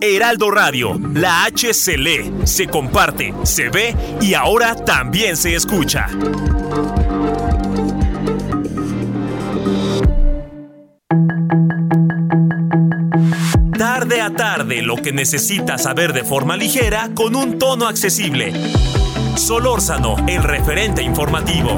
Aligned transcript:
Heraldo 0.00 0.50
Radio, 0.50 0.98
la 1.14 1.44
H 1.44 1.74
se 1.74 1.98
lee, 1.98 2.32
se 2.44 2.66
comparte, 2.66 3.34
se 3.42 3.68
ve 3.68 3.94
y 4.20 4.34
ahora 4.34 4.74
también 4.74 5.36
se 5.36 5.54
escucha. 5.54 6.06
Tarde 13.76 14.20
a 14.20 14.34
tarde, 14.34 14.82
lo 14.82 14.96
que 14.96 15.12
necesitas 15.12 15.82
saber 15.82 16.12
de 16.12 16.24
forma 16.24 16.56
ligera 16.56 17.10
con 17.14 17.34
un 17.34 17.58
tono 17.58 17.86
accesible. 17.86 18.52
Solórzano, 19.36 20.16
el 20.26 20.42
referente 20.42 21.02
informativo. 21.02 21.76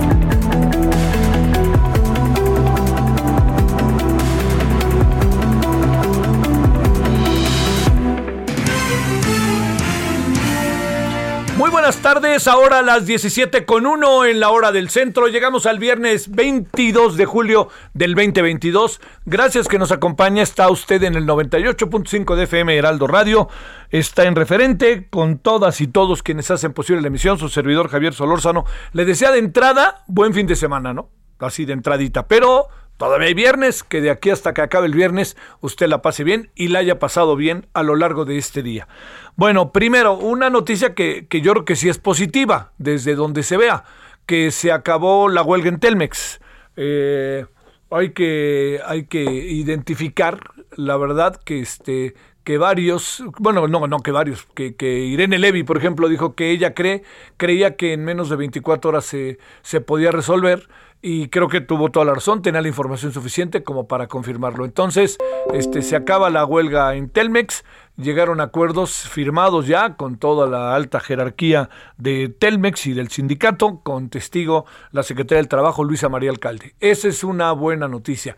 Muy 11.60 11.68
buenas 11.68 11.98
tardes, 11.98 12.48
ahora 12.48 12.80
las 12.80 13.04
17 13.04 13.66
con 13.66 13.84
1 13.84 14.24
en 14.24 14.40
la 14.40 14.48
hora 14.48 14.72
del 14.72 14.88
centro. 14.88 15.28
Llegamos 15.28 15.66
al 15.66 15.78
viernes 15.78 16.30
22 16.30 17.18
de 17.18 17.26
julio 17.26 17.68
del 17.92 18.14
2022. 18.14 18.98
Gracias 19.26 19.68
que 19.68 19.78
nos 19.78 19.92
acompaña. 19.92 20.42
Está 20.42 20.70
usted 20.70 21.02
en 21.02 21.16
el 21.16 21.26
98.5 21.26 22.34
de 22.34 22.44
FM 22.44 22.74
Heraldo 22.74 23.06
Radio. 23.06 23.50
Está 23.90 24.24
en 24.24 24.36
referente 24.36 25.08
con 25.10 25.36
todas 25.36 25.82
y 25.82 25.86
todos 25.86 26.22
quienes 26.22 26.50
hacen 26.50 26.72
posible 26.72 27.02
la 27.02 27.08
emisión. 27.08 27.36
Su 27.36 27.50
servidor 27.50 27.90
Javier 27.90 28.14
Solórzano. 28.14 28.64
Le 28.94 29.04
desea 29.04 29.30
de 29.30 29.40
entrada 29.40 30.02
buen 30.06 30.32
fin 30.32 30.46
de 30.46 30.56
semana, 30.56 30.94
¿no? 30.94 31.10
Así 31.40 31.66
de 31.66 31.74
entradita. 31.74 32.26
Pero 32.26 32.68
Todavía 33.00 33.28
hay 33.28 33.34
viernes, 33.34 33.82
que 33.82 34.02
de 34.02 34.10
aquí 34.10 34.28
hasta 34.28 34.52
que 34.52 34.60
acabe 34.60 34.86
el 34.86 34.92
viernes 34.92 35.34
usted 35.62 35.88
la 35.88 36.02
pase 36.02 36.22
bien 36.22 36.50
y 36.54 36.68
la 36.68 36.80
haya 36.80 36.98
pasado 36.98 37.34
bien 37.34 37.66
a 37.72 37.82
lo 37.82 37.96
largo 37.96 38.26
de 38.26 38.36
este 38.36 38.62
día. 38.62 38.88
Bueno, 39.36 39.72
primero, 39.72 40.18
una 40.18 40.50
noticia 40.50 40.94
que, 40.94 41.26
que 41.26 41.40
yo 41.40 41.52
creo 41.52 41.64
que 41.64 41.76
sí 41.76 41.88
es 41.88 41.96
positiva, 41.96 42.72
desde 42.76 43.14
donde 43.14 43.42
se 43.42 43.56
vea, 43.56 43.84
que 44.26 44.50
se 44.50 44.70
acabó 44.70 45.30
la 45.30 45.40
huelga 45.40 45.70
en 45.70 45.80
Telmex. 45.80 46.42
Eh, 46.76 47.46
hay, 47.90 48.10
que, 48.10 48.82
hay 48.84 49.06
que 49.06 49.22
identificar, 49.22 50.38
la 50.76 50.98
verdad, 50.98 51.40
que 51.42 51.60
este 51.60 52.12
que 52.44 52.58
varios, 52.58 53.22
bueno, 53.38 53.68
no, 53.68 53.86
no 53.86 54.00
que 54.00 54.10
varios, 54.10 54.46
que, 54.54 54.74
que 54.74 55.00
Irene 55.00 55.38
Levy, 55.38 55.62
por 55.62 55.76
ejemplo, 55.76 56.08
dijo 56.08 56.34
que 56.34 56.50
ella 56.50 56.74
cree, 56.74 57.02
creía 57.36 57.76
que 57.76 57.92
en 57.92 58.04
menos 58.04 58.28
de 58.28 58.36
24 58.36 58.88
horas 58.88 59.04
se, 59.04 59.38
se 59.62 59.80
podía 59.80 60.10
resolver 60.10 60.68
y 61.02 61.28
creo 61.28 61.48
que 61.48 61.60
tuvo 61.60 61.90
toda 61.90 62.04
la 62.04 62.14
razón, 62.14 62.42
tenía 62.42 62.60
la 62.60 62.68
información 62.68 63.12
suficiente 63.12 63.62
como 63.64 63.86
para 63.88 64.06
confirmarlo. 64.06 64.64
Entonces, 64.64 65.16
este, 65.54 65.80
se 65.82 65.96
acaba 65.96 66.28
la 66.30 66.44
huelga 66.44 66.94
en 66.94 67.08
Telmex, 67.08 67.64
llegaron 67.96 68.40
acuerdos 68.40 68.92
firmados 69.08 69.66
ya 69.66 69.96
con 69.96 70.16
toda 70.18 70.46
la 70.46 70.74
alta 70.74 71.00
jerarquía 71.00 71.70
de 71.96 72.28
Telmex 72.28 72.86
y 72.86 72.92
del 72.92 73.08
sindicato, 73.08 73.80
con 73.82 74.10
testigo 74.10 74.66
la 74.92 75.02
secretaria 75.02 75.38
del 75.38 75.48
Trabajo, 75.48 75.84
Luisa 75.84 76.08
María 76.08 76.30
Alcalde. 76.30 76.74
Esa 76.80 77.08
es 77.08 77.24
una 77.24 77.52
buena 77.52 77.88
noticia. 77.88 78.36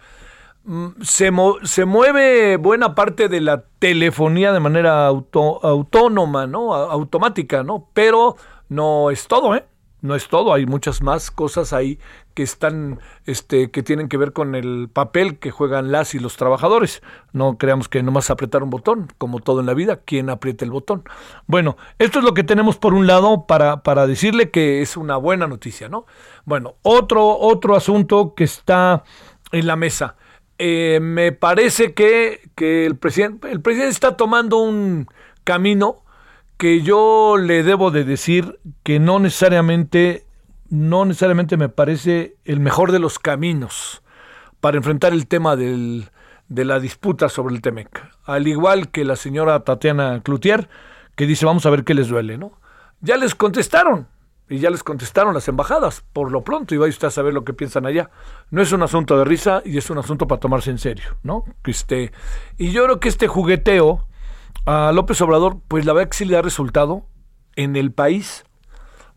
Mm, 0.64 0.88
Se, 1.02 1.32
mo- 1.32 1.56
se 1.64 1.84
mueve 1.84 2.56
buena 2.58 2.94
parte 2.94 3.28
de 3.28 3.40
la 3.40 3.64
telefonía 3.80 4.52
de 4.52 4.60
manera 4.60 5.08
auto- 5.08 5.58
autónoma, 5.64 6.46
¿no? 6.46 6.74
A- 6.74 6.92
automática, 6.92 7.64
¿no? 7.64 7.88
Pero 7.92 8.36
no 8.68 9.10
es 9.10 9.26
todo, 9.26 9.56
¿eh? 9.56 9.64
No 10.02 10.16
es 10.16 10.26
todo, 10.26 10.52
hay 10.52 10.66
muchas 10.66 11.00
más 11.00 11.30
cosas 11.30 11.72
ahí 11.72 12.00
que 12.34 12.42
están, 12.42 12.98
este, 13.24 13.70
que 13.70 13.84
tienen 13.84 14.08
que 14.08 14.16
ver 14.16 14.32
con 14.32 14.56
el 14.56 14.88
papel 14.92 15.38
que 15.38 15.52
juegan 15.52 15.92
las 15.92 16.16
y 16.16 16.18
los 16.18 16.36
trabajadores. 16.36 17.02
No 17.32 17.56
creamos 17.56 17.88
que 17.88 18.02
nomás 18.02 18.28
apretar 18.28 18.64
un 18.64 18.70
botón, 18.70 19.08
como 19.16 19.38
todo 19.38 19.60
en 19.60 19.66
la 19.66 19.74
vida, 19.74 20.00
¿quién 20.04 20.28
aprieta 20.28 20.64
el 20.64 20.72
botón? 20.72 21.04
Bueno, 21.46 21.76
esto 22.00 22.18
es 22.18 22.24
lo 22.24 22.34
que 22.34 22.42
tenemos 22.42 22.78
por 22.78 22.94
un 22.94 23.06
lado 23.06 23.46
para, 23.46 23.84
para 23.84 24.08
decirle 24.08 24.50
que 24.50 24.82
es 24.82 24.96
una 24.96 25.16
buena 25.16 25.46
noticia, 25.46 25.88
¿no? 25.88 26.04
Bueno, 26.44 26.74
otro, 26.82 27.38
otro 27.38 27.76
asunto 27.76 28.34
que 28.34 28.42
está 28.42 29.04
en 29.52 29.68
la 29.68 29.76
mesa. 29.76 30.16
Eh, 30.58 30.98
me 31.00 31.30
parece 31.30 31.94
que, 31.94 32.40
que 32.56 32.86
el, 32.86 32.96
presidente, 32.96 33.50
el 33.52 33.60
presidente 33.60 33.92
está 33.92 34.16
tomando 34.16 34.58
un 34.58 35.06
camino 35.44 36.01
que 36.62 36.80
yo 36.82 37.38
le 37.38 37.64
debo 37.64 37.90
de 37.90 38.04
decir 38.04 38.60
que 38.84 39.00
no 39.00 39.18
necesariamente, 39.18 40.24
no 40.70 41.04
necesariamente 41.04 41.56
me 41.56 41.68
parece 41.68 42.36
el 42.44 42.60
mejor 42.60 42.92
de 42.92 43.00
los 43.00 43.18
caminos 43.18 44.04
para 44.60 44.76
enfrentar 44.76 45.12
el 45.12 45.26
tema 45.26 45.56
del, 45.56 46.10
de 46.46 46.64
la 46.64 46.78
disputa 46.78 47.28
sobre 47.28 47.56
el 47.56 47.62
Temec. 47.62 48.08
Al 48.26 48.46
igual 48.46 48.92
que 48.92 49.04
la 49.04 49.16
señora 49.16 49.58
Tatiana 49.64 50.20
Cloutier, 50.22 50.68
que 51.16 51.26
dice, 51.26 51.46
vamos 51.46 51.66
a 51.66 51.70
ver 51.70 51.82
qué 51.82 51.94
les 51.94 52.06
duele, 52.06 52.38
¿no? 52.38 52.52
Ya 53.00 53.16
les 53.16 53.34
contestaron, 53.34 54.06
y 54.48 54.60
ya 54.60 54.70
les 54.70 54.84
contestaron 54.84 55.34
las 55.34 55.48
embajadas, 55.48 56.04
por 56.12 56.30
lo 56.30 56.44
pronto, 56.44 56.76
y 56.76 56.78
vaya 56.78 56.90
usted 56.90 57.08
a 57.08 57.10
saber 57.10 57.34
lo 57.34 57.42
que 57.42 57.54
piensan 57.54 57.86
allá. 57.86 58.10
No 58.52 58.62
es 58.62 58.70
un 58.70 58.84
asunto 58.84 59.18
de 59.18 59.24
risa 59.24 59.62
y 59.64 59.78
es 59.78 59.90
un 59.90 59.98
asunto 59.98 60.28
para 60.28 60.38
tomarse 60.38 60.70
en 60.70 60.78
serio, 60.78 61.16
¿no? 61.24 61.44
Este, 61.64 62.12
y 62.56 62.70
yo 62.70 62.84
creo 62.84 63.00
que 63.00 63.08
este 63.08 63.26
jugueteo 63.26 64.06
a 64.64 64.92
López 64.92 65.20
Obrador, 65.20 65.58
pues 65.68 65.84
la 65.84 65.92
verdad 65.92 66.10
que 66.10 66.16
sí 66.16 66.24
le 66.24 66.34
da 66.34 66.42
resultado 66.42 67.06
en 67.56 67.76
el 67.76 67.92
país, 67.92 68.44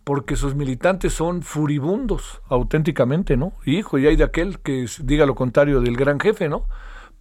porque 0.03 0.35
sus 0.35 0.55
militantes 0.55 1.13
son 1.13 1.41
furibundos, 1.41 2.41
auténticamente, 2.47 3.37
¿no? 3.37 3.53
Hijo, 3.65 3.97
y 3.97 4.07
hay 4.07 4.15
de 4.15 4.23
aquel 4.23 4.59
que 4.59 4.85
diga 5.03 5.25
lo 5.25 5.35
contrario 5.35 5.81
del 5.81 5.97
gran 5.97 6.19
jefe, 6.19 6.49
¿no? 6.49 6.67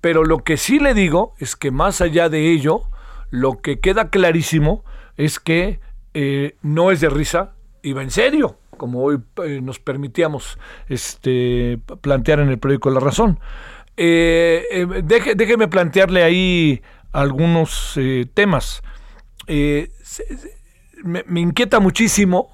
Pero 0.00 0.24
lo 0.24 0.38
que 0.38 0.56
sí 0.56 0.78
le 0.78 0.92
digo 0.92 1.34
es 1.38 1.56
que 1.56 1.70
más 1.70 2.00
allá 2.00 2.28
de 2.28 2.52
ello, 2.52 2.82
lo 3.30 3.60
que 3.60 3.80
queda 3.80 4.10
clarísimo 4.10 4.84
es 5.16 5.40
que 5.40 5.80
eh, 6.12 6.56
no 6.62 6.90
es 6.90 7.00
de 7.00 7.08
risa 7.08 7.54
y 7.82 7.92
va 7.92 8.02
en 8.02 8.10
serio, 8.10 8.58
como 8.76 9.02
hoy 9.02 9.18
eh, 9.44 9.60
nos 9.62 9.78
permitíamos 9.78 10.58
este, 10.88 11.78
plantear 12.00 12.40
en 12.40 12.48
el 12.48 12.58
periódico 12.58 12.90
La 12.90 13.00
Razón. 13.00 13.38
Eh, 13.96 14.64
eh, 14.70 15.32
déjeme 15.36 15.68
plantearle 15.68 16.24
ahí 16.24 16.82
algunos 17.14 17.94
eh, 17.96 18.26
temas. 18.34 18.82
Eh, 19.46 19.90
me 21.02 21.40
inquieta 21.40 21.80
muchísimo 21.80 22.50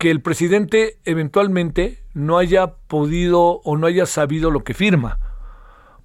que 0.00 0.10
el 0.10 0.22
presidente 0.22 0.98
eventualmente 1.04 2.02
no 2.14 2.38
haya 2.38 2.74
podido 2.88 3.60
o 3.64 3.76
no 3.76 3.86
haya 3.86 4.06
sabido 4.06 4.50
lo 4.50 4.64
que 4.64 4.72
firma. 4.72 5.18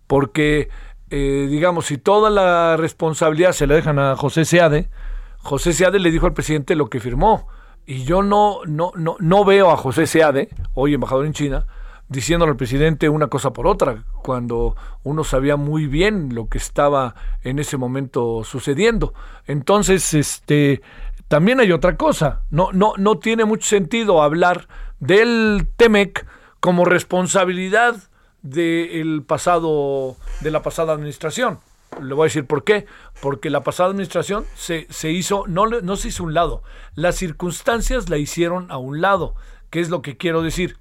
Porque, 0.05 0.69
eh, 1.09 1.47
digamos, 1.49 1.85
si 1.85 1.97
toda 1.97 2.29
la 2.29 2.75
responsabilidad 2.77 3.53
se 3.53 3.67
la 3.67 3.75
dejan 3.75 3.97
a 3.99 4.17
José 4.17 4.43
Seade, 4.43 4.89
José 5.37 5.71
Seade 5.71 5.99
le 5.99 6.11
dijo 6.11 6.25
al 6.25 6.33
presidente 6.33 6.75
lo 6.75 6.89
que 6.89 6.99
firmó. 6.99 7.47
Y 7.85 8.03
yo 8.03 8.21
no, 8.21 8.59
no, 8.65 8.91
no, 8.95 9.15
no 9.19 9.45
veo 9.45 9.71
a 9.71 9.77
José 9.77 10.07
Seade, 10.07 10.49
hoy 10.73 10.93
embajador 10.93 11.25
en 11.25 11.33
China, 11.33 11.65
diciéndole 12.07 12.51
al 12.51 12.57
presidente 12.57 13.09
una 13.09 13.27
cosa 13.27 13.51
por 13.51 13.67
otra, 13.67 14.03
cuando 14.21 14.75
uno 15.03 15.23
sabía 15.23 15.55
muy 15.55 15.87
bien 15.87 16.35
lo 16.35 16.47
que 16.47 16.57
estaba 16.57 17.15
en 17.43 17.59
ese 17.59 17.77
momento 17.77 18.43
sucediendo. 18.43 19.13
Entonces, 19.45 20.13
este, 20.13 20.81
también 21.27 21.59
hay 21.59 21.71
otra 21.71 21.97
cosa. 21.97 22.41
No, 22.51 22.71
no, 22.71 22.93
no 22.97 23.17
tiene 23.17 23.45
mucho 23.45 23.67
sentido 23.67 24.21
hablar 24.21 24.67
del 24.99 25.67
TEMEC 25.77 26.25
como 26.59 26.85
responsabilidad 26.85 27.95
del 28.41 29.23
pasado, 29.25 30.15
de 30.41 30.51
la 30.51 30.61
pasada 30.61 30.93
administración. 30.93 31.59
Le 32.01 32.13
voy 32.13 32.25
a 32.25 32.29
decir 32.29 32.45
por 32.45 32.63
qué. 32.63 32.85
Porque 33.21 33.49
la 33.49 33.63
pasada 33.63 33.89
administración 33.89 34.45
se, 34.55 34.85
se 34.89 35.11
hizo, 35.11 35.45
no, 35.47 35.65
no 35.67 35.95
se 35.95 36.09
hizo 36.09 36.23
un 36.23 36.33
lado. 36.33 36.61
Las 36.93 37.15
circunstancias 37.15 38.09
la 38.09 38.17
hicieron 38.17 38.69
a 38.69 38.77
un 38.77 39.01
lado. 39.01 39.35
¿Qué 39.69 39.79
es 39.79 39.89
lo 39.89 40.01
que 40.01 40.17
quiero 40.17 40.41
decir? 40.41 40.77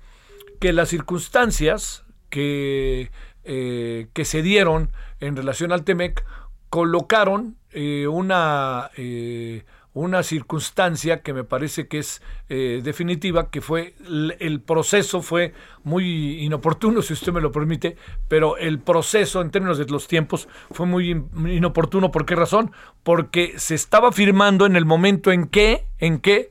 Que 0.64 0.72
las 0.72 0.88
circunstancias 0.88 2.06
que, 2.30 3.10
eh, 3.44 4.06
que 4.14 4.24
se 4.24 4.40
dieron 4.40 4.88
en 5.20 5.36
relación 5.36 5.72
al 5.72 5.84
TEMEC 5.84 6.24
colocaron 6.70 7.58
eh, 7.70 8.06
una, 8.06 8.90
eh, 8.96 9.64
una 9.92 10.22
circunstancia 10.22 11.20
que 11.20 11.34
me 11.34 11.44
parece 11.44 11.86
que 11.86 11.98
es 11.98 12.22
definitiva, 12.48 13.50
que 13.50 13.60
fue 13.60 13.94
el, 14.08 14.62
proceso 14.62 15.20
fue 15.20 15.52
muy 15.82 16.42
inoportuno, 16.42 17.02
si 17.02 17.12
usted 17.12 17.30
me 17.30 17.42
lo 17.42 17.52
permite, 17.52 17.98
pero 18.28 18.56
el 18.56 18.78
proceso 18.78 19.42
en 19.42 19.50
términos 19.50 19.76
de 19.76 19.84
los 19.84 20.08
tiempos 20.08 20.48
fue 20.70 20.86
muy 20.86 21.10
inoportuno. 21.10 22.10
¿Por 22.10 22.24
qué 22.24 22.36
razón? 22.36 22.72
Porque 23.02 23.52
se 23.58 23.74
estaba 23.74 24.12
firmando 24.12 24.64
en 24.64 24.76
el 24.76 24.86
momento 24.86 25.30
en 25.30 25.46
que, 25.46 25.84
en 25.98 26.20
que 26.20 26.48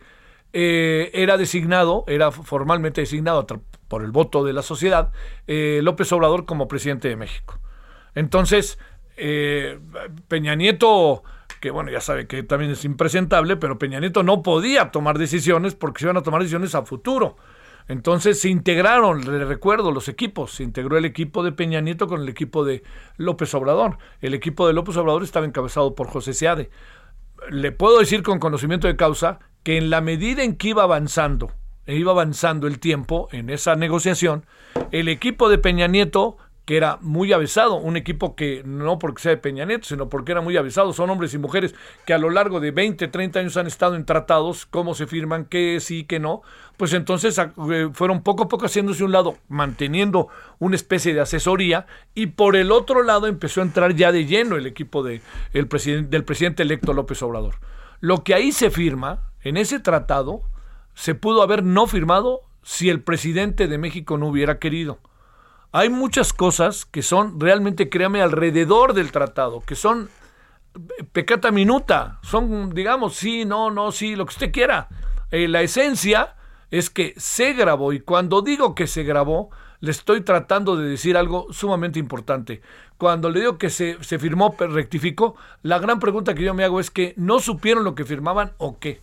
era 0.53 1.37
designado, 1.37 2.03
era 2.05 2.29
formalmente 2.29 3.01
designado 3.01 3.47
por 3.87 4.03
el 4.03 4.11
voto 4.11 4.43
de 4.43 4.53
la 4.53 4.61
sociedad, 4.61 5.11
eh, 5.47 5.81
López 5.83 6.11
Obrador 6.11 6.45
como 6.45 6.67
presidente 6.67 7.07
de 7.07 7.15
México. 7.15 7.59
Entonces, 8.15 8.79
Peña 10.27 10.55
Nieto 10.55 11.23
que 11.63 11.71
bueno, 11.71 11.89
ya 11.89 12.01
sabe 12.01 12.27
que 12.27 12.43
también 12.43 12.71
es 12.71 12.83
impresentable, 12.83 13.55
pero 13.55 13.79
Peña 13.79 14.01
Nieto 14.01 14.21
no 14.21 14.41
podía 14.41 14.91
tomar 14.91 15.17
decisiones 15.17 15.75
porque 15.75 15.99
se 15.99 16.07
iban 16.07 16.17
a 16.17 16.21
tomar 16.21 16.41
decisiones 16.41 16.75
a 16.75 16.83
futuro. 16.83 17.37
Entonces 17.87 18.41
se 18.41 18.49
integraron, 18.49 19.21
le 19.21 19.45
recuerdo, 19.45 19.91
los 19.91 20.09
equipos. 20.09 20.51
Se 20.51 20.63
integró 20.63 20.97
el 20.97 21.05
equipo 21.05 21.41
de 21.41 21.53
Peña 21.53 21.79
Nieto 21.79 22.07
con 22.09 22.21
el 22.21 22.27
equipo 22.27 22.65
de 22.65 22.83
López 23.15 23.53
Obrador. 23.53 23.97
El 24.19 24.33
equipo 24.33 24.67
de 24.67 24.73
López 24.73 24.97
Obrador 24.97 25.23
estaba 25.23 25.45
encabezado 25.45 25.95
por 25.95 26.07
José 26.07 26.33
Seade. 26.33 26.69
Le 27.49 27.71
puedo 27.71 27.97
decir 27.99 28.23
con 28.23 28.39
conocimiento 28.39 28.89
de 28.89 28.97
causa 28.97 29.39
que 29.63 29.77
en 29.77 29.89
la 29.89 30.01
medida 30.01 30.43
en 30.43 30.57
que 30.57 30.67
iba 30.67 30.83
avanzando, 30.83 31.51
iba 31.87 32.11
avanzando 32.11 32.67
el 32.67 32.79
tiempo 32.79 33.27
en 33.31 33.49
esa 33.49 33.75
negociación, 33.75 34.45
el 34.91 35.07
equipo 35.07 35.49
de 35.49 35.57
Peña 35.57 35.87
Nieto 35.87 36.37
que 36.65 36.77
era 36.77 36.97
muy 37.01 37.33
avisado, 37.33 37.75
un 37.75 37.97
equipo 37.97 38.35
que 38.35 38.61
no 38.65 38.97
porque 38.97 39.21
sea 39.21 39.31
de 39.31 39.37
Peña 39.37 39.65
Nieto, 39.65 39.85
sino 39.85 40.07
porque 40.07 40.31
era 40.31 40.39
muy 40.39 40.55
avisado, 40.55 40.93
son 40.93 41.09
hombres 41.09 41.33
y 41.33 41.37
mujeres 41.37 41.75
que 42.05 42.13
a 42.13 42.17
lo 42.17 42.29
largo 42.29 42.61
de 42.61 42.71
20, 42.71 43.09
30 43.09 43.39
años 43.39 43.57
han 43.57 43.67
estado 43.67 43.95
en 43.95 44.05
tratados, 44.05 44.65
cómo 44.65 44.95
se 44.95 45.05
firman, 45.05 45.45
qué 45.45 45.79
sí, 45.81 46.05
qué 46.05 46.19
no, 46.19 46.41
pues 46.77 46.93
entonces 46.93 47.37
eh, 47.37 47.89
fueron 47.91 48.23
poco 48.23 48.43
a 48.43 48.47
poco 48.47 48.65
haciéndose 48.65 49.03
un 49.03 49.11
lado, 49.11 49.37
manteniendo 49.49 50.29
una 50.59 50.77
especie 50.77 51.13
de 51.13 51.19
asesoría, 51.19 51.85
y 52.15 52.27
por 52.27 52.55
el 52.55 52.71
otro 52.71 53.03
lado 53.03 53.27
empezó 53.27 53.59
a 53.59 53.65
entrar 53.65 53.93
ya 53.95 54.13
de 54.13 54.25
lleno 54.25 54.55
el 54.55 54.65
equipo 54.65 55.03
de, 55.03 55.21
el 55.51 55.67
del 56.09 56.23
presidente 56.23 56.63
electo 56.63 56.93
López 56.93 57.21
Obrador. 57.23 57.55
Lo 57.99 58.23
que 58.23 58.35
ahí 58.35 58.53
se 58.53 58.69
firma, 58.69 59.31
en 59.41 59.57
ese 59.57 59.79
tratado, 59.79 60.43
se 60.93 61.15
pudo 61.15 61.41
haber 61.41 61.63
no 61.63 61.87
firmado 61.87 62.41
si 62.61 62.89
el 62.89 63.01
presidente 63.01 63.67
de 63.67 63.77
México 63.77 64.17
no 64.17 64.27
hubiera 64.27 64.59
querido 64.59 64.99
hay 65.73 65.89
muchas 65.89 66.33
cosas 66.33 66.85
que 66.85 67.01
son 67.01 67.39
realmente, 67.39 67.89
créame, 67.89 68.21
alrededor 68.21 68.93
del 68.93 69.11
tratado, 69.11 69.61
que 69.61 69.75
son 69.75 70.07
pecata 71.11 71.51
minuta, 71.51 72.19
son, 72.21 72.73
digamos, 72.75 73.15
sí, 73.15 73.43
no, 73.43 73.71
no, 73.71 73.91
sí, 73.91 74.15
lo 74.15 74.25
que 74.27 74.33
usted 74.33 74.51
quiera. 74.51 74.87
Eh, 75.31 75.47
la 75.47 75.63
esencia 75.63 76.35
es 76.69 76.91
que 76.91 77.15
se 77.17 77.53
grabó 77.53 77.91
y 77.91 78.01
cuando 78.01 78.43
digo 78.43 78.75
que 78.75 78.85
se 78.85 79.03
grabó, 79.03 79.49
le 79.79 79.89
estoy 79.89 80.21
tratando 80.21 80.77
de 80.77 80.87
decir 80.87 81.17
algo 81.17 81.47
sumamente 81.51 81.97
importante. 81.97 82.61
Cuando 82.99 83.31
le 83.31 83.39
digo 83.39 83.57
que 83.57 83.71
se, 83.71 83.97
se 84.03 84.19
firmó, 84.19 84.55
rectificó, 84.59 85.35
la 85.63 85.79
gran 85.79 85.99
pregunta 85.99 86.35
que 86.35 86.43
yo 86.43 86.53
me 86.53 86.63
hago 86.63 86.79
es 86.79 86.91
que 86.91 87.15
no 87.17 87.39
supieron 87.39 87.83
lo 87.83 87.95
que 87.95 88.05
firmaban 88.05 88.53
o 88.59 88.77
qué, 88.77 89.01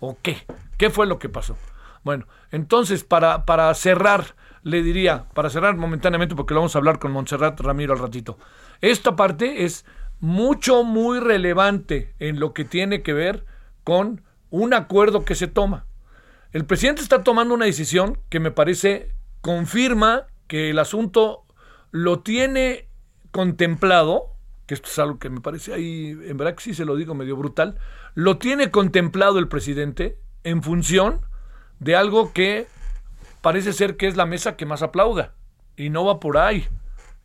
o 0.00 0.16
qué, 0.22 0.46
qué 0.76 0.90
fue 0.90 1.06
lo 1.06 1.18
que 1.18 1.28
pasó. 1.28 1.56
Bueno, 2.04 2.26
entonces, 2.50 3.04
para, 3.04 3.44
para 3.44 3.72
cerrar, 3.74 4.34
le 4.62 4.82
diría, 4.82 5.26
para 5.34 5.50
cerrar 5.50 5.76
momentáneamente, 5.76 6.34
porque 6.34 6.54
lo 6.54 6.60
vamos 6.60 6.74
a 6.74 6.78
hablar 6.78 6.98
con 6.98 7.12
Montserrat 7.12 7.60
Ramiro 7.60 7.92
al 7.92 7.98
ratito, 7.98 8.38
esta 8.80 9.16
parte 9.16 9.64
es 9.64 9.84
mucho, 10.20 10.84
muy 10.84 11.20
relevante 11.20 12.14
en 12.18 12.40
lo 12.40 12.52
que 12.52 12.64
tiene 12.64 13.02
que 13.02 13.12
ver 13.12 13.44
con 13.84 14.22
un 14.50 14.74
acuerdo 14.74 15.24
que 15.24 15.34
se 15.34 15.46
toma. 15.46 15.86
El 16.52 16.64
presidente 16.64 17.02
está 17.02 17.22
tomando 17.22 17.54
una 17.54 17.66
decisión 17.66 18.18
que 18.28 18.40
me 18.40 18.50
parece 18.50 19.12
confirma 19.40 20.26
que 20.46 20.70
el 20.70 20.78
asunto 20.78 21.44
lo 21.90 22.20
tiene 22.20 22.88
contemplado, 23.30 24.32
que 24.68 24.74
esto 24.74 24.88
es 24.88 24.98
algo 24.98 25.18
que 25.18 25.30
me 25.30 25.40
parece 25.40 25.72
ahí, 25.72 26.10
en 26.10 26.36
verdad 26.36 26.54
que 26.54 26.62
sí 26.62 26.74
se 26.74 26.84
lo 26.84 26.94
digo 26.94 27.14
medio 27.14 27.36
brutal, 27.36 27.78
lo 28.14 28.36
tiene 28.36 28.70
contemplado 28.70 29.38
el 29.38 29.48
presidente 29.48 30.18
en 30.44 30.62
función 30.62 31.22
de 31.80 31.96
algo 31.96 32.34
que 32.34 32.66
parece 33.40 33.72
ser 33.72 33.96
que 33.96 34.06
es 34.06 34.16
la 34.16 34.26
mesa 34.26 34.56
que 34.56 34.66
más 34.66 34.82
aplauda. 34.82 35.32
Y 35.74 35.88
no 35.88 36.04
va 36.04 36.20
por 36.20 36.36
ahí. 36.36 36.68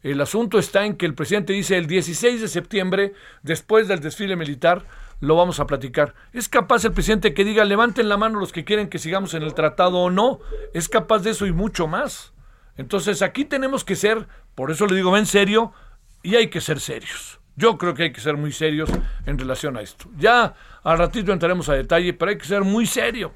El 0.04 0.22
asunto 0.22 0.58
está 0.58 0.86
en 0.86 0.96
que 0.96 1.06
el 1.06 1.16
presidente 1.16 1.52
dice 1.52 1.78
el 1.78 1.88
16 1.88 2.40
de 2.40 2.48
septiembre, 2.48 3.14
después 3.42 3.90
del 3.90 4.00
desfile 4.00 4.38
militar, 4.38 4.86
lo 5.20 5.36
vamos 5.36 5.60
a 5.60 5.68
platicar. 5.68 6.16
¿Es 6.32 6.48
capaz 6.48 6.86
el 6.86 6.94
presidente 6.94 7.34
que 7.34 7.44
diga 7.44 7.66
levanten 7.66 8.08
la 8.08 8.18
mano 8.18 8.40
los 8.40 8.54
que 8.54 8.64
quieren 8.64 8.88
que 8.88 9.00
sigamos 9.00 9.34
en 9.34 9.44
el 9.44 9.54
tratado 9.54 9.98
o 9.98 10.10
no? 10.10 10.40
Es 10.74 10.88
capaz 10.88 11.20
de 11.20 11.32
eso 11.32 11.46
y 11.46 11.52
mucho 11.52 11.88
más. 11.88 12.34
Entonces 12.78 13.22
aquí 13.22 13.44
tenemos 13.44 13.84
que 13.84 13.98
ser, 13.98 14.28
por 14.56 14.72
eso 14.72 14.86
le 14.88 14.96
digo, 14.96 15.18
en 15.18 15.26
serio, 15.26 15.74
y 16.24 16.36
hay 16.36 16.48
que 16.48 16.62
ser 16.62 16.80
serios. 16.80 17.40
Yo 17.56 17.78
creo 17.78 17.94
que 17.94 18.04
hay 18.04 18.12
que 18.12 18.22
ser 18.22 18.36
muy 18.36 18.52
serios 18.52 18.90
en 19.28 19.38
relación 19.38 19.78
a 19.78 19.82
esto. 19.82 20.10
Ya 20.18 20.56
al 20.84 20.98
ratito 20.98 21.32
entraremos 21.32 21.70
a 21.70 21.74
detalle, 21.74 22.14
pero 22.14 22.32
hay 22.32 22.38
que 22.38 22.46
ser 22.46 22.64
muy 22.64 22.88
serio. 22.88 23.34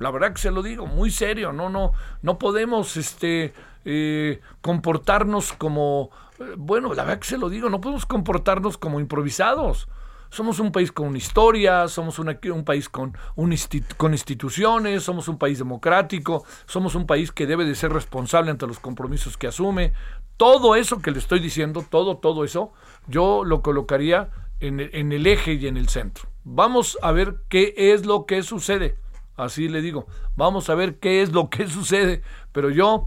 La 0.00 0.10
verdad 0.10 0.32
que 0.32 0.40
se 0.40 0.50
lo 0.50 0.62
digo, 0.62 0.86
muy 0.86 1.10
serio. 1.10 1.52
No, 1.52 1.68
no, 1.68 1.92
no 2.22 2.38
podemos 2.38 2.96
este, 2.96 3.52
eh, 3.84 4.40
comportarnos 4.60 5.52
como, 5.52 6.10
eh, 6.40 6.54
bueno, 6.56 6.94
la 6.94 7.04
verdad 7.04 7.20
que 7.20 7.28
se 7.28 7.38
lo 7.38 7.48
digo, 7.48 7.70
no 7.70 7.80
podemos 7.80 8.06
comportarnos 8.06 8.76
como 8.76 8.98
improvisados. 8.98 9.88
Somos 10.30 10.60
un 10.60 10.70
país 10.70 10.92
con 10.92 11.08
una 11.08 11.18
historia, 11.18 11.88
somos 11.88 12.20
un 12.20 12.64
país 12.64 12.88
con, 12.88 13.16
un 13.34 13.56
con 13.96 14.12
instituciones, 14.12 15.02
somos 15.02 15.26
un 15.26 15.38
país 15.38 15.58
democrático, 15.58 16.44
somos 16.66 16.94
un 16.94 17.04
país 17.04 17.32
que 17.32 17.48
debe 17.48 17.64
de 17.64 17.74
ser 17.74 17.92
responsable 17.92 18.52
ante 18.52 18.66
los 18.68 18.78
compromisos 18.78 19.36
que 19.36 19.48
asume. 19.48 19.92
Todo 20.40 20.74
eso 20.74 21.02
que 21.02 21.10
le 21.10 21.18
estoy 21.18 21.38
diciendo, 21.38 21.84
todo, 21.86 22.16
todo 22.16 22.44
eso, 22.44 22.72
yo 23.08 23.44
lo 23.44 23.60
colocaría 23.60 24.30
en 24.60 24.80
el 24.80 25.26
eje 25.26 25.52
y 25.52 25.66
en 25.66 25.76
el 25.76 25.90
centro. 25.90 26.30
Vamos 26.44 26.96
a 27.02 27.12
ver 27.12 27.36
qué 27.50 27.74
es 27.76 28.06
lo 28.06 28.24
que 28.24 28.42
sucede. 28.42 28.96
Así 29.36 29.68
le 29.68 29.82
digo, 29.82 30.06
vamos 30.36 30.70
a 30.70 30.74
ver 30.74 30.98
qué 30.98 31.20
es 31.20 31.32
lo 31.32 31.50
que 31.50 31.66
sucede. 31.68 32.22
Pero 32.52 32.70
yo, 32.70 33.06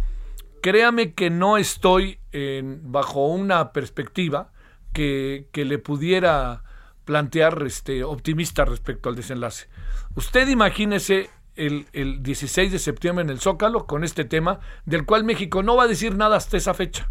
créame 0.61 1.15
que 1.15 1.31
no 1.31 1.57
estoy 1.57 2.19
en, 2.31 2.91
bajo 2.91 3.25
una 3.25 3.71
perspectiva 3.71 4.51
que, 4.93 5.49
le 5.55 5.79
pudiera 5.79 6.61
plantear 7.03 7.63
este, 7.65 8.03
optimista 8.03 8.63
respecto 8.63 9.09
al 9.09 9.15
desenlace. 9.15 9.69
Usted 10.15 10.49
imagínese 10.49 11.31
el, 11.55 11.87
el 11.93 12.21
16 12.21 12.71
de 12.71 12.77
septiembre 12.77 13.23
en 13.23 13.31
el 13.31 13.39
Zócalo 13.39 13.87
con 13.87 14.03
este 14.03 14.23
tema, 14.23 14.59
del 14.85 15.03
cual 15.07 15.23
México 15.23 15.63
no 15.63 15.75
va 15.75 15.85
a 15.85 15.87
decir 15.87 16.15
nada 16.15 16.37
hasta 16.37 16.57
esa 16.57 16.75
fecha. 16.75 17.09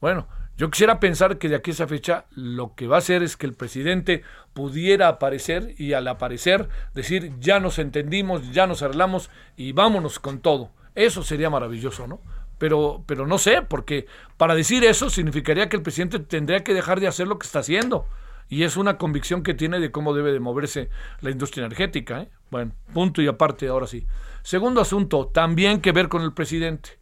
Bueno, 0.00 0.28
yo 0.56 0.70
quisiera 0.70 1.00
pensar 1.00 1.38
que 1.38 1.48
de 1.48 1.56
aquí 1.56 1.70
a 1.70 1.74
esa 1.74 1.86
fecha 1.86 2.26
lo 2.30 2.74
que 2.74 2.86
va 2.86 2.96
a 2.96 2.98
hacer 2.98 3.22
es 3.22 3.36
que 3.36 3.46
el 3.46 3.54
presidente 3.54 4.22
pudiera 4.52 5.08
aparecer 5.08 5.74
y 5.78 5.94
al 5.94 6.06
aparecer 6.08 6.68
decir 6.94 7.32
ya 7.40 7.60
nos 7.60 7.78
entendimos, 7.78 8.52
ya 8.52 8.66
nos 8.66 8.82
arreglamos 8.82 9.30
y 9.56 9.72
vámonos 9.72 10.18
con 10.18 10.40
todo. 10.40 10.70
Eso 10.94 11.22
sería 11.22 11.50
maravilloso, 11.50 12.06
¿no? 12.06 12.20
Pero, 12.58 13.04
pero 13.06 13.26
no 13.26 13.38
sé, 13.38 13.62
porque 13.62 14.06
para 14.36 14.54
decir 14.54 14.84
eso 14.84 15.08
significaría 15.08 15.70
que 15.70 15.76
el 15.76 15.82
presidente 15.82 16.18
tendría 16.18 16.62
que 16.62 16.74
dejar 16.74 17.00
de 17.00 17.08
hacer 17.08 17.26
lo 17.26 17.38
que 17.38 17.46
está 17.46 17.60
haciendo. 17.60 18.06
Y 18.50 18.64
es 18.64 18.76
una 18.76 18.98
convicción 18.98 19.42
que 19.42 19.54
tiene 19.54 19.80
de 19.80 19.90
cómo 19.90 20.12
debe 20.12 20.32
de 20.32 20.40
moverse 20.40 20.90
la 21.20 21.30
industria 21.30 21.64
energética. 21.64 22.20
¿eh? 22.20 22.30
Bueno, 22.50 22.72
punto 22.92 23.22
y 23.22 23.28
aparte, 23.28 23.68
ahora 23.68 23.86
sí. 23.86 24.06
Segundo 24.42 24.82
asunto, 24.82 25.28
también 25.28 25.80
que 25.80 25.92
ver 25.92 26.08
con 26.08 26.20
el 26.22 26.34
presidente. 26.34 26.99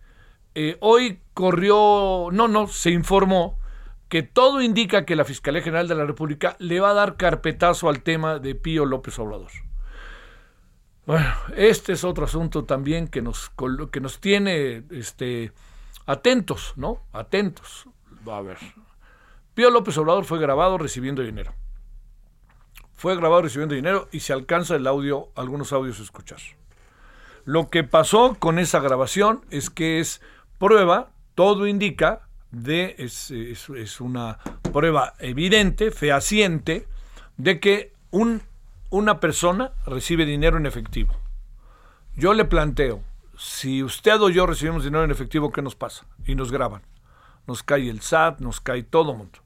Eh, 0.61 0.77
hoy 0.81 1.21
corrió, 1.35 2.31
no, 2.33 2.49
no, 2.49 2.67
se 2.67 2.91
informó 2.91 3.61
que 4.09 4.25
todo 4.25 4.61
indica 4.61 5.05
que 5.05 5.15
la 5.15 5.25
Fiscalía 5.25 5.62
General 5.62 5.87
de 5.87 5.95
la 5.95 6.05
República 6.05 6.57
le 6.59 6.81
va 6.81 6.91
a 6.91 6.95
dar 6.95 7.17
carpetazo 7.17 7.88
al 7.88 8.03
tema 8.03 8.41
de 8.41 8.57
Pío 8.57 8.85
López 8.85 9.17
Obrador. 9.21 9.53
Bueno, 11.07 11.33
este 11.55 11.93
es 11.93 12.03
otro 12.03 12.25
asunto 12.25 12.65
también 12.65 13.07
que 13.07 13.23
nos, 13.23 13.53
que 13.93 14.00
nos 14.00 14.19
tiene 14.19 14.83
este, 14.91 15.53
atentos, 16.07 16.73
¿no? 16.75 17.03
Atentos. 17.12 17.88
A 18.27 18.41
ver. 18.41 18.59
Pío 19.55 19.71
López 19.71 19.97
Obrador 19.99 20.25
fue 20.25 20.41
grabado 20.41 20.77
recibiendo 20.77 21.23
dinero. 21.23 21.55
Fue 22.95 23.15
grabado 23.15 23.43
recibiendo 23.43 23.77
dinero 23.77 24.09
y 24.11 24.19
se 24.19 24.33
alcanza 24.33 24.75
el 24.75 24.88
audio, 24.88 25.29
algunos 25.37 25.73
audios 25.73 26.00
a 26.00 26.03
escuchar. 26.03 26.41
Lo 27.45 27.71
que 27.71 27.85
pasó 27.85 28.37
con 28.41 28.59
esa 28.59 28.81
grabación 28.81 29.47
es 29.50 29.71
que 29.71 30.00
es 30.00 30.21
prueba, 30.59 31.11
todo 31.35 31.67
indica, 31.67 32.29
de, 32.50 32.97
es, 32.99 33.31
es, 33.31 34.00
una 34.00 34.38
prueba 34.73 35.15
evidente, 35.19 35.91
fehaciente, 35.91 36.88
de 37.37 37.61
que 37.61 37.93
un, 38.11 38.43
una 38.91 39.21
persona 39.21 39.73
recibe 39.87 40.25
dinero 40.25 40.57
en 40.57 40.67
efectivo. 40.67 41.15
Yo 42.17 42.35
le 42.35 42.45
planteo, 42.45 43.03
si 43.37 43.83
usted 43.83 44.21
o 44.21 44.31
yo 44.31 44.47
recibimos 44.47 44.83
dinero 44.83 45.05
en 45.05 45.11
efectivo, 45.11 45.53
¿qué 45.53 45.62
nos 45.62 45.77
pasa? 45.77 46.07
Y 46.27 46.35
nos 46.35 46.50
graban. 46.50 46.83
Nos 47.47 47.62
cae 47.62 47.88
el 47.88 48.00
SAT, 48.00 48.41
nos 48.41 48.61
cae 48.61 48.83
todo 48.83 49.15
mundo. 49.15 49.38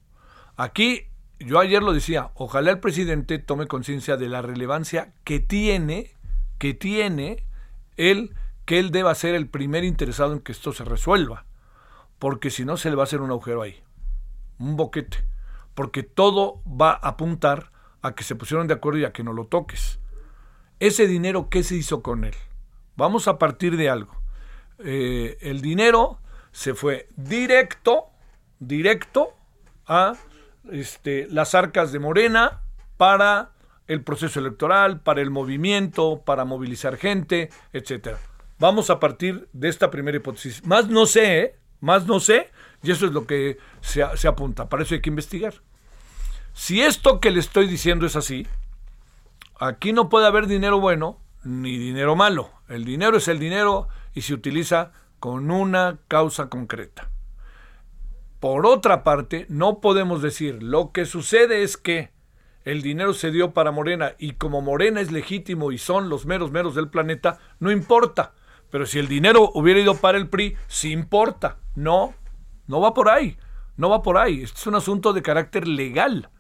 Aquí 0.56 1.06
yo 1.38 1.58
ayer 1.58 1.82
lo 1.82 1.92
decía, 1.92 2.30
ojalá 2.34 2.70
el 2.70 2.80
presidente 2.80 3.38
tome 3.38 3.66
conciencia 3.66 4.16
de 4.16 4.28
la 4.28 4.42
relevancia 4.42 5.12
que 5.24 5.40
tiene, 5.40 6.12
que 6.58 6.74
tiene 6.74 7.44
él, 7.96 8.34
que 8.64 8.78
él 8.78 8.90
deba 8.90 9.14
ser 9.14 9.34
el 9.34 9.48
primer 9.48 9.84
interesado 9.84 10.32
en 10.32 10.40
que 10.40 10.52
esto 10.52 10.72
se 10.72 10.84
resuelva, 10.84 11.46
porque 12.18 12.50
si 12.50 12.64
no 12.64 12.76
se 12.76 12.90
le 12.90 12.96
va 12.96 13.02
a 13.02 13.04
hacer 13.04 13.20
un 13.20 13.30
agujero 13.30 13.62
ahí, 13.62 13.82
un 14.58 14.76
boquete, 14.76 15.18
porque 15.74 16.02
todo 16.02 16.62
va 16.66 16.92
a 16.92 17.08
apuntar 17.08 17.72
a 18.02 18.14
que 18.14 18.24
se 18.24 18.36
pusieron 18.36 18.66
de 18.66 18.74
acuerdo 18.74 19.00
y 19.00 19.04
a 19.04 19.12
que 19.12 19.24
no 19.24 19.32
lo 19.32 19.46
toques. 19.46 19.98
Ese 20.80 21.06
dinero, 21.06 21.48
¿qué 21.48 21.62
se 21.62 21.76
hizo 21.76 22.02
con 22.02 22.24
él? 22.24 22.34
Vamos 22.96 23.28
a 23.28 23.38
partir 23.38 23.76
de 23.76 23.88
algo. 23.88 24.20
Eh, 24.78 25.38
el 25.40 25.60
dinero 25.60 26.18
se 26.50 26.74
fue 26.74 27.08
directo, 27.16 28.10
directo 28.58 29.34
a 29.86 30.14
este, 30.70 31.26
las 31.28 31.54
arcas 31.54 31.92
de 31.92 31.98
Morena 31.98 32.62
para 32.96 33.52
el 33.86 34.02
proceso 34.02 34.40
electoral, 34.40 35.00
para 35.00 35.20
el 35.20 35.30
movimiento, 35.30 36.22
para 36.24 36.44
movilizar 36.44 36.96
gente, 36.96 37.50
etcétera. 37.72 38.18
Vamos 38.62 38.90
a 38.90 39.00
partir 39.00 39.48
de 39.52 39.68
esta 39.68 39.90
primera 39.90 40.18
hipótesis. 40.18 40.64
Más 40.64 40.88
no 40.88 41.04
sé, 41.06 41.40
¿eh? 41.40 41.56
más 41.80 42.06
no 42.06 42.20
sé, 42.20 42.48
y 42.84 42.92
eso 42.92 43.06
es 43.06 43.12
lo 43.12 43.26
que 43.26 43.58
se, 43.80 44.04
se 44.14 44.28
apunta. 44.28 44.68
Para 44.68 44.84
eso 44.84 44.94
hay 44.94 45.00
que 45.00 45.10
investigar. 45.10 45.54
Si 46.52 46.80
esto 46.80 47.18
que 47.18 47.32
le 47.32 47.40
estoy 47.40 47.66
diciendo 47.66 48.06
es 48.06 48.14
así, 48.14 48.46
aquí 49.58 49.92
no 49.92 50.08
puede 50.08 50.28
haber 50.28 50.46
dinero 50.46 50.78
bueno 50.78 51.18
ni 51.42 51.76
dinero 51.76 52.14
malo. 52.14 52.52
El 52.68 52.84
dinero 52.84 53.16
es 53.16 53.26
el 53.26 53.40
dinero 53.40 53.88
y 54.14 54.20
se 54.20 54.32
utiliza 54.32 54.92
con 55.18 55.50
una 55.50 55.98
causa 56.06 56.48
concreta. 56.48 57.10
Por 58.38 58.64
otra 58.64 59.02
parte, 59.02 59.44
no 59.48 59.80
podemos 59.80 60.22
decir, 60.22 60.62
lo 60.62 60.92
que 60.92 61.04
sucede 61.04 61.64
es 61.64 61.76
que 61.76 62.12
el 62.64 62.80
dinero 62.80 63.12
se 63.12 63.32
dio 63.32 63.54
para 63.54 63.72
Morena 63.72 64.12
y 64.20 64.34
como 64.34 64.60
Morena 64.60 65.00
es 65.00 65.10
legítimo 65.10 65.72
y 65.72 65.78
son 65.78 66.08
los 66.08 66.26
meros 66.26 66.52
meros 66.52 66.76
del 66.76 66.90
planeta, 66.90 67.40
no 67.58 67.72
importa. 67.72 68.34
Pero 68.72 68.86
si 68.86 68.98
el 68.98 69.06
dinero 69.06 69.50
hubiera 69.52 69.80
ido 69.80 69.98
para 69.98 70.16
el 70.16 70.30
PRI, 70.30 70.56
sí 70.66 70.92
importa. 70.92 71.58
No, 71.74 72.14
no 72.66 72.80
va 72.80 72.94
por 72.94 73.10
ahí. 73.10 73.36
No 73.76 73.90
va 73.90 74.02
por 74.02 74.16
ahí. 74.16 74.42
Este 74.42 74.58
es 74.58 74.66
un 74.66 74.74
asunto 74.74 75.12
de 75.12 75.20
carácter 75.20 75.68
legal. 75.68 76.30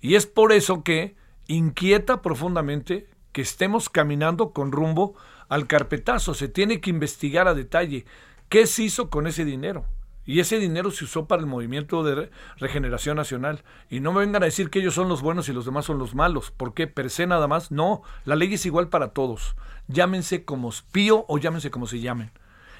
Y 0.00 0.16
es 0.16 0.26
por 0.26 0.50
eso 0.52 0.82
que 0.82 1.14
inquieta 1.46 2.22
profundamente 2.22 3.08
que 3.30 3.40
estemos 3.40 3.88
caminando 3.88 4.50
con 4.50 4.72
rumbo 4.72 5.14
al 5.48 5.68
carpetazo. 5.68 6.34
Se 6.34 6.48
tiene 6.48 6.80
que 6.80 6.90
investigar 6.90 7.46
a 7.46 7.54
detalle 7.54 8.04
qué 8.48 8.66
se 8.66 8.82
hizo 8.82 9.08
con 9.08 9.28
ese 9.28 9.44
dinero. 9.44 9.84
Y 10.26 10.40
ese 10.40 10.58
dinero 10.58 10.90
se 10.90 11.04
usó 11.04 11.26
para 11.26 11.40
el 11.40 11.46
movimiento 11.46 12.02
de 12.02 12.30
regeneración 12.56 13.16
nacional. 13.16 13.62
Y 13.88 14.00
no 14.00 14.12
me 14.12 14.20
vengan 14.20 14.42
a 14.42 14.46
decir 14.46 14.70
que 14.70 14.80
ellos 14.80 14.94
son 14.94 15.08
los 15.08 15.22
buenos 15.22 15.48
y 15.48 15.52
los 15.52 15.64
demás 15.64 15.84
son 15.84 15.98
los 15.98 16.14
malos. 16.14 16.50
¿Por 16.50 16.74
qué? 16.74 16.88
Per 16.88 17.10
se 17.10 17.26
nada 17.26 17.46
más. 17.46 17.70
No, 17.70 18.02
la 18.24 18.34
ley 18.34 18.52
es 18.52 18.66
igual 18.66 18.88
para 18.88 19.08
todos. 19.08 19.56
Llámense 19.86 20.44
como 20.44 20.68
espío 20.68 21.24
o 21.28 21.38
llámense 21.38 21.70
como 21.70 21.86
se 21.86 22.00
llamen. 22.00 22.32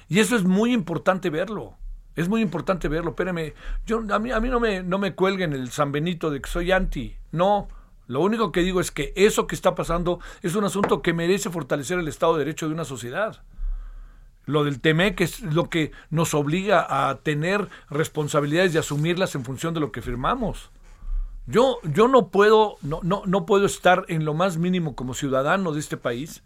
Y 0.09 0.19
eso 0.19 0.35
es 0.35 0.43
muy 0.43 0.73
importante 0.73 1.29
verlo. 1.29 1.75
Es 2.17 2.27
muy 2.27 2.41
importante 2.41 2.89
verlo. 2.89 3.11
Espérame, 3.11 3.53
yo, 3.85 4.03
a 4.09 4.19
mí, 4.19 4.31
a 4.31 4.39
mí 4.39 4.49
no, 4.49 4.59
me, 4.59 4.83
no 4.83 4.97
me 4.97 5.15
cuelguen 5.15 5.53
el 5.53 5.69
San 5.71 5.93
Benito 5.93 6.29
de 6.29 6.41
que 6.41 6.49
soy 6.49 6.71
anti. 6.71 7.15
No, 7.31 7.69
lo 8.07 8.21
único 8.21 8.51
que 8.51 8.61
digo 8.61 8.81
es 8.81 8.91
que 8.91 9.13
eso 9.15 9.47
que 9.47 9.55
está 9.55 9.75
pasando 9.75 10.19
es 10.41 10.55
un 10.55 10.63
asunto 10.63 11.01
que 11.01 11.13
merece 11.13 11.49
fortalecer 11.49 11.99
el 11.99 12.07
Estado 12.07 12.33
de 12.33 12.39
Derecho 12.39 12.67
de 12.67 12.73
una 12.73 12.85
sociedad. 12.85 13.43
Lo 14.47 14.63
del 14.63 14.81
TEMEC 14.81 15.21
es 15.21 15.41
lo 15.41 15.69
que 15.69 15.91
nos 16.09 16.33
obliga 16.33 17.09
a 17.09 17.19
tener 17.19 17.69
responsabilidades 17.89 18.73
y 18.73 18.79
asumirlas 18.79 19.35
en 19.35 19.45
función 19.45 19.75
de 19.75 19.81
lo 19.81 19.91
que 19.91 20.01
firmamos. 20.01 20.71
Yo, 21.45 21.79
yo 21.83 22.07
no 22.07 22.29
puedo, 22.29 22.77
no, 22.81 23.01
no, 23.03 23.21
no 23.25 23.45
puedo 23.45 23.65
estar 23.65 24.05
en 24.07 24.25
lo 24.25 24.33
más 24.33 24.57
mínimo 24.57 24.95
como 24.95 25.13
ciudadano 25.13 25.73
de 25.73 25.81
este 25.81 25.97
país 25.97 26.43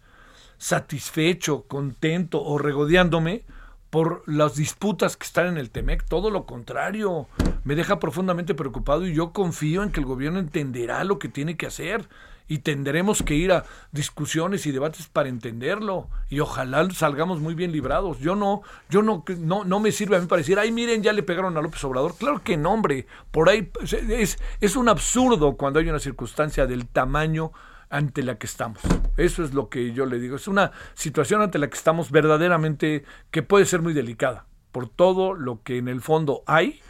satisfecho, 0.58 1.62
contento 1.62 2.42
o 2.42 2.58
regodeándome 2.58 3.44
por 3.90 4.22
las 4.26 4.56
disputas 4.56 5.16
que 5.16 5.26
están 5.26 5.46
en 5.46 5.58
el 5.58 5.70
TEMEC, 5.70 6.04
todo 6.04 6.30
lo 6.30 6.46
contrario, 6.46 7.26
me 7.62 7.74
deja 7.74 7.98
profundamente 7.98 8.54
preocupado 8.54 9.06
y 9.06 9.12
yo 9.12 9.32
confío 9.32 9.82
en 9.82 9.90
que 9.90 10.00
el 10.00 10.06
gobierno 10.06 10.38
entenderá 10.38 11.04
lo 11.04 11.18
que 11.18 11.28
tiene 11.28 11.56
que 11.56 11.66
hacer 11.66 12.08
y 12.52 12.58
tendremos 12.58 13.22
que 13.22 13.34
ir 13.34 13.50
a 13.50 13.64
discusiones 13.92 14.66
y 14.66 14.72
debates 14.72 15.06
para 15.06 15.30
entenderlo 15.30 16.10
y 16.28 16.40
ojalá 16.40 16.86
salgamos 16.90 17.40
muy 17.40 17.54
bien 17.54 17.72
librados. 17.72 18.18
Yo 18.18 18.36
no, 18.36 18.60
yo 18.90 19.00
no, 19.00 19.24
no, 19.38 19.64
no 19.64 19.80
me 19.80 19.90
sirve 19.90 20.16
a 20.16 20.20
mí 20.20 20.26
para 20.26 20.40
decir, 20.40 20.58
ay, 20.58 20.70
miren, 20.70 21.02
ya 21.02 21.14
le 21.14 21.22
pegaron 21.22 21.56
a 21.56 21.62
López 21.62 21.82
Obrador. 21.84 22.14
Claro 22.14 22.42
que 22.44 22.58
no, 22.58 22.74
hombre, 22.74 23.06
por 23.30 23.48
ahí 23.48 23.72
es, 24.10 24.38
es 24.60 24.76
un 24.76 24.90
absurdo 24.90 25.56
cuando 25.56 25.78
hay 25.78 25.88
una 25.88 25.98
circunstancia 25.98 26.66
del 26.66 26.88
tamaño 26.88 27.52
ante 27.88 28.22
la 28.22 28.36
que 28.36 28.44
estamos. 28.44 28.82
Eso 29.16 29.42
es 29.44 29.54
lo 29.54 29.70
que 29.70 29.94
yo 29.94 30.04
le 30.04 30.18
digo. 30.18 30.36
Es 30.36 30.46
una 30.46 30.72
situación 30.92 31.40
ante 31.40 31.58
la 31.58 31.70
que 31.70 31.78
estamos 31.78 32.10
verdaderamente 32.10 33.06
que 33.30 33.42
puede 33.42 33.64
ser 33.64 33.80
muy 33.80 33.94
delicada 33.94 34.44
por 34.72 34.90
todo 34.90 35.32
lo 35.32 35.62
que 35.62 35.78
en 35.78 35.88
el 35.88 36.02
fondo 36.02 36.42
hay 36.46 36.82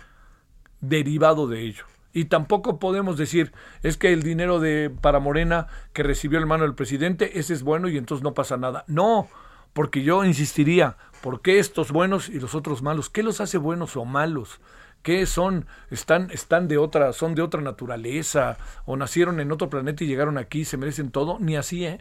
derivado 0.80 1.46
de 1.46 1.60
ello. 1.60 1.84
Y 2.12 2.26
tampoco 2.26 2.78
podemos 2.78 3.16
decir, 3.16 3.52
es 3.82 3.96
que 3.96 4.12
el 4.12 4.22
dinero 4.22 4.60
de 4.60 4.90
para 4.90 5.18
Morena 5.18 5.66
que 5.92 6.02
recibió 6.02 6.38
el 6.38 6.46
mano 6.46 6.64
del 6.64 6.74
presidente, 6.74 7.38
ese 7.38 7.54
es 7.54 7.62
bueno 7.62 7.88
y 7.88 7.96
entonces 7.96 8.22
no 8.22 8.34
pasa 8.34 8.56
nada. 8.56 8.84
No, 8.86 9.28
porque 9.72 10.02
yo 10.02 10.24
insistiría, 10.24 10.96
¿por 11.22 11.40
qué 11.40 11.58
estos 11.58 11.90
buenos 11.90 12.28
y 12.28 12.38
los 12.38 12.54
otros 12.54 12.82
malos? 12.82 13.08
¿Qué 13.08 13.22
los 13.22 13.40
hace 13.40 13.58
buenos 13.58 13.96
o 13.96 14.04
malos? 14.04 14.60
¿Qué 15.02 15.26
son? 15.26 15.66
Están, 15.90 16.30
están 16.30 16.68
de 16.68 16.78
otra, 16.78 17.12
son 17.12 17.34
de 17.34 17.42
otra 17.42 17.60
naturaleza, 17.60 18.56
o 18.84 18.96
nacieron 18.96 19.40
en 19.40 19.50
otro 19.50 19.68
planeta 19.68 20.04
y 20.04 20.06
llegaron 20.06 20.38
aquí, 20.38 20.64
se 20.64 20.76
merecen 20.76 21.10
todo, 21.10 21.38
ni 21.40 21.56
así, 21.56 21.86
¿eh? 21.86 22.00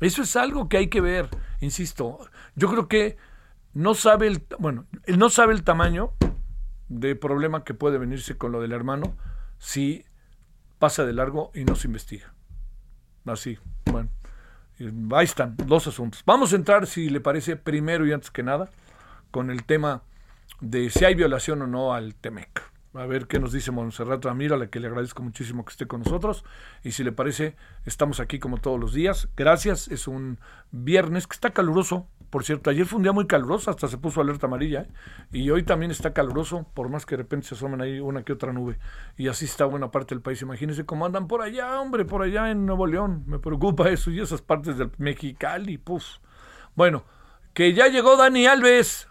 Eso 0.00 0.22
es 0.22 0.36
algo 0.36 0.68
que 0.68 0.76
hay 0.78 0.88
que 0.88 1.00
ver, 1.00 1.28
insisto. 1.60 2.20
Yo 2.54 2.70
creo 2.70 2.88
que 2.88 3.16
no 3.74 3.94
sabe 3.94 4.28
el, 4.28 4.46
bueno, 4.58 4.86
no 5.06 5.30
sabe 5.30 5.52
el 5.52 5.64
tamaño 5.64 6.12
de 6.88 7.16
problema 7.16 7.64
que 7.64 7.74
puede 7.74 7.98
venirse 7.98 8.36
con 8.36 8.52
lo 8.52 8.60
del 8.60 8.72
hermano 8.72 9.16
si 9.58 10.04
pasa 10.78 11.04
de 11.04 11.12
largo 11.12 11.50
y 11.54 11.64
no 11.64 11.74
se 11.74 11.88
investiga. 11.88 12.34
Así, 13.24 13.58
bueno. 13.86 14.08
Ahí 15.12 15.24
están, 15.24 15.56
dos 15.56 15.86
asuntos. 15.86 16.22
Vamos 16.26 16.52
a 16.52 16.56
entrar, 16.56 16.86
si 16.86 17.08
le 17.08 17.20
parece, 17.20 17.56
primero 17.56 18.06
y 18.06 18.12
antes 18.12 18.30
que 18.30 18.42
nada, 18.42 18.70
con 19.30 19.50
el 19.50 19.64
tema 19.64 20.02
de 20.60 20.90
si 20.90 21.04
hay 21.04 21.14
violación 21.14 21.62
o 21.62 21.66
no 21.66 21.94
al 21.94 22.14
TEMEC. 22.14 22.62
A 22.92 23.04
ver 23.04 23.26
qué 23.26 23.38
nos 23.38 23.52
dice 23.52 23.72
Monserrat 23.72 24.24
Ramiro, 24.24 24.54
a 24.54 24.58
la 24.58 24.68
que 24.68 24.80
le 24.80 24.86
agradezco 24.88 25.22
muchísimo 25.22 25.64
que 25.64 25.70
esté 25.70 25.86
con 25.86 26.00
nosotros. 26.00 26.44
Y 26.82 26.92
si 26.92 27.04
le 27.04 27.12
parece, 27.12 27.56
estamos 27.84 28.20
aquí 28.20 28.38
como 28.38 28.58
todos 28.58 28.80
los 28.80 28.94
días. 28.94 29.28
Gracias, 29.36 29.88
es 29.88 30.08
un 30.08 30.38
viernes 30.70 31.26
que 31.26 31.34
está 31.34 31.50
caluroso. 31.50 32.08
Por 32.30 32.44
cierto, 32.44 32.70
ayer 32.70 32.86
fue 32.86 32.98
un 32.98 33.02
día 33.02 33.12
muy 33.12 33.26
caluroso, 33.26 33.70
hasta 33.70 33.88
se 33.88 33.98
puso 33.98 34.20
alerta 34.20 34.46
amarilla. 34.46 34.82
¿eh? 34.82 34.88
Y 35.32 35.50
hoy 35.50 35.62
también 35.62 35.90
está 35.90 36.12
caluroso, 36.12 36.66
por 36.74 36.88
más 36.88 37.06
que 37.06 37.16
de 37.16 37.22
repente 37.22 37.46
se 37.46 37.54
asomen 37.54 37.80
ahí 37.80 38.00
una 38.00 38.22
que 38.22 38.32
otra 38.32 38.52
nube. 38.52 38.78
Y 39.16 39.28
así 39.28 39.44
está 39.44 39.64
buena 39.64 39.90
parte 39.90 40.14
del 40.14 40.22
país. 40.22 40.42
Imagínense 40.42 40.84
cómo 40.84 41.06
andan 41.06 41.28
por 41.28 41.42
allá, 41.42 41.80
hombre, 41.80 42.04
por 42.04 42.22
allá 42.22 42.50
en 42.50 42.66
Nuevo 42.66 42.86
León. 42.86 43.24
Me 43.26 43.38
preocupa 43.38 43.88
eso 43.90 44.10
y 44.10 44.20
esas 44.20 44.42
partes 44.42 44.78
del 44.78 44.90
Mexicali, 44.98 45.78
pues. 45.78 46.20
Bueno, 46.74 47.04
que 47.54 47.72
ya 47.72 47.88
llegó 47.88 48.16
Dani 48.16 48.46
Alves 48.46 49.08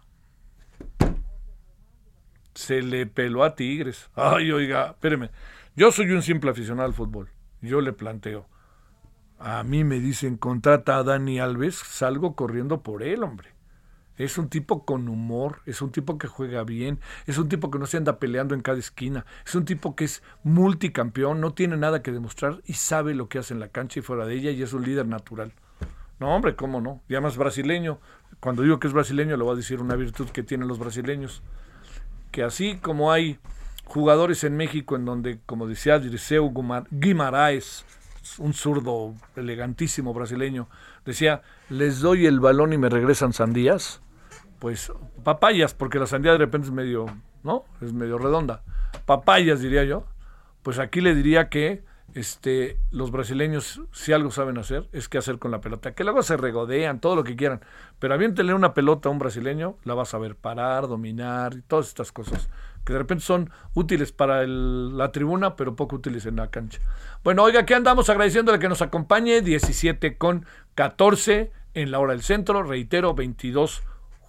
se 2.55 2.81
le 2.81 3.05
peló 3.05 3.43
a 3.43 3.55
Tigres. 3.55 4.09
Ay, 4.15 4.51
oiga, 4.51 4.91
espéreme. 4.91 5.29
Yo 5.75 5.91
soy 5.91 6.09
un 6.11 6.21
simple 6.21 6.49
aficionado 6.51 6.87
al 6.87 6.93
fútbol. 6.93 7.29
Yo 7.61 7.81
le 7.81 7.93
planteo. 7.93 8.47
A 9.39 9.63
mí 9.63 9.83
me 9.83 9.99
dicen, 9.99 10.37
contrata 10.37 10.97
a 10.97 11.03
Dani 11.03 11.39
Alves, 11.39 11.75
salgo 11.75 12.35
corriendo 12.35 12.81
por 12.81 13.03
él, 13.03 13.23
hombre. 13.23 13.49
Es 14.17 14.37
un 14.37 14.47
tipo 14.47 14.85
con 14.85 15.09
humor, 15.09 15.61
es 15.65 15.81
un 15.81 15.91
tipo 15.91 16.17
que 16.17 16.27
juega 16.27 16.63
bien, 16.63 16.99
es 17.27 17.37
un 17.37 17.49
tipo 17.49 17.69
que 17.69 17.79
no 17.79 17.85
se 17.85 17.97
anda 17.97 18.17
peleando 18.17 18.55
en 18.55 18.61
cada 18.61 18.77
esquina, 18.77 19.25
es 19.45 19.55
un 19.55 19.65
tipo 19.65 19.93
que 19.95 20.05
es 20.05 20.23
multicampeón, 20.43 21.41
no 21.41 21.53
tiene 21.53 21.75
nada 21.75 22.01
que 22.01 22.13
demostrar 22.13 22.61
y 22.65 22.73
sabe 22.73 23.13
lo 23.13 23.27
que 23.27 23.39
hace 23.39 23.53
en 23.53 23.59
la 23.59 23.67
cancha 23.67 23.99
y 23.99 24.03
fuera 24.03 24.25
de 24.25 24.35
ella 24.35 24.51
y 24.51 24.63
es 24.63 24.71
un 24.71 24.83
líder 24.83 25.05
natural. 25.05 25.51
No, 26.17 26.33
hombre, 26.33 26.55
¿cómo 26.55 26.79
no? 26.79 27.01
Y 27.09 27.15
además 27.15 27.35
brasileño. 27.35 27.99
Cuando 28.39 28.61
digo 28.61 28.79
que 28.79 28.87
es 28.87 28.93
brasileño, 28.93 29.35
le 29.35 29.43
voy 29.43 29.53
a 29.53 29.57
decir 29.57 29.81
una 29.81 29.95
virtud 29.95 30.29
que 30.29 30.43
tienen 30.43 30.69
los 30.69 30.79
brasileños 30.79 31.43
que 32.35 32.43
así 32.43 32.75
como 32.81 33.13
hay 33.13 33.39
jugadores 33.85 34.43
en 34.43 34.57
México 34.57 34.97
en 34.97 35.05
donde, 35.05 35.39
como 35.45 35.67
decía 35.67 35.99
Dirceu 35.99 36.51
Guimaraes, 36.91 37.85
un 38.37 38.53
zurdo 38.53 39.13
elegantísimo 39.35 40.13
brasileño, 40.13 40.67
decía, 41.05 41.41
les 41.69 41.99
doy 41.99 42.25
el 42.25 42.39
balón 42.39 42.73
y 42.73 42.77
me 42.77 42.89
regresan 42.89 43.33
sandías, 43.33 44.01
pues 44.59 44.91
papayas, 45.23 45.73
porque 45.73 45.99
la 45.99 46.07
sandía 46.07 46.31
de 46.31 46.39
repente 46.39 46.67
es 46.67 46.73
medio, 46.73 47.05
¿no? 47.43 47.65
Es 47.81 47.93
medio 47.93 48.17
redonda. 48.17 48.63
Papayas, 49.05 49.61
diría 49.61 49.83
yo. 49.83 50.05
Pues 50.63 50.79
aquí 50.79 51.01
le 51.01 51.13
diría 51.13 51.49
que 51.49 51.83
este, 52.15 52.79
los 52.91 53.11
brasileños, 53.11 53.81
si 53.91 54.13
algo 54.13 54.31
saben 54.31 54.57
hacer, 54.57 54.87
es 54.93 55.09
qué 55.09 55.17
hacer 55.17 55.37
con 55.37 55.51
la 55.51 55.61
pelota. 55.61 55.93
Que 55.93 56.03
luego 56.03 56.23
se 56.23 56.37
regodean, 56.37 56.99
todo 56.99 57.15
lo 57.15 57.23
que 57.23 57.35
quieran. 57.35 57.61
Pero 57.99 58.17
tener 58.33 58.55
una 58.55 58.73
pelota 58.73 59.09
a 59.09 59.11
un 59.11 59.19
brasileño, 59.19 59.77
la 59.83 59.93
vas 59.93 60.13
a 60.13 60.17
ver 60.17 60.35
parar, 60.35 60.87
dominar 60.87 61.53
y 61.55 61.61
todas 61.61 61.89
estas 61.89 62.11
cosas 62.11 62.49
que 62.85 62.93
de 62.93 62.99
repente 62.99 63.23
son 63.23 63.49
útiles 63.73 64.11
para 64.11 64.45
la 64.47 65.11
tribuna, 65.11 65.55
pero 65.55 65.75
poco 65.75 65.97
útiles 65.97 66.25
en 66.25 66.37
la 66.37 66.49
cancha. 66.49 66.79
Bueno, 67.23 67.43
oiga, 67.43 67.61
aquí 67.61 67.73
andamos 67.73 68.09
agradeciéndole 68.09 68.59
que 68.59 68.69
nos 68.69 68.81
acompañe, 68.81 69.41
17 69.41 70.17
con 70.17 70.45
14 70.75 71.51
en 71.73 71.91
la 71.91 71.99
hora 71.99 72.13
del 72.13 72.21
centro, 72.21 72.63
reitero, 72.63 73.13
22 73.15 73.81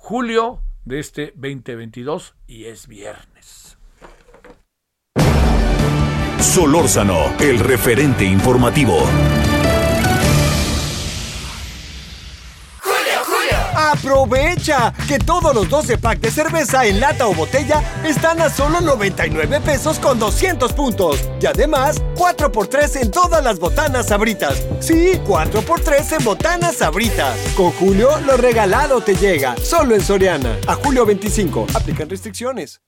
julio 0.06 0.60
de 0.84 1.00
este 1.00 1.32
2022 1.34 2.36
y 2.46 2.66
es 2.66 2.86
viernes. 2.86 3.76
Solórzano, 6.38 7.34
el 7.40 7.58
referente 7.58 8.24
informativo. 8.24 8.96
¡Aprovecha! 13.96 14.92
Que 15.08 15.18
todos 15.18 15.54
los 15.54 15.68
12 15.68 15.98
packs 15.98 16.20
de 16.20 16.30
cerveza 16.30 16.84
en 16.84 17.00
lata 17.00 17.26
o 17.26 17.34
botella 17.34 17.82
están 18.04 18.40
a 18.40 18.50
solo 18.50 18.80
99 18.80 19.60
pesos 19.60 19.98
con 19.98 20.18
200 20.18 20.72
puntos. 20.74 21.24
Y 21.40 21.46
además, 21.46 22.02
4x3 22.14 23.02
en 23.02 23.10
todas 23.10 23.42
las 23.42 23.58
botanas 23.58 24.08
sabritas. 24.08 24.62
Sí, 24.80 25.12
4x3 25.26 26.18
en 26.18 26.24
botanas 26.24 26.76
sabritas. 26.76 27.38
Con 27.56 27.70
Julio, 27.72 28.10
lo 28.26 28.36
regalado 28.36 29.00
te 29.00 29.14
llega. 29.14 29.56
Solo 29.62 29.94
en 29.94 30.02
Soriana. 30.02 30.56
A 30.66 30.74
julio 30.74 31.06
25. 31.06 31.66
Aplican 31.74 32.10
restricciones. 32.10 32.80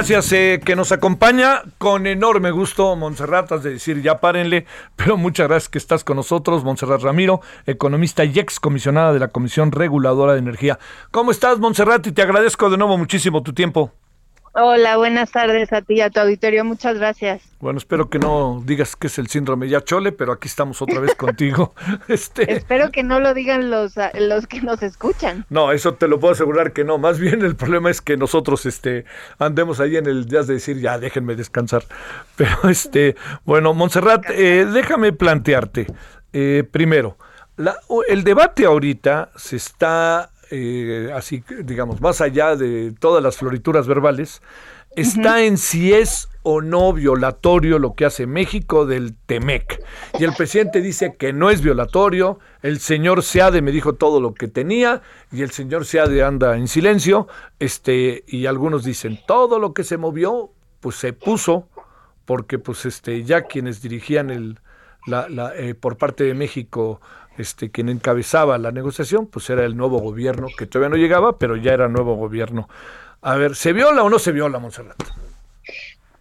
Gracias 0.00 0.32
eh, 0.32 0.60
que 0.64 0.76
nos 0.76 0.92
acompaña 0.92 1.60
con 1.76 2.06
enorme 2.06 2.50
gusto, 2.52 2.96
Montserrat, 2.96 3.52
has 3.52 3.62
de 3.62 3.72
decir 3.72 4.00
ya 4.00 4.18
párenle, 4.18 4.64
pero 4.96 5.18
muchas 5.18 5.46
gracias 5.46 5.68
que 5.68 5.76
estás 5.76 6.04
con 6.04 6.16
nosotros, 6.16 6.64
Montserrat 6.64 7.02
Ramiro, 7.02 7.42
economista 7.66 8.24
y 8.24 8.38
ex 8.38 8.60
comisionada 8.60 9.12
de 9.12 9.18
la 9.18 9.28
Comisión 9.28 9.72
Reguladora 9.72 10.32
de 10.32 10.38
Energía. 10.38 10.78
¿Cómo 11.10 11.32
estás, 11.32 11.58
Montserrat? 11.58 12.06
Y 12.06 12.12
te 12.12 12.22
agradezco 12.22 12.70
de 12.70 12.78
nuevo 12.78 12.96
muchísimo 12.96 13.42
tu 13.42 13.52
tiempo. 13.52 13.92
Hola, 14.52 14.96
buenas 14.96 15.30
tardes 15.30 15.72
a 15.72 15.80
ti 15.80 15.94
y 15.94 16.00
a 16.00 16.10
tu 16.10 16.18
auditorio. 16.18 16.64
Muchas 16.64 16.98
gracias. 16.98 17.40
Bueno, 17.60 17.78
espero 17.78 18.10
que 18.10 18.18
no 18.18 18.60
digas 18.66 18.96
que 18.96 19.06
es 19.06 19.16
el 19.20 19.28
síndrome 19.28 19.68
ya 19.68 19.80
chole, 19.80 20.10
pero 20.10 20.32
aquí 20.32 20.48
estamos 20.48 20.82
otra 20.82 20.98
vez 20.98 21.14
contigo. 21.14 21.74
Este... 22.08 22.52
Espero 22.52 22.90
que 22.90 23.04
no 23.04 23.20
lo 23.20 23.32
digan 23.32 23.70
los, 23.70 23.94
los 24.14 24.48
que 24.48 24.60
nos 24.60 24.82
escuchan. 24.82 25.46
No, 25.50 25.70
eso 25.70 25.94
te 25.94 26.08
lo 26.08 26.18
puedo 26.18 26.32
asegurar 26.32 26.72
que 26.72 26.82
no. 26.82 26.98
Más 26.98 27.20
bien 27.20 27.42
el 27.42 27.54
problema 27.54 27.90
es 27.90 28.00
que 28.00 28.16
nosotros 28.16 28.66
este, 28.66 29.04
andemos 29.38 29.78
ahí 29.78 29.96
en 29.96 30.06
el 30.06 30.26
día 30.26 30.42
de 30.42 30.54
decir, 30.54 30.80
ya 30.80 30.98
déjenme 30.98 31.36
descansar. 31.36 31.84
Pero 32.36 32.68
este, 32.68 33.14
bueno, 33.44 33.72
Montserrat, 33.72 34.24
eh, 34.30 34.66
déjame 34.66 35.12
plantearte. 35.12 35.86
Eh, 36.32 36.64
primero, 36.68 37.18
la, 37.56 37.76
el 38.08 38.24
debate 38.24 38.64
ahorita 38.64 39.30
se 39.36 39.54
está 39.54 40.30
eh, 40.50 41.10
así 41.14 41.42
digamos, 41.64 42.00
más 42.00 42.20
allá 42.20 42.56
de 42.56 42.92
todas 42.98 43.22
las 43.22 43.36
florituras 43.36 43.86
verbales, 43.86 44.42
está 44.96 45.42
en 45.44 45.56
si 45.56 45.92
es 45.92 46.28
o 46.42 46.62
no 46.62 46.92
violatorio 46.92 47.78
lo 47.78 47.94
que 47.94 48.06
hace 48.06 48.26
México 48.26 48.86
del 48.86 49.14
TEMEC. 49.14 49.82
Y 50.18 50.24
el 50.24 50.32
presidente 50.34 50.80
dice 50.80 51.14
que 51.16 51.32
no 51.32 51.50
es 51.50 51.60
violatorio, 51.60 52.38
el 52.62 52.80
señor 52.80 53.22
Seade 53.22 53.62
me 53.62 53.72
dijo 53.72 53.94
todo 53.94 54.20
lo 54.20 54.34
que 54.34 54.48
tenía 54.48 55.02
y 55.30 55.42
el 55.42 55.50
señor 55.50 55.84
Seade 55.84 56.22
anda 56.22 56.56
en 56.56 56.66
silencio, 56.66 57.28
este, 57.58 58.24
y 58.26 58.46
algunos 58.46 58.84
dicen 58.84 59.20
todo 59.26 59.58
lo 59.58 59.74
que 59.74 59.84
se 59.84 59.98
movió, 59.98 60.50
pues 60.80 60.96
se 60.96 61.12
puso, 61.12 61.68
porque 62.24 62.58
pues 62.58 62.86
este, 62.86 63.22
ya 63.24 63.42
quienes 63.42 63.82
dirigían 63.82 64.30
el, 64.30 64.60
la, 65.06 65.28
la, 65.28 65.54
eh, 65.56 65.74
por 65.74 65.98
parte 65.98 66.24
de 66.24 66.34
México 66.34 67.00
este, 67.38 67.70
quien 67.70 67.88
encabezaba 67.88 68.58
la 68.58 68.72
negociación, 68.72 69.26
pues 69.26 69.48
era 69.50 69.64
el 69.64 69.76
nuevo 69.76 69.98
gobierno, 69.98 70.48
que 70.56 70.66
todavía 70.66 70.90
no 70.90 71.02
llegaba, 71.02 71.38
pero 71.38 71.56
ya 71.56 71.72
era 71.72 71.88
nuevo 71.88 72.14
gobierno. 72.16 72.68
A 73.22 73.36
ver, 73.36 73.54
¿se 73.54 73.72
viola 73.72 74.02
o 74.02 74.10
no 74.10 74.18
se 74.18 74.32
viola, 74.32 74.58
Monserrat? 74.58 75.02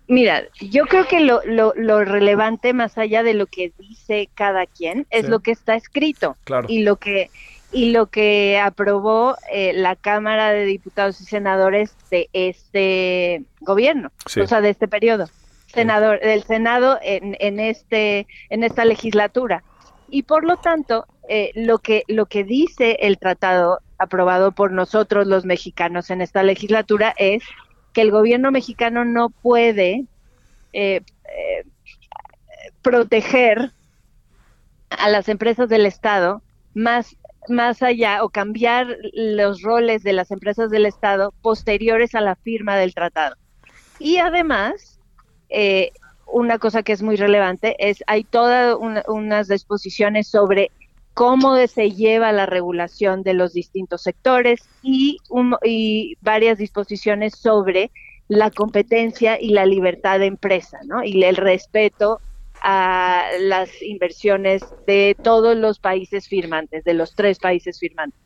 Mira, 0.08 0.44
yo 0.60 0.86
creo 0.88 1.08
que 1.08 1.20
lo, 1.20 1.42
lo, 1.46 2.04
relevante, 2.04 2.74
más 2.74 2.98
allá 2.98 3.22
de 3.22 3.36
lo 3.36 3.46
que 3.46 3.72
dice 3.78 4.28
cada 4.34 4.66
quien, 4.66 5.06
es 5.12 5.30
lo 5.30 5.40
que 5.40 5.52
está 5.52 5.76
escrito 5.76 6.36
claro. 6.46 6.66
y 6.68 6.82
lo 6.82 6.96
que 6.96 7.30
y 7.72 7.92
lo 7.92 8.08
que 8.08 8.60
aprobó 8.60 9.36
eh, 9.52 9.74
la 9.74 9.96
Cámara 9.96 10.52
de 10.52 10.66
Diputados 10.66 11.22
y 11.22 11.26
Senadores 11.26 11.96
de 12.10 12.28
este 12.34 13.44
gobierno, 13.60 14.12
o 14.26 14.48
sea, 14.48 14.62
de 14.62 14.72
este 14.72 14.88
periodo, 14.88 15.30
senador 15.68 16.20
del 16.20 16.42
Senado 16.44 16.98
en, 17.04 17.38
en 17.40 17.60
este 17.60 18.26
en 18.50 18.64
esta 18.64 18.86
legislatura 18.86 19.64
y 20.12 20.24
por 20.24 20.44
lo 20.46 20.58
tanto 20.58 21.06
eh, 21.28 21.52
lo 21.56 21.80
que 21.80 22.04
lo 22.08 22.26
que 22.26 22.44
dice 22.44 22.98
el 23.02 23.18
tratado 23.18 23.80
aprobado 23.98 24.52
por 24.52 24.72
nosotros 24.72 25.28
los 25.28 25.46
mexicanos 25.46 26.10
en 26.10 26.22
esta 26.22 26.44
legislatura 26.44 27.14
es 27.18 27.44
que 27.94 28.02
el 28.02 28.12
gobierno 28.12 28.52
mexicano 28.52 29.06
no 29.06 29.30
puede 29.30 30.06
eh, 30.74 31.02
eh, 31.26 31.66
proteger 32.82 33.72
a 34.90 35.10
las 35.10 35.30
empresas 35.30 35.70
del 35.70 35.86
Estado 35.86 36.42
más 36.74 37.16
más 37.48 37.82
allá 37.82 38.24
o 38.24 38.30
cambiar 38.30 38.98
los 39.14 39.62
roles 39.62 40.04
de 40.04 40.14
las 40.14 40.32
empresas 40.32 40.70
del 40.70 40.86
Estado 40.86 41.34
posteriores 41.42 42.14
a 42.16 42.22
la 42.22 42.36
firma 42.36 42.76
del 42.76 42.94
tratado. 42.94 43.36
Y 43.98 44.18
además, 44.18 45.00
eh, 45.50 45.92
una 46.32 46.60
cosa 46.60 46.84
que 46.84 46.94
es 46.94 47.02
muy 47.02 47.16
relevante 47.16 47.76
es 47.80 48.04
hay 48.08 48.24
todas 48.24 48.78
unas 49.08 49.48
disposiciones 49.48 50.28
sobre 50.28 50.72
cómo 51.14 51.58
se 51.68 51.92
lleva 51.92 52.32
la 52.32 52.46
regulación 52.46 53.24
de 53.24 53.34
los 53.34 53.54
distintos 53.54 54.04
sectores 54.04 54.62
y, 54.82 55.18
varias 56.22 56.58
disposiciones 56.58 57.36
sobre 57.36 57.92
la 58.28 58.52
competencia 58.52 59.38
y 59.42 59.50
la 59.50 59.66
libertad 59.66 60.20
de 60.20 60.28
empresa, 60.28 60.80
¿no? 60.86 61.04
Y 61.04 61.24
el 61.24 61.36
respeto 61.36 62.22
a 62.62 63.26
las 63.40 63.70
inversiones 63.82 64.64
de 64.86 65.16
todos 65.22 65.58
los 65.58 65.80
países 65.80 66.28
firmantes, 66.28 66.84
de 66.84 66.94
los 66.94 67.16
tres 67.16 67.40
países 67.40 67.80
firmantes. 67.80 68.20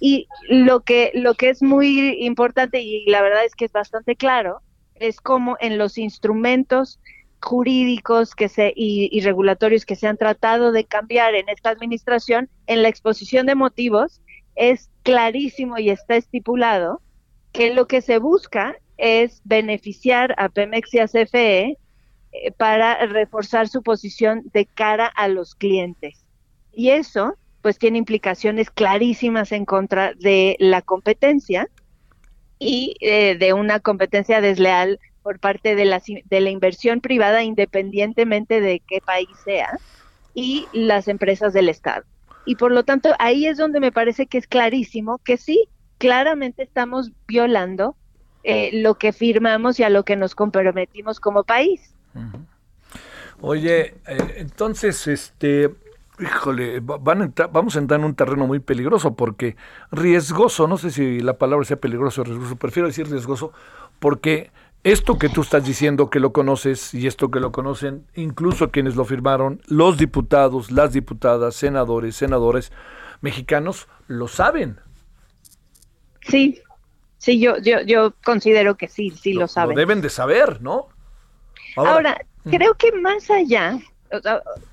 Y 0.00 0.26
lo 0.48 0.80
que, 0.80 1.12
lo 1.14 1.34
que 1.34 1.50
es 1.50 1.62
muy 1.62 2.24
importante 2.24 2.80
y 2.80 3.04
la 3.06 3.22
verdad 3.22 3.44
es 3.44 3.54
que 3.54 3.66
es 3.66 3.72
bastante 3.72 4.16
claro, 4.16 4.60
es 4.96 5.20
cómo 5.20 5.56
en 5.60 5.78
los 5.78 5.98
instrumentos 5.98 6.98
jurídicos 7.44 8.34
que 8.34 8.48
se, 8.48 8.72
y, 8.74 9.20
regulatorios 9.20 9.84
que 9.84 9.96
se 9.96 10.08
han 10.08 10.16
tratado 10.16 10.72
de 10.72 10.84
cambiar 10.84 11.34
en 11.34 11.48
esta 11.48 11.70
administración, 11.70 12.48
en 12.66 12.82
la 12.82 12.88
exposición 12.88 13.46
de 13.46 13.54
motivos 13.54 14.20
es 14.56 14.90
clarísimo 15.02 15.78
y 15.78 15.90
está 15.90 16.16
estipulado 16.16 17.02
que 17.52 17.74
lo 17.74 17.86
que 17.86 18.00
se 18.00 18.18
busca 18.18 18.76
es 18.96 19.42
beneficiar 19.44 20.34
a 20.38 20.48
Pemex 20.48 20.94
y 20.94 20.98
a 21.00 21.06
CFE 21.06 21.78
eh, 22.32 22.52
para 22.56 23.06
reforzar 23.06 23.68
su 23.68 23.82
posición 23.82 24.42
de 24.52 24.66
cara 24.66 25.06
a 25.06 25.28
los 25.28 25.54
clientes. 25.54 26.24
Y 26.72 26.90
eso 26.90 27.36
pues 27.62 27.78
tiene 27.78 27.98
implicaciones 27.98 28.70
clarísimas 28.70 29.52
en 29.52 29.64
contra 29.64 30.12
de 30.14 30.56
la 30.58 30.82
competencia 30.82 31.68
y 32.58 32.96
eh, 33.00 33.36
de 33.38 33.52
una 33.52 33.80
competencia 33.80 34.40
desleal 34.40 34.98
por 35.24 35.40
parte 35.40 35.74
de 35.74 35.86
la, 35.86 36.02
de 36.26 36.40
la 36.40 36.50
inversión 36.50 37.00
privada 37.00 37.42
independientemente 37.42 38.60
de 38.60 38.80
qué 38.86 39.00
país 39.00 39.30
sea 39.44 39.80
y 40.34 40.68
las 40.72 41.08
empresas 41.08 41.54
del 41.54 41.68
Estado. 41.68 42.04
Y 42.44 42.56
por 42.56 42.70
lo 42.70 42.84
tanto, 42.84 43.14
ahí 43.18 43.46
es 43.46 43.56
donde 43.56 43.80
me 43.80 43.90
parece 43.90 44.26
que 44.26 44.36
es 44.36 44.46
clarísimo 44.46 45.18
que 45.24 45.38
sí, 45.38 45.66
claramente 45.98 46.62
estamos 46.62 47.10
violando 47.26 47.96
eh, 48.42 48.70
lo 48.74 48.96
que 48.96 49.12
firmamos 49.12 49.80
y 49.80 49.84
a 49.84 49.88
lo 49.88 50.04
que 50.04 50.16
nos 50.16 50.34
comprometimos 50.34 51.20
como 51.20 51.44
país. 51.44 51.94
Oye, 53.40 53.94
eh, 54.06 54.34
entonces, 54.36 55.06
este, 55.06 55.70
híjole, 56.20 56.80
van 56.80 57.32
vamos 57.50 57.76
a 57.76 57.78
entrar 57.78 58.00
en 58.00 58.06
un 58.06 58.14
terreno 58.14 58.46
muy 58.46 58.60
peligroso 58.60 59.14
porque 59.14 59.56
riesgoso, 59.90 60.68
no 60.68 60.76
sé 60.76 60.90
si 60.90 61.20
la 61.20 61.38
palabra 61.38 61.64
sea 61.64 61.78
peligroso 61.78 62.20
o 62.20 62.24
riesgoso, 62.24 62.56
prefiero 62.56 62.88
decir 62.88 63.08
riesgoso 63.08 63.52
porque 63.98 64.50
esto 64.84 65.18
que 65.18 65.30
tú 65.30 65.40
estás 65.40 65.64
diciendo 65.64 66.10
que 66.10 66.20
lo 66.20 66.32
conoces 66.32 66.92
y 66.92 67.06
esto 67.06 67.30
que 67.30 67.40
lo 67.40 67.52
conocen, 67.52 68.06
incluso 68.14 68.70
quienes 68.70 68.96
lo 68.96 69.06
firmaron, 69.06 69.62
los 69.66 69.96
diputados, 69.96 70.70
las 70.70 70.92
diputadas, 70.92 71.56
senadores, 71.56 72.16
senadores 72.16 72.70
mexicanos, 73.22 73.88
lo 74.06 74.28
saben. 74.28 74.78
Sí, 76.20 76.60
sí, 77.16 77.40
yo, 77.40 77.56
yo, 77.58 77.80
yo 77.80 78.12
considero 78.22 78.76
que 78.76 78.88
sí, 78.88 79.10
sí 79.10 79.32
lo, 79.32 79.48
saben. 79.48 79.74
Lo 79.74 79.80
deben 79.80 80.02
de 80.02 80.10
saber, 80.10 80.60
¿no? 80.60 80.88
Ahora, 81.76 82.20
creo 82.44 82.74
que 82.74 82.92
más 82.92 83.30
allá, 83.30 83.78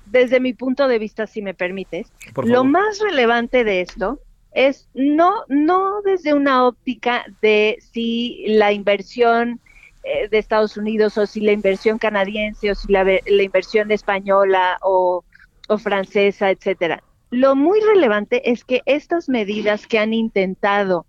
desde 0.06 0.40
mi 0.40 0.52
punto 0.52 0.88
de 0.88 0.98
vista, 0.98 1.26
si 1.26 1.40
me 1.40 1.54
permites, 1.54 2.12
lo 2.44 2.64
más 2.64 3.00
relevante 3.00 3.64
de 3.64 3.80
esto 3.80 4.20
es 4.52 4.88
no, 4.92 5.44
no 5.48 6.02
desde 6.02 6.34
una 6.34 6.66
óptica 6.66 7.24
de 7.40 7.78
si 7.92 8.44
la 8.46 8.72
inversión 8.72 9.58
eh, 10.02 10.28
de 10.28 10.38
Estados 10.38 10.76
Unidos 10.76 11.16
o 11.18 11.26
si 11.26 11.40
la 11.40 11.52
inversión 11.52 11.98
canadiense 11.98 12.70
o 12.70 12.74
si 12.74 12.92
la, 12.92 13.04
la 13.04 13.42
inversión 13.42 13.90
española 13.90 14.78
o, 14.82 15.24
o 15.68 15.78
francesa, 15.78 16.50
etcétera. 16.50 17.02
Lo 17.30 17.56
muy 17.56 17.80
relevante 17.80 18.50
es 18.50 18.64
que 18.64 18.82
estas 18.84 19.28
medidas 19.28 19.86
que 19.86 19.98
han 19.98 20.12
intentado 20.12 21.06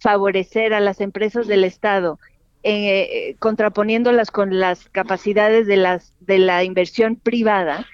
favorecer 0.00 0.72
a 0.72 0.80
las 0.80 1.00
empresas 1.00 1.46
del 1.46 1.64
Estado, 1.64 2.18
eh, 2.62 3.36
contraponiéndolas 3.38 4.30
con 4.30 4.58
las 4.58 4.88
capacidades 4.88 5.66
de, 5.66 5.76
las, 5.76 6.14
de 6.20 6.38
la 6.38 6.64
inversión 6.64 7.16
privada, 7.16 7.86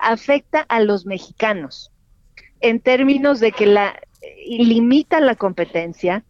afecta 0.00 0.60
a 0.60 0.80
los 0.80 1.06
mexicanos 1.06 1.92
en 2.60 2.80
términos 2.80 3.40
de 3.40 3.52
que 3.52 3.66
la 3.66 4.00
limita 4.46 5.20
la 5.20 5.34
competencia, 5.34 6.24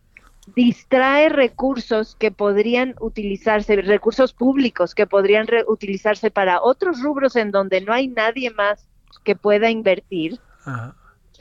distrae 0.54 1.28
recursos 1.28 2.14
que 2.14 2.30
podrían 2.30 2.94
utilizarse, 3.00 3.76
recursos 3.76 4.32
públicos 4.32 4.94
que 4.94 5.06
podrían 5.06 5.46
utilizarse 5.66 6.30
para 6.30 6.62
otros 6.62 7.02
rubros 7.02 7.36
en 7.36 7.50
donde 7.50 7.80
no 7.80 7.92
hay 7.92 8.08
nadie 8.08 8.50
más 8.50 8.86
que 9.24 9.34
pueda 9.36 9.70
invertir. 9.70 10.40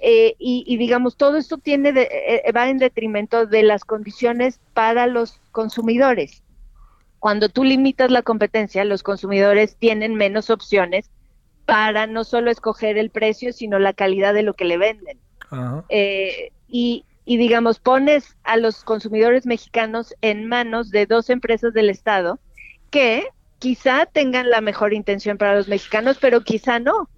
Eh, 0.01 0.35
y, 0.37 0.77
digamos, 0.77 1.15
todo 1.15 1.37
esto 1.37 1.57
tiene 1.57 1.89
eh, 1.89 2.43
eh, 2.45 2.51
va 2.51 2.69
en 2.69 2.77
detrimento 2.77 3.45
de 3.45 3.63
las 3.63 3.85
condiciones 3.85 4.59
para 4.73 5.07
los 5.07 5.39
consumidores. 5.51 6.43
Cuando 7.19 7.49
tú 7.49 7.63
limitas 7.63 8.11
la 8.11 8.21
competencia, 8.21 8.83
los 8.85 9.03
consumidores 9.03 9.77
tienen 9.77 10.15
menos 10.15 10.49
opciones 10.49 11.09
para 11.65 12.05
no 12.05 12.23
solo 12.23 12.51
escoger 12.51 12.97
el 12.97 13.09
precio, 13.09 13.53
sino 13.53 13.79
la 13.79 13.93
calidad 13.93 14.33
de 14.33 14.43
lo 14.43 14.53
que 14.53 14.65
le 14.65 14.77
venden. 14.77 15.19
y, 16.67 17.05
y 17.25 17.37
digamos, 17.37 17.79
pones 17.79 18.37
a 18.43 18.57
los 18.57 18.83
consumidores 18.83 19.45
mexicanos 19.45 20.15
en 20.21 20.47
manos 20.47 20.91
de 20.91 21.05
dos 21.05 21.29
empresas 21.29 21.73
del 21.73 21.89
Estado 21.89 22.39
que 22.91 23.27
quizá 23.59 24.05
tengan 24.05 24.49
la 24.49 24.61
mejor 24.61 24.93
intención 24.93 25.37
para 25.37 25.55
los 25.55 25.67
mexicanos, 25.67 26.17
pero 26.21 26.41
quizá 26.41 26.79
no 26.79 27.09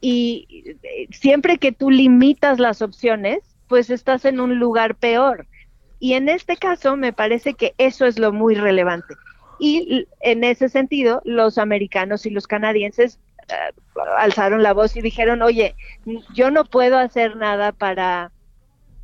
y 0.00 0.76
eh, 0.82 1.08
siempre 1.10 1.58
que 1.58 1.72
tú 1.72 1.90
limitas 1.90 2.58
las 2.58 2.82
opciones, 2.82 3.40
pues 3.68 3.90
estás 3.90 4.24
en 4.24 4.40
un 4.40 4.58
lugar 4.58 4.94
peor. 4.94 5.46
Y 6.00 6.14
en 6.14 6.28
este 6.28 6.56
caso 6.56 6.96
me 6.96 7.12
parece 7.12 7.54
que 7.54 7.74
eso 7.78 8.06
es 8.06 8.18
lo 8.18 8.32
muy 8.32 8.54
relevante. 8.54 9.14
Y 9.58 10.06
en 10.20 10.44
ese 10.44 10.68
sentido, 10.68 11.20
los 11.24 11.58
americanos 11.58 12.26
y 12.26 12.30
los 12.30 12.46
canadienses 12.46 13.18
eh, 13.48 13.54
alzaron 14.16 14.62
la 14.62 14.72
voz 14.72 14.96
y 14.96 15.02
dijeron, 15.02 15.42
oye, 15.42 15.74
yo 16.32 16.52
no 16.52 16.64
puedo 16.64 16.96
hacer 16.98 17.34
nada 17.36 17.72
para, 17.72 18.30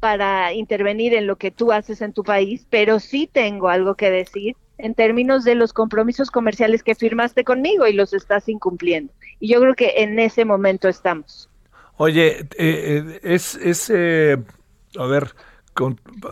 para 0.04 0.52
intervenir 0.52 1.14
en 1.14 1.26
lo 1.26 1.36
que 1.36 1.50
tú 1.50 1.72
haces 1.72 2.02
en 2.02 2.12
tu 2.12 2.24
país, 2.24 2.66
pero 2.68 3.00
sí 3.00 3.26
tengo 3.26 3.70
algo 3.70 3.94
que 3.94 4.10
decir 4.10 4.54
en 4.76 4.94
términos 4.94 5.44
de 5.44 5.54
los 5.54 5.72
compromisos 5.72 6.30
comerciales 6.30 6.82
que 6.82 6.94
firmaste 6.94 7.42
conmigo 7.42 7.86
y 7.86 7.94
los 7.94 8.12
estás 8.12 8.50
incumpliendo. 8.50 9.14
Y 9.40 9.48
yo 9.48 9.62
creo 9.62 9.74
que 9.74 9.94
en 10.02 10.18
ese 10.18 10.44
momento 10.44 10.88
estamos. 10.88 11.48
Oye, 11.96 12.40
eh, 12.40 12.46
eh, 12.58 13.20
es, 13.22 13.54
es 13.54 13.88
eh, 13.88 14.36
a 14.98 15.06
ver, 15.06 15.34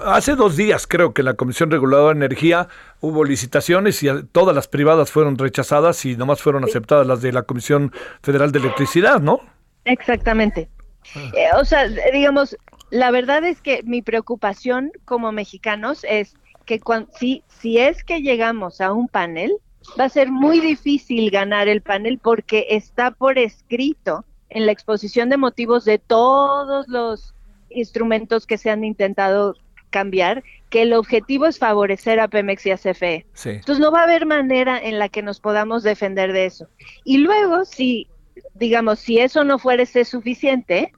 hace 0.04 0.34
dos 0.34 0.54
días 0.54 0.86
creo 0.86 1.14
que 1.14 1.22
la 1.22 1.32
Comisión 1.32 1.70
Reguladora 1.70 2.12
de 2.12 2.26
Energía 2.26 2.68
hubo 3.00 3.24
licitaciones 3.24 4.02
y 4.02 4.08
todas 4.32 4.54
las 4.54 4.68
privadas 4.68 5.10
fueron 5.10 5.38
rechazadas 5.38 6.04
y 6.04 6.14
nomás 6.14 6.42
fueron 6.42 6.62
aceptadas 6.62 7.06
las 7.06 7.22
de 7.22 7.32
la 7.32 7.44
Comisión 7.44 7.90
Federal 8.22 8.52
de 8.52 8.58
Electricidad, 8.58 9.22
¿no? 9.22 9.40
Exactamente. 9.86 10.68
Ah. 11.16 11.58
o 11.58 11.64
sea, 11.64 11.88
digamos, 12.12 12.56
la 12.92 13.10
verdad 13.10 13.42
es 13.44 13.62
que 13.62 13.82
mi 13.84 14.02
preocupación 14.02 14.92
como 15.06 15.32
mexicanos 15.32 16.04
es 16.06 16.34
que 16.66 16.78
si, 17.18 17.42
si 17.48 17.78
es 17.78 18.04
que 18.04 18.20
llegamos 18.20 18.82
a 18.82 18.92
un 18.92 19.08
panel, 19.08 19.50
va 19.98 20.04
a 20.04 20.08
ser 20.10 20.30
muy 20.30 20.60
difícil 20.60 21.30
ganar 21.30 21.68
el 21.68 21.80
panel 21.80 22.20
porque 22.22 22.66
está 22.68 23.10
por 23.10 23.38
escrito 23.38 24.26
en 24.50 24.66
la 24.66 24.72
exposición 24.72 25.30
de 25.30 25.38
motivos 25.38 25.86
de 25.86 25.98
todos 25.98 26.86
los 26.86 27.34
instrumentos 27.70 28.46
que 28.46 28.58
se 28.58 28.68
han 28.68 28.84
intentado 28.84 29.56
cambiar, 29.88 30.44
que 30.68 30.82
el 30.82 30.92
objetivo 30.92 31.46
es 31.46 31.58
favorecer 31.58 32.20
a 32.20 32.28
Pemex 32.28 32.66
y 32.66 32.72
a 32.72 32.76
CFE. 32.76 33.24
Entonces 33.42 33.78
no 33.78 33.90
va 33.90 34.00
a 34.00 34.04
haber 34.04 34.26
manera 34.26 34.78
en 34.78 34.98
la 34.98 35.08
que 35.08 35.22
nos 35.22 35.40
podamos 35.40 35.82
defender 35.82 36.34
de 36.34 36.44
eso. 36.44 36.68
Y 37.04 37.18
luego, 37.18 37.64
si, 37.64 38.08
digamos, 38.52 38.98
si 38.98 39.18
eso 39.18 39.44
no 39.44 39.58
fuese 39.58 40.04
suficiente, 40.04 40.92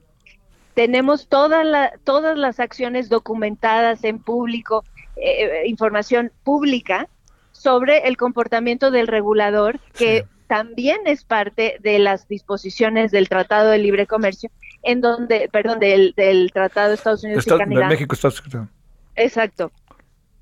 tenemos 0.75 1.27
toda 1.27 1.63
la, 1.63 1.93
todas 2.03 2.37
las 2.37 2.59
acciones 2.59 3.09
documentadas 3.09 4.03
en 4.03 4.19
público, 4.19 4.83
eh, 5.15 5.63
información 5.65 6.31
pública 6.43 7.07
sobre 7.53 8.07
el 8.07 8.17
comportamiento 8.17 8.91
del 8.91 9.07
regulador, 9.07 9.79
que 9.97 10.25
también 10.47 10.99
es 11.05 11.23
parte 11.23 11.77
de 11.81 11.97
las 11.97 12.27
disposiciones 12.27 13.11
del 13.11 13.29
Tratado 13.29 13.71
de 13.71 13.79
Libre 13.79 14.05
Comercio, 14.05 14.51
en 14.83 15.01
donde, 15.01 15.49
perdón, 15.51 15.79
del, 15.79 16.13
del 16.15 16.51
Tratado 16.51 16.89
de 16.89 16.95
Estados 16.95 17.23
Unidos 17.23 17.47
y 17.47 17.49
Canadá. 17.49 17.87
México, 17.87 18.13
Estados 18.13 18.41
Unidos. 18.41 18.67
Exacto. 19.15 19.71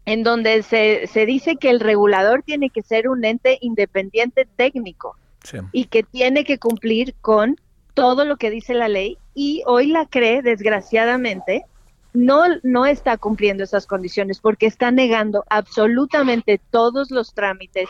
En 0.06 0.24
donde 0.24 0.64
se, 0.64 1.08
se 1.08 1.26
dice 1.26 1.56
que 1.56 1.70
el 1.70 1.80
regulador 1.80 2.42
tiene 2.44 2.72
que 2.72 2.82
ser 2.82 3.08
un 3.08 3.24
ente 3.24 3.60
independiente 3.62 4.48
técnico 4.58 5.16
y 5.72 5.86
que 5.86 6.04
tiene 6.04 6.44
que 6.44 6.58
cumplir 6.58 7.14
con 7.22 7.56
todo 7.94 8.26
lo 8.26 8.38
que 8.38 8.50
dice 8.50 8.74
la 8.74 8.88
ley 8.88 9.18
y 9.34 9.64
hoy 9.66 9.88
la 9.88 10.06
cree, 10.06 10.42
desgraciadamente, 10.42 11.66
no, 12.14 12.44
no 12.64 12.86
está 12.86 13.18
cumpliendo 13.18 13.64
esas 13.64 13.88
condiciones 13.88 14.40
porque 14.40 14.68
está 14.68 14.92
negando 14.92 15.44
absolutamente 15.50 16.60
todos 16.70 17.12
los 17.12 17.34
trámites 17.34 17.90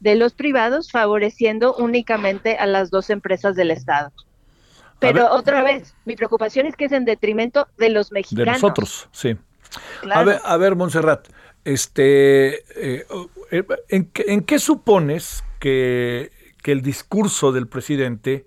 de 0.00 0.14
los 0.14 0.34
privados, 0.34 0.90
favoreciendo 0.90 1.74
únicamente 1.74 2.56
a 2.56 2.66
las 2.66 2.90
dos 2.90 3.10
empresas 3.10 3.56
del 3.56 3.70
Estado. 3.70 4.12
Pero 4.98 5.32
otra 5.32 5.62
vez, 5.62 5.94
mi 6.04 6.16
preocupación 6.16 6.66
es 6.66 6.76
que 6.76 6.86
es 6.86 6.92
en 6.92 7.04
detrimento 7.04 7.68
de 7.78 7.90
los 7.90 8.12
mexicanos. 8.12 8.46
De 8.46 8.52
nosotros, 8.52 9.08
sí. 9.12 9.36
A 10.10 10.22
ver, 10.22 10.40
a 10.44 10.56
ver, 10.56 10.76
Montserrat, 10.76 11.28
este, 11.64 12.56
eh, 12.76 13.06
eh, 13.50 13.64
¿en, 13.88 14.44
qué, 14.44 14.58
supones 14.58 15.42
que, 15.58 16.30
el 16.64 16.82
discurso 16.82 17.52
del 17.52 17.66
presidente 17.66 18.46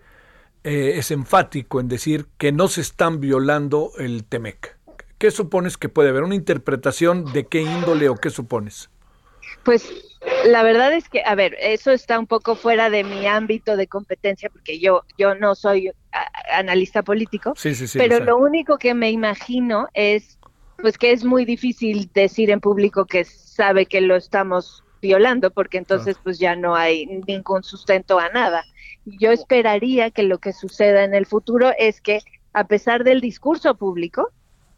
eh, 0.67 0.97
es 0.97 1.11
enfático 1.11 1.79
en 1.79 1.87
decir 1.87 2.25
que 2.37 2.51
no 2.51 2.67
se 2.67 2.81
están 2.81 3.21
violando 3.21 3.93
el 3.99 4.25
TEMEC? 4.25 4.75
¿Qué 5.17 5.31
supones 5.31 5.77
que 5.77 5.87
puede 5.87 6.09
haber? 6.09 6.23
¿Una 6.23 6.35
interpretación 6.35 7.31
de 7.31 7.45
qué 7.45 7.61
índole 7.61 8.09
o 8.09 8.15
qué 8.15 8.29
supones? 8.29 8.89
Pues 9.63 9.89
la 10.45 10.63
verdad 10.63 10.91
es 10.91 11.07
que, 11.07 11.23
a 11.25 11.35
ver, 11.35 11.55
eso 11.61 11.91
está 11.91 12.19
un 12.19 12.27
poco 12.27 12.57
fuera 12.57 12.89
de 12.89 13.05
mi 13.05 13.27
ámbito 13.27 13.77
de 13.77 13.87
competencia 13.87 14.49
porque 14.49 14.77
yo, 14.77 15.05
yo 15.17 15.35
no 15.35 15.55
soy 15.55 15.89
analista 16.51 17.01
político, 17.01 17.53
sí, 17.55 17.73
sí, 17.73 17.87
sí, 17.87 17.97
pero 17.97 18.19
lo 18.19 18.35
único 18.35 18.77
que 18.77 18.93
me 18.93 19.09
imagino 19.09 19.87
es, 19.93 20.37
pues 20.81 20.97
que 20.97 21.13
es 21.13 21.23
muy 21.23 21.45
difícil 21.45 22.09
decir 22.13 22.51
en 22.51 22.59
público 22.59 23.05
que 23.05 23.23
sabe 23.23 23.85
que 23.85 24.01
lo 24.01 24.17
estamos 24.17 24.83
violando 25.01 25.49
porque 25.51 25.77
entonces 25.77 26.17
pues 26.21 26.39
ya 26.39 26.57
no 26.57 26.75
hay 26.75 27.05
ningún 27.05 27.63
sustento 27.63 28.19
a 28.19 28.27
nada. 28.29 28.65
Yo 29.19 29.31
esperaría 29.31 30.11
que 30.11 30.23
lo 30.23 30.39
que 30.39 30.53
suceda 30.53 31.03
en 31.03 31.13
el 31.13 31.25
futuro 31.25 31.71
es 31.77 32.01
que 32.01 32.19
a 32.53 32.65
pesar 32.65 33.03
del 33.03 33.21
discurso 33.21 33.75
público, 33.75 34.29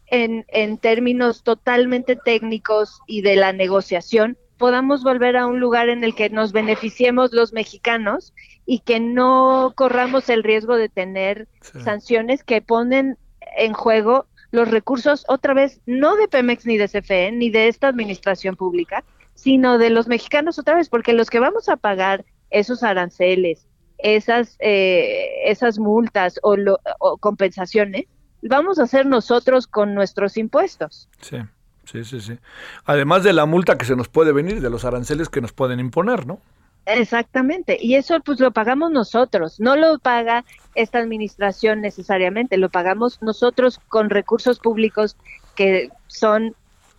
en, 0.06 0.44
en 0.48 0.78
términos 0.78 1.42
totalmente 1.42 2.16
técnicos 2.16 3.00
y 3.06 3.22
de 3.22 3.36
la 3.36 3.52
negociación, 3.52 4.36
podamos 4.56 5.02
volver 5.02 5.36
a 5.36 5.46
un 5.46 5.58
lugar 5.58 5.88
en 5.88 6.04
el 6.04 6.14
que 6.14 6.28
nos 6.30 6.52
beneficiemos 6.52 7.32
los 7.32 7.52
mexicanos 7.52 8.34
y 8.66 8.80
que 8.80 9.00
no 9.00 9.72
corramos 9.74 10.28
el 10.28 10.42
riesgo 10.42 10.76
de 10.76 10.88
tener 10.88 11.48
sanciones 11.60 12.44
que 12.44 12.60
ponen 12.60 13.16
en 13.56 13.72
juego 13.72 14.26
los 14.50 14.70
recursos, 14.70 15.24
otra 15.28 15.54
vez, 15.54 15.80
no 15.86 16.16
de 16.16 16.28
Pemex 16.28 16.66
ni 16.66 16.76
de 16.76 16.88
CFE, 16.88 17.32
ni 17.32 17.50
de 17.50 17.68
esta 17.68 17.88
administración 17.88 18.56
pública, 18.56 19.04
sino 19.34 19.78
de 19.78 19.90
los 19.90 20.08
mexicanos 20.08 20.58
otra 20.58 20.74
vez, 20.74 20.88
porque 20.88 21.12
los 21.12 21.30
que 21.30 21.40
vamos 21.40 21.68
a 21.68 21.76
pagar 21.76 22.24
esos 22.50 22.82
aranceles, 22.82 23.66
esas, 24.02 24.56
eh, 24.60 25.28
esas 25.44 25.78
multas 25.78 26.38
o, 26.42 26.56
o 26.98 27.16
compensaciones, 27.18 28.06
vamos 28.42 28.78
a 28.78 28.84
hacer 28.84 29.06
nosotros 29.06 29.66
con 29.66 29.94
nuestros 29.94 30.36
impuestos. 30.36 31.08
Sí, 31.20 31.38
sí, 31.84 32.04
sí, 32.04 32.20
sí. 32.20 32.38
Además 32.84 33.22
de 33.24 33.32
la 33.32 33.46
multa 33.46 33.76
que 33.78 33.84
se 33.84 33.96
nos 33.96 34.08
puede 34.08 34.32
venir, 34.32 34.60
de 34.60 34.70
los 34.70 34.84
aranceles 34.84 35.28
que 35.28 35.40
nos 35.40 35.52
pueden 35.52 35.80
imponer, 35.80 36.26
¿no? 36.26 36.40
Exactamente, 36.86 37.78
y 37.80 37.94
eso 37.94 38.20
pues 38.20 38.40
lo 38.40 38.52
pagamos 38.52 38.90
nosotros, 38.90 39.60
no 39.60 39.76
lo 39.76 39.98
paga 39.98 40.44
esta 40.74 40.98
administración 40.98 41.82
necesariamente, 41.82 42.56
lo 42.56 42.70
pagamos 42.70 43.20
nosotros 43.22 43.78
con 43.88 44.08
recursos 44.08 44.58
públicos 44.58 45.16
que 45.54 45.90
son 46.06 46.56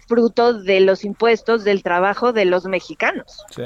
fruto 0.08 0.54
de 0.54 0.82
los 0.82 1.04
impuestos 1.04 1.64
del 1.64 1.84
trabajo 1.84 2.32
de 2.32 2.46
los 2.46 2.66
mexicanos. 2.66 3.44
Sí. 3.50 3.64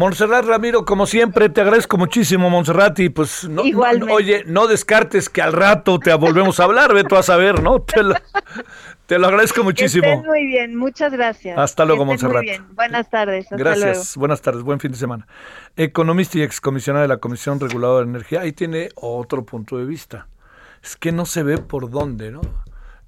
Montserrat 0.00 0.46
Ramiro, 0.46 0.86
como 0.86 1.04
siempre, 1.04 1.50
te 1.50 1.60
agradezco 1.60 1.98
muchísimo, 1.98 2.48
Montserrat, 2.48 2.98
y 3.00 3.10
pues 3.10 3.46
no, 3.46 3.62
no, 3.64 4.14
oye, 4.14 4.44
no 4.46 4.66
descartes 4.66 5.28
que 5.28 5.42
al 5.42 5.52
rato 5.52 5.98
te 5.98 6.14
volvemos 6.14 6.58
a 6.58 6.64
hablar, 6.64 6.94
ve 6.94 7.04
tú 7.04 7.16
a 7.16 7.22
saber, 7.22 7.62
¿no? 7.62 7.82
Te 7.90 8.02
lo, 8.02 8.14
te 9.04 9.18
lo 9.18 9.26
agradezco 9.26 9.62
muchísimo. 9.62 10.22
muy 10.22 10.46
bien, 10.46 10.74
muchas 10.74 11.12
gracias. 11.12 11.58
Hasta 11.58 11.84
luego, 11.84 12.06
bien. 12.40 12.64
Buenas 12.74 13.10
tardes. 13.10 13.46
gracias, 13.50 14.16
buenas 14.16 14.40
tardes, 14.40 14.62
buen 14.62 14.80
fin 14.80 14.92
de 14.92 14.96
semana. 14.96 15.26
Economista 15.76 16.38
y 16.38 16.42
excomisionada 16.44 17.02
de 17.02 17.08
la 17.08 17.18
Comisión 17.18 17.60
Reguladora 17.60 18.06
de 18.06 18.10
Energía, 18.10 18.40
ahí 18.40 18.52
tiene 18.52 18.88
otro 18.94 19.44
punto 19.44 19.76
de 19.76 19.84
vista. 19.84 20.28
Es 20.82 20.96
que 20.96 21.12
no 21.12 21.26
se 21.26 21.42
ve 21.42 21.58
por 21.58 21.90
dónde, 21.90 22.30
¿no? 22.30 22.40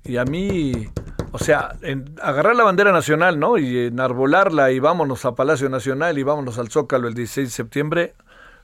Y 0.04 0.16
a 0.16 0.24
mí, 0.24 0.88
o 1.30 1.38
sea, 1.38 1.76
en 1.82 2.14
agarrar 2.20 2.56
la 2.56 2.64
bandera 2.64 2.92
nacional, 2.92 3.38
¿no? 3.38 3.56
Y 3.58 3.86
enarbolarla 3.86 4.72
y 4.72 4.80
vámonos 4.80 5.24
a 5.24 5.34
Palacio 5.34 5.68
Nacional 5.68 6.18
y 6.18 6.22
vámonos 6.22 6.58
al 6.58 6.70
Zócalo 6.70 7.08
el 7.08 7.14
16 7.14 7.48
de 7.48 7.52
septiembre, 7.52 8.14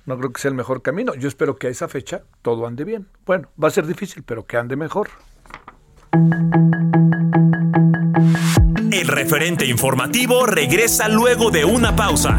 no 0.06 0.16
creo 0.18 0.32
que 0.32 0.40
sea 0.40 0.48
el 0.48 0.56
mejor 0.56 0.82
camino. 0.82 1.14
Yo 1.14 1.28
espero 1.28 1.56
que 1.56 1.68
a 1.68 1.70
esa 1.70 1.86
fecha 1.86 2.22
todo 2.42 2.66
ande 2.66 2.84
bien. 2.84 3.06
Bueno, 3.26 3.48
va 3.62 3.68
a 3.68 3.70
ser 3.70 3.86
difícil, 3.86 4.22
pero 4.24 4.46
que 4.46 4.56
ande 4.56 4.74
mejor. 4.74 5.10
El 8.90 9.06
referente 9.06 9.66
informativo 9.66 10.46
regresa 10.46 11.08
luego 11.08 11.50
de 11.50 11.64
una 11.64 11.94
pausa. 11.94 12.38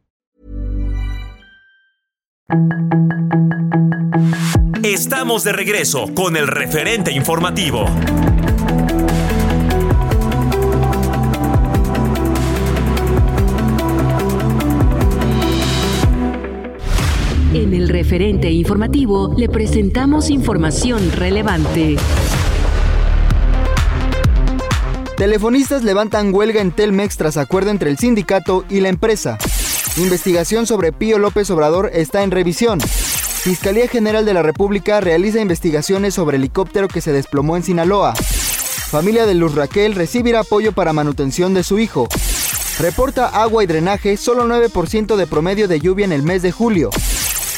Estamos 4.83 5.43
de 5.43 5.53
regreso 5.53 6.13
con 6.13 6.35
el 6.35 6.47
referente 6.47 7.11
informativo. 7.11 7.85
En 17.53 17.73
el 17.73 17.87
referente 17.87 18.49
informativo 18.51 19.33
le 19.37 19.47
presentamos 19.47 20.29
información 20.29 21.11
relevante. 21.11 21.95
Telefonistas 25.15 25.83
levantan 25.83 26.33
huelga 26.33 26.59
en 26.59 26.71
Telmex 26.71 27.15
tras 27.15 27.37
acuerdo 27.37 27.69
entre 27.69 27.91
el 27.91 27.97
sindicato 27.97 28.65
y 28.69 28.79
la 28.79 28.89
empresa. 28.89 29.37
Investigación 30.01 30.65
sobre 30.65 30.91
Pío 30.91 31.19
López 31.19 31.49
Obrador 31.51 31.91
está 31.93 32.23
en 32.23 32.31
revisión. 32.31 32.79
Fiscalía 32.81 33.87
General 33.87 34.25
de 34.25 34.33
la 34.33 34.41
República 34.41 34.99
realiza 34.99 35.39
investigaciones 35.39 36.15
sobre 36.15 36.37
helicóptero 36.37 36.87
que 36.87 37.01
se 37.01 37.13
desplomó 37.13 37.55
en 37.55 37.61
Sinaloa. 37.61 38.13
Familia 38.15 39.27
de 39.27 39.35
Luz 39.35 39.53
Raquel 39.53 39.93
recibirá 39.93 40.39
apoyo 40.39 40.71
para 40.71 40.91
manutención 40.91 41.53
de 41.53 41.63
su 41.63 41.77
hijo. 41.77 42.07
Reporta 42.79 43.27
agua 43.27 43.63
y 43.63 43.67
drenaje, 43.67 44.17
solo 44.17 44.45
9% 44.45 45.15
de 45.15 45.27
promedio 45.27 45.67
de 45.67 45.79
lluvia 45.79 46.05
en 46.05 46.13
el 46.13 46.23
mes 46.23 46.41
de 46.41 46.51
julio. 46.51 46.89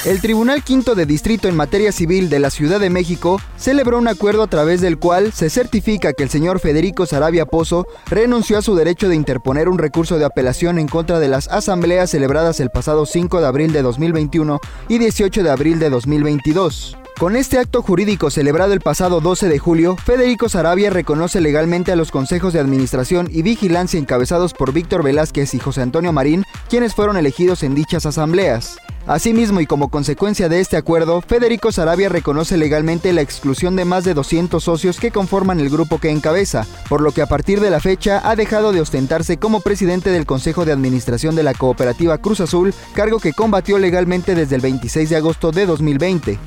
El 0.05 0.19
Tribunal 0.19 0.63
Quinto 0.63 0.95
de 0.95 1.05
Distrito 1.05 1.47
en 1.47 1.55
Materia 1.55 1.93
Civil 1.93 2.29
de 2.29 2.39
la 2.39 2.49
Ciudad 2.49 2.81
de 2.81 2.89
México 2.89 3.39
celebró 3.55 3.97
un 3.97 4.09
acuerdo 4.09 4.43
a 4.43 4.47
través 4.47 4.81
del 4.81 4.99
cual 4.99 5.31
se 5.31 5.49
certifica 5.49 6.11
que 6.11 6.23
el 6.23 6.29
señor 6.29 6.59
Federico 6.59 7.05
Sarabia 7.05 7.45
Pozo 7.45 7.87
renunció 8.07 8.57
a 8.57 8.61
su 8.61 8.75
derecho 8.75 9.07
de 9.07 9.15
interponer 9.15 9.69
un 9.69 9.77
recurso 9.77 10.17
de 10.17 10.25
apelación 10.25 10.77
en 10.77 10.89
contra 10.89 11.19
de 11.19 11.29
las 11.29 11.47
asambleas 11.47 12.09
celebradas 12.09 12.59
el 12.59 12.69
pasado 12.69 13.05
5 13.05 13.39
de 13.39 13.47
abril 13.47 13.71
de 13.71 13.81
2021 13.81 14.59
y 14.89 14.97
18 14.97 15.41
de 15.41 15.49
abril 15.49 15.79
de 15.79 15.89
2022. 15.89 16.97
Con 17.19 17.35
este 17.35 17.59
acto 17.59 17.83
jurídico 17.83 18.31
celebrado 18.31 18.73
el 18.73 18.81
pasado 18.81 19.21
12 19.21 19.47
de 19.47 19.59
julio, 19.59 19.95
Federico 19.95 20.49
Sarabia 20.49 20.89
reconoce 20.89 21.41
legalmente 21.41 21.91
a 21.91 21.95
los 21.95 22.11
consejos 22.11 22.53
de 22.53 22.59
administración 22.59 23.29
y 23.31 23.43
vigilancia 23.43 23.99
encabezados 23.99 24.53
por 24.53 24.73
Víctor 24.73 25.03
Velázquez 25.03 25.53
y 25.53 25.59
José 25.59 25.81
Antonio 25.81 26.11
Marín, 26.11 26.43
quienes 26.69 26.95
fueron 26.95 27.15
elegidos 27.15 27.63
en 27.63 27.75
dichas 27.75 28.05
asambleas. 28.07 28.77
Asimismo 29.05 29.61
y 29.61 29.67
como 29.67 29.89
consecuencia 29.89 30.49
de 30.49 30.59
este 30.59 30.75
acuerdo, 30.75 31.21
Federico 31.21 31.71
Sarabia 31.71 32.09
reconoce 32.09 32.57
legalmente 32.57 33.13
la 33.13 33.21
exclusión 33.21 33.75
de 33.75 33.85
más 33.85 34.03
de 34.05 34.15
200 34.15 34.61
socios 34.61 34.99
que 34.99 35.11
conforman 35.11 35.59
el 35.59 35.69
grupo 35.69 35.99
que 35.99 36.09
encabeza, 36.09 36.65
por 36.89 37.01
lo 37.01 37.11
que 37.11 37.21
a 37.21 37.27
partir 37.27 37.59
de 37.59 37.69
la 37.69 37.79
fecha 37.79 38.21
ha 38.27 38.35
dejado 38.35 38.73
de 38.73 38.81
ostentarse 38.81 39.37
como 39.37 39.61
presidente 39.61 40.09
del 40.09 40.25
Consejo 40.25 40.65
de 40.65 40.71
Administración 40.71 41.35
de 41.35 41.43
la 41.43 41.53
Cooperativa 41.53 42.17
Cruz 42.17 42.41
Azul, 42.41 42.73
cargo 42.93 43.19
que 43.19 43.33
combatió 43.33 43.77
legalmente 43.77 44.35
desde 44.35 44.55
el 44.55 44.61
26 44.61 45.09
de 45.09 45.15
agosto 45.15 45.51
de 45.51 45.67
2020. 45.67 46.39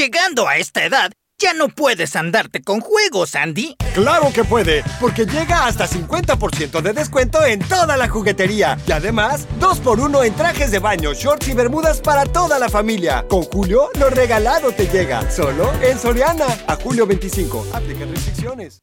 Llegando 0.00 0.48
a 0.48 0.56
esta 0.56 0.82
edad, 0.82 1.12
ya 1.38 1.52
no 1.52 1.68
puedes 1.68 2.16
andarte 2.16 2.62
con 2.62 2.80
juegos, 2.80 3.34
Andy. 3.34 3.76
Claro 3.92 4.32
que 4.32 4.44
puede, 4.44 4.82
porque 4.98 5.26
llega 5.26 5.66
hasta 5.66 5.86
50% 5.86 6.80
de 6.80 6.94
descuento 6.94 7.44
en 7.44 7.58
toda 7.60 7.98
la 7.98 8.08
juguetería. 8.08 8.78
Y 8.86 8.92
además, 8.92 9.46
2x1 9.60 10.24
en 10.24 10.34
trajes 10.36 10.70
de 10.70 10.78
baño, 10.78 11.12
shorts 11.12 11.48
y 11.48 11.52
bermudas 11.52 12.00
para 12.00 12.24
toda 12.24 12.58
la 12.58 12.70
familia. 12.70 13.26
Con 13.28 13.42
Julio, 13.42 13.90
lo 13.98 14.08
regalado 14.08 14.72
te 14.72 14.86
llega. 14.86 15.30
Solo 15.30 15.70
en 15.82 15.98
Soriana. 15.98 16.46
A 16.66 16.76
julio 16.76 17.06
25. 17.06 17.66
Aplica 17.74 18.06
restricciones. 18.06 18.80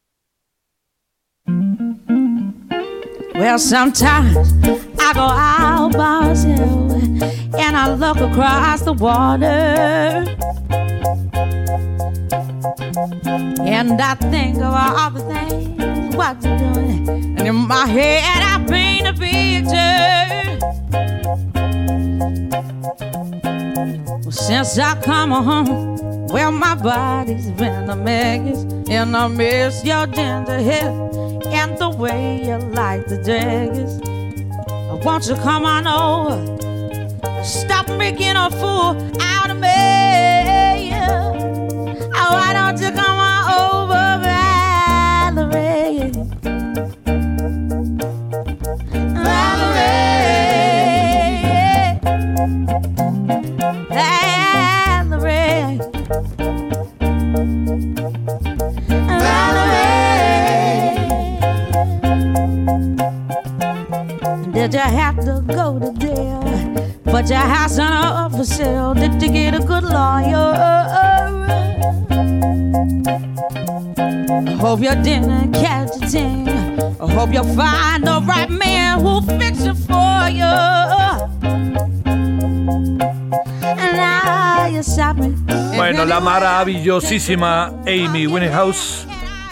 Well, 3.34 3.58
sometimes 3.58 4.87
I 5.08 5.14
go 5.14 5.22
out 5.22 5.94
and 7.56 7.76
I 7.78 7.94
look 7.94 8.18
across 8.18 8.82
the 8.82 8.92
water. 8.92 9.46
And 13.64 13.98
I 14.02 14.14
think 14.16 14.56
of 14.56 14.64
all 14.64 15.10
the 15.10 15.20
things 15.20 16.14
what 16.14 16.44
you're 16.44 16.58
doing. 16.58 17.08
And 17.08 17.40
in 17.40 17.54
my 17.54 17.86
head, 17.86 18.42
I 18.42 18.62
paint 18.68 19.06
a 19.06 19.14
picture. 19.14 20.60
Since 24.30 24.78
I 24.78 25.00
come 25.00 25.30
home, 25.30 26.26
well, 26.26 26.52
my 26.52 26.74
body's 26.74 27.50
been 27.52 27.88
a 27.88 27.96
mess. 27.96 28.62
And 28.90 29.16
I 29.16 29.26
miss 29.28 29.82
your 29.86 30.06
ginger 30.06 30.60
hair 30.60 30.90
and 31.46 31.78
the 31.78 31.88
way 31.88 32.44
you 32.44 32.58
like 32.58 33.06
the 33.06 33.16
daggers. 33.16 34.17
Won't 35.04 35.26
you 35.28 35.36
come 35.36 35.64
on 35.64 35.86
over? 35.86 36.36
Stop 37.44 37.88
making 37.88 38.36
a 38.36 38.50
fool 38.50 38.96
out 39.20 39.50
of 39.50 39.56
me. 39.58 40.92
Oh, 42.14 42.32
why 42.34 42.52
don't 42.52 42.80
you 42.80 42.90
come 42.90 43.18
on 43.18 43.50
over, 43.60 44.18
Valerie? 45.42 46.12
Valerie. 49.24 49.98
Valerie. 53.88 54.27
Did 64.68 64.74
you 64.74 64.80
have 64.80 65.16
to 65.24 65.42
go 65.46 65.78
to 65.78 65.92
jail? 65.96 66.42
Put 67.04 67.30
your 67.30 67.38
house 67.38 67.78
on 67.78 67.90
up 67.90 68.32
for 68.32 68.44
sale. 68.44 68.92
Did 68.92 69.22
you 69.22 69.30
get 69.30 69.54
a 69.54 69.60
good 69.60 69.82
lawyer? 69.82 70.52
I 74.46 74.56
hope 74.60 74.80
you 74.82 74.94
didn't 75.02 75.54
catch 75.54 75.96
a 76.02 76.06
thing. 76.06 76.46
I 77.00 77.10
hope 77.10 77.32
you 77.32 77.42
find 77.56 78.06
the 78.06 78.20
right 78.28 78.50
man 78.50 79.00
who'll 79.00 79.22
fix 79.22 79.64
it 79.64 79.78
for 79.88 80.28
you. 80.28 80.44
Bueno, 85.76 86.04
la 86.04 86.20
maravillosísima 86.20 87.72
Amy 87.86 88.26
Winehouse. 88.26 89.06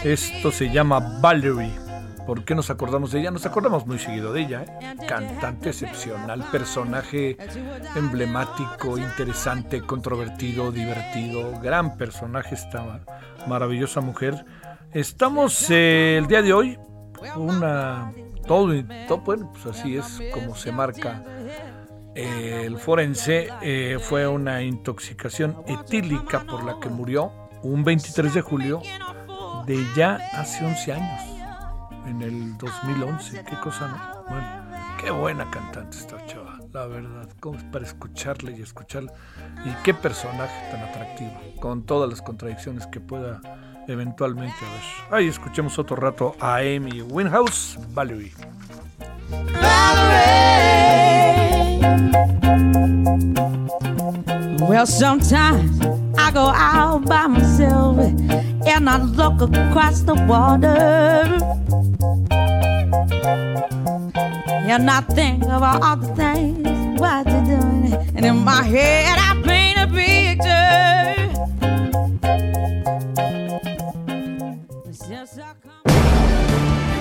Esto 0.04 0.52
se 0.52 0.68
llama 0.68 1.00
Valerie. 1.22 1.85
¿Por 2.26 2.44
qué 2.44 2.54
nos 2.54 2.70
acordamos 2.70 3.12
de 3.12 3.20
ella? 3.20 3.30
Nos 3.30 3.46
acordamos 3.46 3.86
muy 3.86 3.98
seguido 3.98 4.32
de 4.32 4.42
ella. 4.42 4.62
¿eh? 4.62 4.96
Cantante 5.06 5.70
excepcional, 5.70 6.44
personaje 6.50 7.36
emblemático, 7.94 8.98
interesante, 8.98 9.80
controvertido, 9.82 10.72
divertido. 10.72 11.60
Gran 11.60 11.96
personaje 11.96 12.54
esta 12.54 13.00
maravillosa 13.46 14.00
mujer. 14.00 14.44
Estamos 14.92 15.70
eh, 15.70 16.16
el 16.18 16.26
día 16.26 16.42
de 16.42 16.52
hoy, 16.52 16.78
una. 17.36 18.12
Todo, 18.46 18.72
todo, 19.08 19.18
bueno, 19.18 19.52
pues 19.52 19.76
así 19.76 19.96
es 19.96 20.22
como 20.32 20.54
se 20.54 20.70
marca 20.70 21.24
eh, 22.14 22.62
el 22.64 22.78
forense. 22.78 23.48
eh, 23.60 23.98
fue 24.00 24.26
una 24.26 24.62
intoxicación 24.62 25.62
etílica 25.66 26.40
por 26.40 26.64
la 26.64 26.78
que 26.80 26.88
murió 26.88 27.32
un 27.62 27.84
23 27.84 28.34
de 28.34 28.40
julio 28.40 28.80
de 29.66 29.84
ya 29.96 30.16
hace 30.32 30.64
11 30.64 30.92
años, 30.92 31.20
en 32.06 32.22
el 32.22 32.56
2011. 32.58 33.44
Qué 33.44 33.56
cosa, 33.56 33.88
¿no? 33.88 34.24
Bueno, 34.28 34.46
qué 35.00 35.10
buena 35.10 35.50
cantante 35.50 35.96
esta 35.98 36.24
chava, 36.26 36.58
la 36.72 36.86
verdad. 36.86 37.28
Como 37.40 37.58
para 37.70 37.84
escucharle 37.84 38.52
y 38.56 38.62
escucharla. 38.62 39.12
Y 39.64 39.70
qué 39.82 39.94
personaje 39.94 40.54
tan 40.70 40.82
atractivo, 40.82 41.32
con 41.60 41.84
todas 41.84 42.08
las 42.08 42.22
contradicciones 42.22 42.86
que 42.86 43.00
pueda 43.00 43.40
eventualmente 43.88 44.56
haber. 44.58 45.14
Ahí 45.18 45.28
escuchemos 45.28 45.78
otro 45.78 45.96
rato 45.96 46.34
a 46.40 46.56
Amy 46.56 47.02
Winehouse, 47.02 47.78
Valerie. 47.90 48.32
Well, 54.26 54.86
sometimes 54.86 55.80
I 56.18 56.30
go 56.32 56.48
out 56.48 57.06
by 57.06 57.26
myself 57.26 57.98
and 57.98 58.88
I 58.88 58.98
look 58.98 59.40
across 59.42 60.00
the 60.00 60.14
water. 60.14 61.38
And 64.68 64.90
I 64.90 65.00
think 65.00 65.44
about 65.44 65.82
all 65.82 65.96
the 65.96 66.14
things 66.14 67.00
what 67.00 67.26
you're 67.26 67.44
doing. 67.44 67.92
And 68.16 68.24
in 68.24 68.44
my 68.44 68.62
head, 68.62 69.18
I 69.18 69.42
paint 69.42 69.78
a 69.78 69.86
picture. 69.86 70.76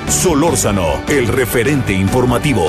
Solórzano, 0.07 1.01
el 1.07 1.27
referente 1.27 1.93
informativo. 1.93 2.65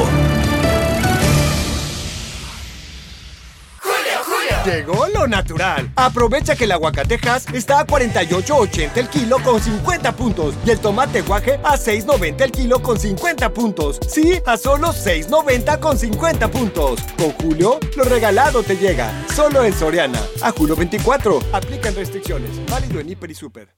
Llegó 4.67 5.07
lo 5.15 5.29
natural. 5.29 5.93
Aprovecha 5.95 6.57
que 6.57 6.65
el 6.65 6.73
aguacatejas 6.73 7.47
está 7.55 7.79
a 7.79 7.87
48.80 7.87 8.97
el 8.97 9.09
kilo 9.09 9.37
con 9.45 9.61
50 9.61 10.11
puntos 10.17 10.57
y 10.67 10.71
el 10.71 10.81
tomate 10.81 11.23
guaje 11.23 11.61
a 11.63 11.77
6.90 11.77 12.41
el 12.41 12.51
kilo 12.51 12.83
con 12.83 12.99
50 12.99 13.55
puntos. 13.55 14.01
Sí, 14.09 14.41
a 14.45 14.57
solo 14.57 14.89
6.90 14.89 15.79
con 15.79 15.97
50 15.97 16.51
puntos. 16.51 17.01
Con 17.17 17.31
Julio, 17.35 17.79
lo 17.97 18.03
regalado 18.03 18.65
te 18.65 18.77
llega. 18.77 19.13
Solo 19.33 19.63
en 19.63 19.73
Soriana. 19.73 20.21
A 20.43 20.51
julio 20.51 20.75
24. 20.75 21.39
Aplican 21.53 21.95
restricciones. 21.95 22.51
Válido 22.69 22.99
en 22.99 23.11
Hiper 23.11 23.31
y 23.31 23.35
Super. 23.37 23.69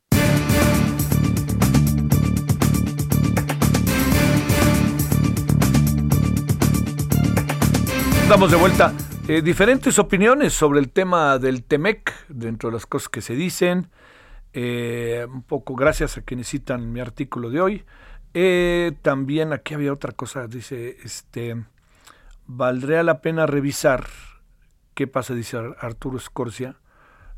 Damos 8.27 8.51
de 8.51 8.57
vuelta 8.57 8.95
eh, 9.29 9.43
diferentes 9.43 9.99
opiniones 9.99 10.53
sobre 10.55 10.81
el 10.81 10.91
tema 10.91 11.39
del 11.39 11.63
Temec, 11.65 12.13
dentro 12.29 12.71
de 12.71 12.75
las 12.75 12.87
cosas 12.87 13.09
que 13.09 13.21
se 13.21 13.35
dicen. 13.35 13.89
Eh, 14.55 15.27
un 15.31 15.43
poco 15.43 15.75
gracias 15.75 16.17
a 16.17 16.23
quienes 16.23 16.49
citan 16.49 16.93
mi 16.93 17.01
artículo 17.01 17.51
de 17.51 17.61
hoy. 17.61 17.85
Eh, 18.35 18.93
también 19.03 19.53
aquí 19.53 19.75
había 19.75 19.93
otra 19.93 20.13
cosa, 20.13 20.47
dice, 20.47 20.97
este, 21.05 21.63
valdría 22.47 23.03
la 23.03 23.21
pena 23.21 23.47
revisar 23.47 24.07
qué 24.95 25.07
pasa, 25.07 25.35
dice 25.35 25.57
Ar- 25.59 25.77
Arturo 25.81 26.17
Escorcia, 26.19 26.77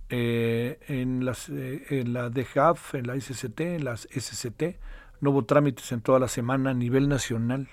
eh, 0.08 0.78
en, 0.88 1.24
las, 1.24 1.48
en 1.48 2.12
la 2.12 2.30
DGAF, 2.30 2.94
en 2.94 3.06
la 3.06 3.20
SCT, 3.20 3.60
en 3.60 3.84
las 3.84 4.08
SCT, 4.10 4.78
no 5.20 5.30
hubo 5.30 5.44
trámites 5.44 5.92
en 5.92 6.00
toda 6.00 6.18
la 6.18 6.28
semana 6.28 6.70
a 6.70 6.74
nivel 6.74 7.08
nacional 7.08 7.68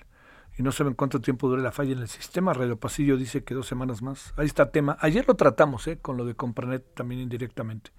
y 0.58 0.62
no 0.64 0.72
saben 0.72 0.94
cuánto 0.94 1.20
tiempo 1.20 1.48
dure 1.48 1.62
la 1.62 1.70
falla 1.70 1.92
en 1.92 2.00
el 2.00 2.08
sistema. 2.08 2.52
Radio 2.52 2.76
Pasillo 2.76 3.16
dice 3.16 3.44
que 3.44 3.54
dos 3.54 3.68
semanas 3.68 4.02
más. 4.02 4.34
Ahí 4.36 4.46
está 4.46 4.72
tema. 4.72 4.98
Ayer 5.00 5.24
lo 5.28 5.34
tratamos, 5.34 5.86
¿eh? 5.86 5.98
con 6.02 6.16
lo 6.16 6.24
de 6.24 6.34
Compranet 6.34 6.94
también 6.94 7.20
indirectamente. 7.20 7.92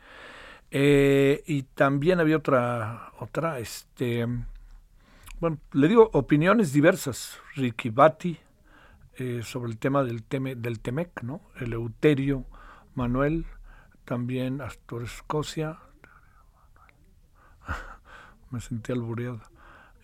Eh, 0.69 1.41
y 1.47 1.63
también 1.63 2.19
había 2.19 2.35
otra, 2.35 3.13
otra, 3.19 3.59
este, 3.59 4.27
bueno, 5.39 5.57
le 5.71 5.87
digo 5.87 6.09
opiniones 6.11 6.73
diversas. 6.73 7.39
Ricky 7.55 7.91
Bati 7.91 8.37
eh, 9.15 9.39
sobre 9.41 9.71
el 9.71 9.77
tema 9.77 10.03
del, 10.03 10.23
teme, 10.23 10.55
del 10.55 10.81
Temec, 10.81 11.23
¿no? 11.23 11.41
Eleuterio 11.61 12.45
Manuel, 12.93 13.45
también 14.03 14.59
Astor 14.59 15.03
Escocia. 15.03 15.79
Me 18.51 18.59
sentí 18.59 18.91
albureado. 18.91 19.39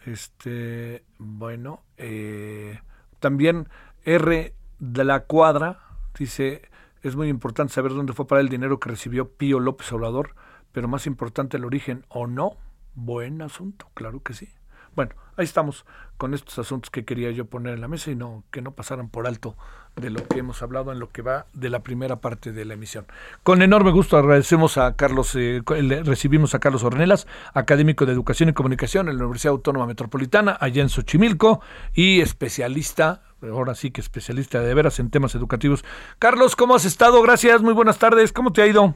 Este, 0.05 1.03
bueno, 1.17 1.81
eh, 1.97 2.79
también 3.19 3.67
R 4.03 4.53
de 4.79 5.03
la 5.03 5.21
Cuadra 5.21 5.79
dice, 6.17 6.69
es 7.01 7.15
muy 7.15 7.27
importante 7.27 7.73
saber 7.73 7.93
dónde 7.93 8.13
fue 8.13 8.27
para 8.27 8.41
el 8.41 8.49
dinero 8.49 8.79
que 8.79 8.89
recibió 8.89 9.31
Pío 9.31 9.59
López 9.59 9.91
Obrador, 9.91 10.35
pero 10.71 10.87
más 10.87 11.07
importante 11.07 11.57
el 11.57 11.65
origen 11.65 12.05
o 12.09 12.27
no. 12.27 12.57
Buen 12.93 13.41
asunto, 13.41 13.89
claro 13.93 14.21
que 14.21 14.33
sí. 14.33 14.49
Bueno, 14.95 15.11
ahí 15.35 15.43
estamos 15.43 15.85
con 16.17 16.33
estos 16.33 16.57
asuntos 16.59 16.89
que 16.89 17.03
quería 17.03 17.31
yo 17.31 17.45
poner 17.45 17.73
en 17.73 17.81
la 17.81 17.87
mesa 17.87 18.11
y 18.11 18.15
no 18.15 18.43
que 18.51 18.61
no 18.61 18.71
pasaran 18.71 19.09
por 19.09 19.27
alto 19.27 19.57
de 19.95 20.09
lo 20.09 20.25
que 20.27 20.39
hemos 20.39 20.61
hablado 20.61 20.91
en 20.91 20.99
lo 20.99 21.09
que 21.09 21.21
va 21.21 21.45
de 21.53 21.69
la 21.69 21.81
primera 21.81 22.17
parte 22.17 22.51
de 22.51 22.65
la 22.65 22.73
emisión. 22.73 23.05
Con 23.43 23.61
enorme 23.61 23.91
gusto 23.91 24.17
agradecemos 24.17 24.77
a 24.77 24.95
Carlos, 24.95 25.35
eh, 25.35 25.61
le 25.81 26.03
recibimos 26.03 26.55
a 26.55 26.59
Carlos 26.59 26.83
Ornelas, 26.83 27.27
académico 27.53 28.05
de 28.05 28.13
Educación 28.13 28.49
y 28.49 28.53
Comunicación 28.53 29.09
en 29.09 29.17
la 29.17 29.23
Universidad 29.23 29.51
Autónoma 29.51 29.85
Metropolitana, 29.85 30.57
allá 30.59 30.81
en 30.81 30.89
Xochimilco, 30.89 31.61
y 31.93 32.21
especialista, 32.21 33.21
ahora 33.41 33.75
sí 33.75 33.91
que 33.91 34.01
especialista 34.01 34.59
de 34.59 34.73
veras 34.73 34.99
en 34.99 35.09
temas 35.09 35.35
educativos. 35.35 35.83
Carlos, 36.19 36.55
¿cómo 36.55 36.75
has 36.75 36.85
estado? 36.85 37.21
Gracias, 37.21 37.61
muy 37.61 37.73
buenas 37.73 37.97
tardes, 37.97 38.33
¿cómo 38.33 38.51
te 38.51 38.61
ha 38.61 38.67
ido? 38.67 38.95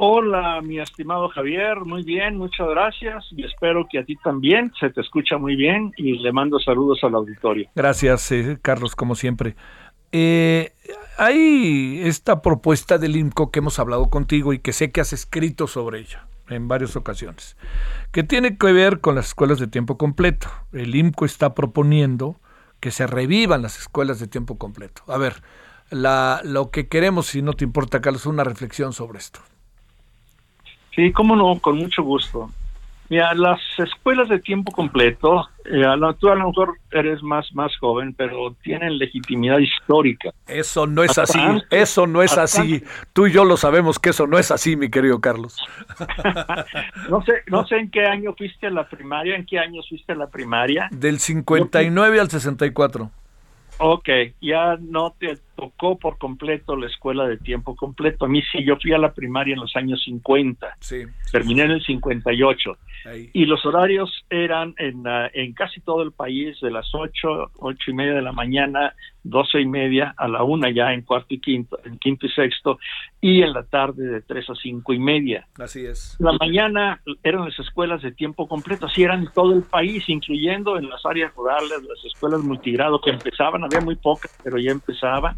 Hola, 0.00 0.60
mi 0.62 0.78
estimado 0.78 1.28
Javier, 1.28 1.80
muy 1.80 2.04
bien, 2.04 2.36
muchas 2.36 2.68
gracias 2.68 3.26
y 3.32 3.44
espero 3.44 3.88
que 3.90 3.98
a 3.98 4.04
ti 4.04 4.14
también 4.22 4.72
se 4.78 4.90
te 4.90 5.00
escucha 5.00 5.38
muy 5.38 5.56
bien 5.56 5.92
y 5.96 6.20
le 6.20 6.30
mando 6.30 6.60
saludos 6.60 7.02
al 7.02 7.16
auditorio. 7.16 7.68
Gracias, 7.74 8.30
eh, 8.30 8.60
Carlos, 8.62 8.94
como 8.94 9.16
siempre. 9.16 9.56
Eh, 10.12 10.70
hay 11.16 12.00
esta 12.04 12.42
propuesta 12.42 12.98
del 12.98 13.16
IMCO 13.16 13.50
que 13.50 13.58
hemos 13.58 13.80
hablado 13.80 14.08
contigo 14.08 14.52
y 14.52 14.60
que 14.60 14.72
sé 14.72 14.92
que 14.92 15.00
has 15.00 15.12
escrito 15.12 15.66
sobre 15.66 15.98
ella 15.98 16.28
en 16.48 16.68
varias 16.68 16.94
ocasiones, 16.94 17.56
que 18.12 18.22
tiene 18.22 18.56
que 18.56 18.72
ver 18.72 19.00
con 19.00 19.16
las 19.16 19.26
escuelas 19.26 19.58
de 19.58 19.66
tiempo 19.66 19.98
completo. 19.98 20.46
El 20.72 20.94
IMCO 20.94 21.24
está 21.24 21.56
proponiendo 21.56 22.36
que 22.78 22.92
se 22.92 23.08
revivan 23.08 23.62
las 23.62 23.80
escuelas 23.80 24.20
de 24.20 24.28
tiempo 24.28 24.58
completo. 24.58 25.02
A 25.08 25.18
ver, 25.18 25.42
la, 25.90 26.40
lo 26.44 26.70
que 26.70 26.86
queremos, 26.86 27.26
si 27.26 27.42
no 27.42 27.54
te 27.54 27.64
importa, 27.64 28.00
Carlos, 28.00 28.26
una 28.26 28.44
reflexión 28.44 28.92
sobre 28.92 29.18
esto. 29.18 29.40
Sí, 30.98 31.12
cómo 31.12 31.36
no, 31.36 31.60
con 31.60 31.78
mucho 31.78 32.02
gusto. 32.02 32.50
Mira, 33.08 33.32
las 33.32 33.60
escuelas 33.78 34.28
de 34.28 34.40
tiempo 34.40 34.72
completo, 34.72 35.48
eh, 35.64 35.84
tú 36.18 36.28
a 36.28 36.34
lo 36.34 36.48
mejor 36.48 36.76
eres 36.90 37.22
más, 37.22 37.54
más 37.54 37.70
joven, 37.76 38.12
pero 38.14 38.56
tienen 38.64 38.98
legitimidad 38.98 39.58
histórica. 39.58 40.30
Eso 40.48 40.88
no 40.88 41.04
es 41.04 41.16
así, 41.16 41.38
eso 41.70 42.08
no 42.08 42.20
es 42.20 42.36
así. 42.36 42.82
Tú 43.12 43.28
y 43.28 43.32
yo 43.32 43.44
lo 43.44 43.56
sabemos 43.56 44.00
que 44.00 44.10
eso 44.10 44.26
no 44.26 44.40
es 44.40 44.50
así, 44.50 44.74
mi 44.74 44.90
querido 44.90 45.20
Carlos. 45.20 45.56
No 47.08 47.22
sé, 47.22 47.32
no 47.46 47.64
sé 47.64 47.76
en 47.76 47.90
qué 47.92 48.04
año 48.04 48.34
fuiste 48.36 48.66
a 48.66 48.70
la 48.70 48.88
primaria, 48.88 49.36
en 49.36 49.46
qué 49.46 49.60
año 49.60 49.80
fuiste 49.88 50.12
a 50.12 50.16
la 50.16 50.26
primaria. 50.26 50.88
Del 50.90 51.20
59 51.20 52.20
al 52.20 52.28
64. 52.28 53.08
Ok, 53.78 54.08
ya 54.40 54.76
no 54.80 55.14
te, 55.16 55.38
tocó 55.58 55.98
por 55.98 56.18
completo 56.18 56.76
la 56.76 56.86
escuela 56.86 57.26
de 57.26 57.36
tiempo 57.36 57.74
completo. 57.74 58.26
A 58.26 58.28
mí 58.28 58.40
sí, 58.52 58.64
yo 58.64 58.76
fui 58.76 58.92
a 58.92 58.98
la 58.98 59.12
primaria 59.12 59.54
en 59.54 59.60
los 59.60 59.74
años 59.74 60.00
50, 60.04 60.76
Sí. 60.78 61.02
terminé 61.32 61.64
en 61.64 61.72
el 61.72 61.82
58. 61.84 62.76
Ahí. 63.06 63.30
Y 63.32 63.44
los 63.46 63.66
horarios 63.66 64.24
eran 64.30 64.74
en, 64.78 65.04
ah, 65.08 65.28
en 65.34 65.52
casi 65.54 65.80
todo 65.80 66.02
el 66.02 66.12
país 66.12 66.60
de 66.60 66.70
las 66.70 66.88
8, 66.94 67.50
8 67.58 67.90
y 67.90 67.94
media 67.94 68.14
de 68.14 68.22
la 68.22 68.32
mañana, 68.32 68.94
12 69.24 69.60
y 69.60 69.66
media 69.66 70.14
a 70.16 70.28
la 70.28 70.44
una 70.44 70.70
ya 70.70 70.92
en 70.92 71.02
cuarto 71.02 71.34
y 71.34 71.40
quinto, 71.40 71.78
en 71.84 71.98
quinto 71.98 72.26
y 72.26 72.30
sexto, 72.30 72.78
y 73.20 73.42
en 73.42 73.52
la 73.52 73.64
tarde 73.64 74.04
de 74.06 74.20
3 74.22 74.50
a 74.50 74.54
5 74.54 74.92
y 74.92 74.98
media. 75.00 75.46
Así 75.58 75.84
es. 75.84 76.16
La 76.20 76.32
mañana 76.34 77.00
eran 77.24 77.44
las 77.44 77.58
escuelas 77.58 78.00
de 78.02 78.12
tiempo 78.12 78.46
completo, 78.46 78.86
así 78.86 79.02
eran 79.02 79.20
en 79.22 79.32
todo 79.32 79.54
el 79.54 79.62
país, 79.62 80.08
incluyendo 80.08 80.78
en 80.78 80.88
las 80.88 81.04
áreas 81.04 81.34
rurales, 81.34 81.82
las 81.82 82.04
escuelas 82.04 82.40
multigrado 82.42 83.00
que 83.00 83.10
empezaban, 83.10 83.64
había 83.64 83.80
muy 83.80 83.96
pocas, 83.96 84.36
pero 84.44 84.56
ya 84.58 84.70
empezaban. 84.70 85.36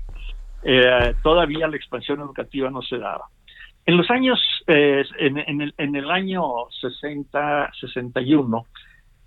Eh, 0.63 1.15
todavía 1.23 1.69
la 1.69 1.77
expansión 1.77 2.21
educativa 2.21 2.71
no 2.71 2.83
se 2.83 2.99
daba. 2.99 3.27
En 3.87 3.97
los 3.97 4.11
años, 4.11 4.39
eh, 4.67 5.05
en, 5.19 5.61
el, 5.63 5.75
en 5.79 5.97
el 5.97 6.11
año 6.11 6.43
60, 6.81 7.71
61, 7.81 8.67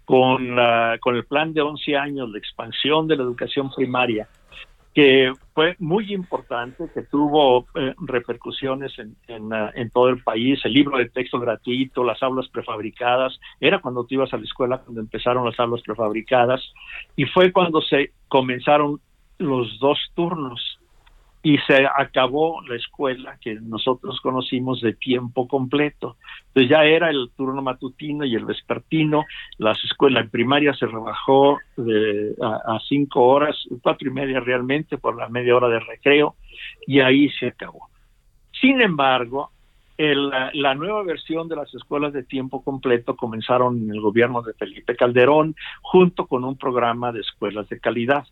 con, 0.06 0.56
la- 0.56 0.98
con 1.02 1.16
el 1.16 1.26
plan 1.26 1.54
de 1.54 1.62
11 1.62 1.98
años 1.98 2.32
de 2.32 2.40
expansión 2.40 3.08
de 3.08 3.16
la 3.18 3.24
educación 3.24 3.72
primaria, 3.76 4.28
que 4.94 5.34
fue 5.56 5.76
muy 5.80 6.14
importante, 6.14 6.84
que 6.94 7.02
tuvo 7.02 7.66
eh, 7.74 7.96
repercusiones 8.00 8.98
en, 9.00 9.16
en, 9.28 9.52
ah, 9.52 9.72
en 9.74 9.90
todo 9.90 10.10
el 10.10 10.22
país, 10.22 10.60
el 10.66 10.74
libro 10.74 11.00
de 11.00 11.10
texto 11.10 11.40
gratuito, 11.40 12.04
las 12.04 12.22
aulas 12.22 12.48
prefabricadas, 12.50 13.40
era 13.60 13.80
cuando 13.80 14.04
tú 14.06 14.14
ibas 14.16 14.32
a 14.34 14.38
la 14.38 14.44
escuela 14.44 14.78
cuando 14.78 15.02
empezaron 15.02 15.46
las 15.46 15.60
aulas 15.60 15.82
prefabricadas, 15.82 16.62
y 17.16 17.26
fue 17.26 17.52
cuando 17.52 17.82
se 17.82 18.12
comenzaron 18.28 19.00
los 19.38 19.80
dos 19.80 20.00
turnos 20.14 20.80
y 21.46 21.58
se 21.68 21.86
acabó 21.86 22.62
la 22.62 22.78
escuela 22.78 23.38
que 23.42 23.56
nosotros 23.56 24.22
conocimos 24.22 24.80
de 24.80 24.94
tiempo 24.94 25.46
completo. 25.46 26.16
Entonces 26.48 26.70
ya 26.70 26.86
era 26.86 27.10
el 27.10 27.32
turno 27.36 27.62
matutino 27.62 28.24
y 28.24 28.34
el 28.34 28.46
vespertino, 28.46 29.26
las 29.58 29.78
escuelas 29.84 30.24
en 30.24 30.30
primaria 30.30 30.74
se 30.74 30.86
rebajó 30.86 31.60
de, 31.76 32.34
a, 32.42 32.80
cinco 32.88 33.26
horas, 33.26 33.58
cuatro 33.82 34.08
y 34.08 34.14
media 34.14 34.40
realmente 34.40 34.98
por 34.98 35.18
la 35.18 35.28
media 35.28 35.54
hora 35.54 35.68
de 35.68 35.82
recreo 35.82 36.36
y 36.88 37.02
ahí 37.02 37.30
se 37.32 37.48
acabó. 37.48 37.90
Sin 38.62 38.82
embargo, 38.82 39.52
la 39.98 40.76
nueva 40.76 41.04
versión 41.04 41.50
de 41.50 41.58
las 41.58 41.74
escuelas 41.76 42.14
de 42.14 42.24
tiempo 42.24 42.64
completo 42.64 43.18
comenzaron 43.18 43.84
en 43.84 43.92
el 43.92 44.00
gobierno 44.00 44.42
de 44.44 44.54
Felipe 44.54 44.96
Calderón 44.96 45.56
junto 45.82 46.26
con 46.26 46.46
un 46.46 46.58
programa 46.58 47.12
de 47.12 47.20
escuelas 47.20 47.68
de 47.68 47.82
calidad 47.82 48.26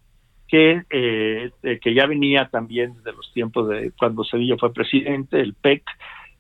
que, 0.52 0.84
eh, 0.89 1.80
que 1.82 1.93
ya 1.93 2.06
venía 2.08 2.49
también 2.49 2.93
desde 2.97 3.14
los 3.14 3.32
tiempos 3.32 3.70
de 3.70 3.93
cuando 3.97 4.26
Sevilla 4.26 4.58
fue 4.60 4.74
presidente, 4.74 5.39
el 5.39 5.54
PEC, 5.54 5.82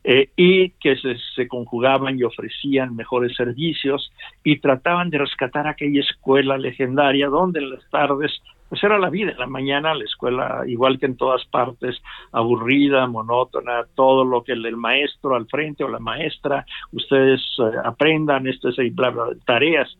eh, 0.03 0.29
y 0.35 0.71
que 0.71 0.97
se, 0.97 1.47
conjugaban 1.47 2.19
y 2.19 2.23
ofrecían 2.23 2.93
mejores 2.95 3.35
servicios 3.37 4.11
y 4.43 4.59
trataban 4.59 5.11
de 5.11 5.19
rescatar 5.19 5.65
aquella 5.67 6.01
escuela 6.01 6.57
legendaria 6.57 7.29
donde 7.29 7.59
en 7.59 7.69
las 7.69 7.89
tardes 7.89 8.31
pues 8.67 8.83
era 8.83 8.97
la 8.97 9.09
vida, 9.09 9.31
en 9.31 9.37
la 9.37 9.47
mañana 9.47 9.93
la 9.93 10.03
escuela, 10.03 10.63
igual 10.65 10.97
que 10.97 11.05
en 11.05 11.17
todas 11.17 11.45
partes, 11.45 12.01
aburrida, 12.31 13.05
monótona, 13.05 13.85
todo 13.95 14.25
lo 14.25 14.43
que 14.43 14.53
el, 14.53 14.75
maestro 14.75 15.35
al 15.35 15.47
frente 15.47 15.83
o 15.83 15.89
la 15.89 15.99
maestra, 15.99 16.65
ustedes 16.91 17.41
eh, 17.59 17.77
aprendan, 17.83 18.47
esto 18.47 18.69
es 18.69 18.95
bla, 18.95 19.09
bla, 19.09 19.25
tareas, 19.45 19.97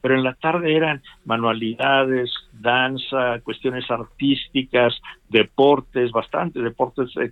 pero 0.00 0.14
en 0.14 0.24
la 0.24 0.34
tarde 0.34 0.74
eran 0.74 1.02
manualidades, 1.24 2.32
danza, 2.52 3.40
cuestiones 3.40 3.90
artísticas, 3.90 5.00
deportes, 5.28 6.10
bastante 6.12 6.60
deportes, 6.60 7.10
eh, 7.16 7.30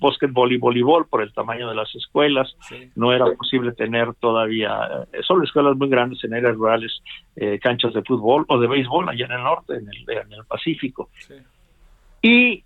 básquetbol 0.00 0.52
y 0.52 0.58
voleibol 0.58 1.06
por 1.06 1.22
el 1.22 1.32
tamaño 1.32 1.68
de 1.68 1.74
las 1.74 1.94
escuelas. 1.94 2.54
No 2.94 3.12
era 3.12 3.26
posible 3.32 3.72
tener 3.72 4.14
todavía, 4.14 5.06
eh, 5.12 5.20
solo 5.22 5.44
escuelas 5.44 5.76
muy 5.76 5.88
grandes 5.88 6.22
en 6.24 6.34
áreas 6.34 6.54
rurales, 6.54 7.02
eh, 7.36 7.58
canchas 7.58 7.92
de 7.94 8.02
fútbol 8.02 8.44
o 8.48 8.58
de 8.58 8.66
béisbol 8.66 9.08
allá 9.08 9.26
en 9.26 9.32
el 9.32 9.42
norte, 9.42 9.74
en 9.74 9.88
el, 9.88 10.18
en 10.18 10.32
el 10.32 10.44
Pacífico. 10.44 11.10
Y 12.22 12.64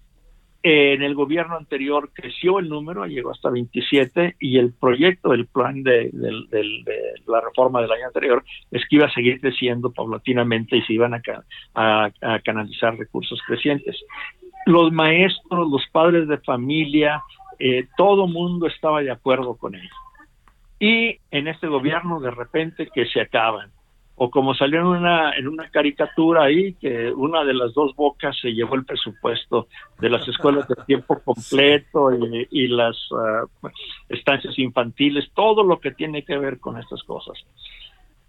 en 0.62 1.02
el 1.02 1.14
gobierno 1.14 1.56
anterior 1.56 2.10
creció 2.12 2.58
el 2.58 2.68
número, 2.68 3.06
llegó 3.06 3.30
hasta 3.30 3.48
27 3.50 4.36
y 4.40 4.58
el 4.58 4.72
proyecto 4.72 5.30
del 5.30 5.46
plan 5.46 5.82
de, 5.82 6.10
del- 6.12 6.48
del- 6.50 6.84
de 6.84 6.98
la 7.26 7.40
reforma 7.40 7.80
del 7.80 7.92
año 7.92 8.06
anterior 8.08 8.44
es 8.72 8.82
que 8.88 8.96
iba 8.96 9.06
a 9.06 9.12
seguir 9.12 9.40
creciendo 9.40 9.92
paulatinamente 9.92 10.76
y 10.76 10.82
se 10.82 10.94
iban 10.94 11.14
a 11.14 12.10
canalizar 12.44 12.96
recursos 12.98 13.40
crecientes. 13.46 13.96
Los 14.66 14.92
maestros, 14.92 15.70
los 15.70 15.86
padres 15.92 16.26
de 16.28 16.38
familia, 16.38 17.22
eh, 17.58 17.86
todo 17.96 18.26
mundo 18.26 18.66
estaba 18.66 19.00
de 19.02 19.10
acuerdo 19.10 19.56
con 19.56 19.74
ello. 19.74 19.94
Y 20.80 21.18
en 21.30 21.48
este 21.48 21.66
gobierno 21.68 22.20
de 22.20 22.30
repente 22.30 22.88
que 22.92 23.06
se 23.06 23.20
acaban 23.20 23.70
o 24.18 24.30
como 24.30 24.54
salió 24.54 24.80
en 24.80 24.86
una 24.86 25.32
en 25.32 25.48
una 25.48 25.70
caricatura 25.70 26.44
ahí 26.44 26.74
que 26.74 27.10
una 27.12 27.44
de 27.44 27.54
las 27.54 27.72
dos 27.72 27.94
bocas 27.94 28.36
se 28.40 28.52
llevó 28.52 28.74
el 28.74 28.84
presupuesto 28.84 29.68
de 30.00 30.10
las 30.10 30.26
escuelas 30.26 30.66
de 30.68 30.74
tiempo 30.86 31.20
completo 31.24 32.12
y, 32.12 32.48
y 32.50 32.66
las 32.68 32.96
ah, 33.12 33.44
estancias 34.08 34.58
infantiles 34.58 35.30
todo 35.34 35.62
lo 35.62 35.78
que 35.80 35.92
tiene 35.92 36.24
que 36.24 36.36
ver 36.36 36.58
con 36.58 36.78
estas 36.78 37.02
cosas. 37.04 37.38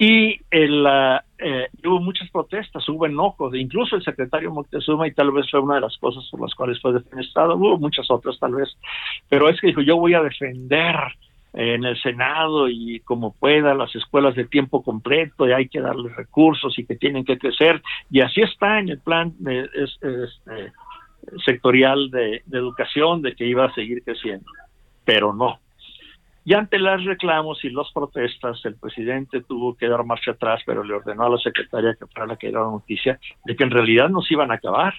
Y 0.02 0.40
el, 0.50 0.88
ah, 0.88 1.22
eh, 1.38 1.68
hubo 1.84 2.00
muchas 2.00 2.30
protestas, 2.30 2.88
hubo 2.88 3.06
enojos, 3.06 3.54
incluso 3.54 3.98
el 3.98 4.04
secretario 4.04 4.50
Moctezuma, 4.50 5.06
y 5.06 5.12
tal 5.12 5.32
vez 5.32 5.52
fue 5.52 5.60
una 5.60 5.76
de 5.76 5.82
las 5.82 5.98
cosas 5.98 6.26
por 6.32 6.40
las 6.40 6.56
cuales 6.56 6.80
fue 6.80 6.94
defenestrado, 6.94 7.56
hubo 7.58 7.78
muchas 7.78 8.10
otras 8.10 8.40
tal 8.40 8.56
vez, 8.56 8.70
pero 9.28 9.50
es 9.50 9.60
que 9.60 9.68
dijo, 9.68 9.82
yo 9.82 9.98
voy 9.98 10.14
a 10.14 10.24
defender 10.24 10.96
en 11.54 11.84
el 11.84 12.00
Senado 12.02 12.68
y 12.70 13.00
como 13.02 13.34
pueda 13.34 13.74
las 13.74 13.96
escuelas 13.96 14.36
de 14.36 14.46
tiempo 14.46 14.84
completo 14.84 15.48
y 15.48 15.52
hay 15.52 15.68
que 15.68 15.82
darles 15.82 16.16
recursos 16.16 16.78
y 16.78 16.86
que 16.86 16.96
tienen 16.96 17.26
que 17.26 17.38
crecer, 17.38 17.82
y 18.12 18.22
así 18.22 18.42
está 18.42 18.80
en 18.80 18.90
el 18.90 19.00
plan 19.00 19.34
de, 19.40 19.62
es- 19.74 19.98
es- 20.02 20.42
eh, 20.52 20.72
sectorial 21.46 22.10
de, 22.12 22.44
educación 22.52 23.22
de 23.22 23.36
que 23.36 23.46
iba 23.46 23.66
a 23.66 23.74
seguir 23.74 24.04
creciendo, 24.04 24.46
pero 25.06 25.34
no. 25.34 25.60
Y 26.46 26.54
ante 26.54 26.80
los 26.80 27.04
reclamos 27.04 27.64
y 27.64 27.70
las 27.70 27.92
protestas, 27.92 28.64
el 28.66 28.76
presidente 28.76 29.42
tuvo 29.42 29.76
que 29.76 29.88
dar 29.88 30.04
marcha 30.06 30.32
atrás, 30.32 30.62
pero 30.66 30.84
le 30.84 30.94
ordenó 30.94 31.24
a 31.26 31.30
la 31.30 31.38
secretaria 31.38 31.96
que 32.00 32.08
fuera 32.08 32.26
la 32.28 32.38
que 32.38 32.48
diera 32.48 32.62
la 32.64 32.72
noticia 32.72 33.20
de 33.46 33.56
que 33.56 33.64
en 33.64 33.72
realidad 33.72 34.10
no 34.10 34.22
se 34.22 34.34
iban 34.34 34.50
a 34.52 34.56
acabar, 34.56 34.94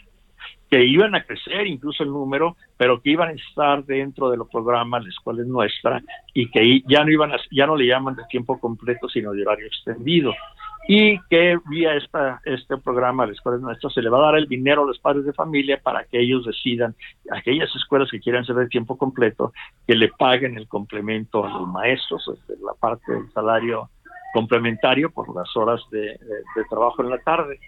que 0.71 0.85
iban 0.85 1.16
a 1.16 1.25
crecer 1.25 1.66
incluso 1.66 2.05
el 2.05 2.11
número, 2.11 2.57
pero 2.77 3.03
que 3.03 3.11
iban 3.11 3.31
a 3.31 3.33
estar 3.33 3.85
dentro 3.85 4.31
de 4.31 4.37
los 4.37 4.49
programas, 4.49 5.03
la 5.03 5.11
escuela 5.11 5.43
es 5.43 5.49
nuestra, 5.49 6.01
y 6.33 6.49
que 6.49 6.83
ya 6.87 7.05
no 7.05 7.11
iban 7.11 7.33
a, 7.33 7.39
ya 7.51 7.66
no 7.66 7.75
le 7.75 7.87
llaman 7.87 8.14
de 8.14 8.23
tiempo 8.31 8.59
completo, 8.61 9.09
sino 9.09 9.33
de 9.33 9.43
horario 9.43 9.66
extendido. 9.66 10.33
Y 10.87 11.18
que 11.29 11.59
vía 11.68 11.95
esta, 11.95 12.41
este 12.45 12.77
programa, 12.79 13.27
la 13.27 13.33
escuela 13.33 13.57
es 13.57 13.62
nuestra, 13.62 13.91
se 13.91 14.01
le 14.01 14.09
va 14.11 14.18
a 14.18 14.27
dar 14.27 14.37
el 14.37 14.47
dinero 14.47 14.85
a 14.85 14.87
los 14.87 14.99
padres 15.01 15.25
de 15.25 15.33
familia 15.33 15.81
para 15.83 16.05
que 16.05 16.21
ellos 16.21 16.47
decidan, 16.47 16.95
aquellas 17.33 17.75
escuelas 17.75 18.09
que 18.09 18.21
quieran 18.21 18.45
ser 18.45 18.55
de 18.55 18.68
tiempo 18.68 18.97
completo, 18.97 19.53
que 19.89 19.97
le 19.97 20.09
paguen 20.09 20.57
el 20.57 20.68
complemento 20.68 21.45
a 21.45 21.51
los 21.51 21.68
maestros, 21.68 22.31
la 22.49 22.75
parte 22.79 23.12
del 23.12 23.31
salario 23.33 23.91
complementario 24.33 25.11
por 25.11 25.35
las 25.35 25.55
horas 25.57 25.81
de 25.91 26.16
trabajo 26.71 27.03
en 27.03 27.11
la 27.11 27.18
tarde. 27.18 27.59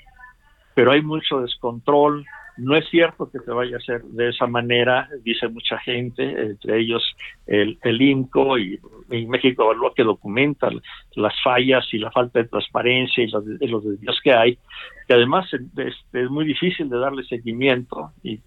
Pero 0.74 0.92
hay 0.92 1.02
mucho 1.02 1.40
descontrol, 1.40 2.24
no 2.56 2.76
es 2.76 2.88
cierto 2.90 3.30
que 3.30 3.38
se 3.40 3.50
vaya 3.50 3.76
a 3.76 3.78
hacer 3.78 4.02
de 4.02 4.28
esa 4.28 4.46
manera, 4.46 5.08
dice 5.22 5.48
mucha 5.48 5.78
gente, 5.78 6.22
entre 6.22 6.80
ellos 6.80 7.02
el, 7.46 7.78
el 7.82 8.02
INCO 8.02 8.58
y, 8.58 8.78
y 9.10 9.26
México 9.26 9.64
Evalúa 9.64 9.94
que 9.94 10.04
documenta 10.04 10.68
las 11.16 11.34
fallas 11.42 11.86
y 11.92 11.98
la 11.98 12.10
falta 12.10 12.40
de 12.40 12.48
transparencia 12.48 13.24
y 13.24 13.28
los, 13.28 13.44
los 13.44 13.84
desvíos 13.84 14.20
que 14.22 14.32
hay, 14.32 14.58
que 15.08 15.14
además 15.14 15.46
es, 15.52 15.94
es 16.12 16.30
muy 16.30 16.44
difícil 16.44 16.88
de 16.88 16.98
darle 16.98 17.24
seguimiento 17.24 18.12
y 18.22 18.38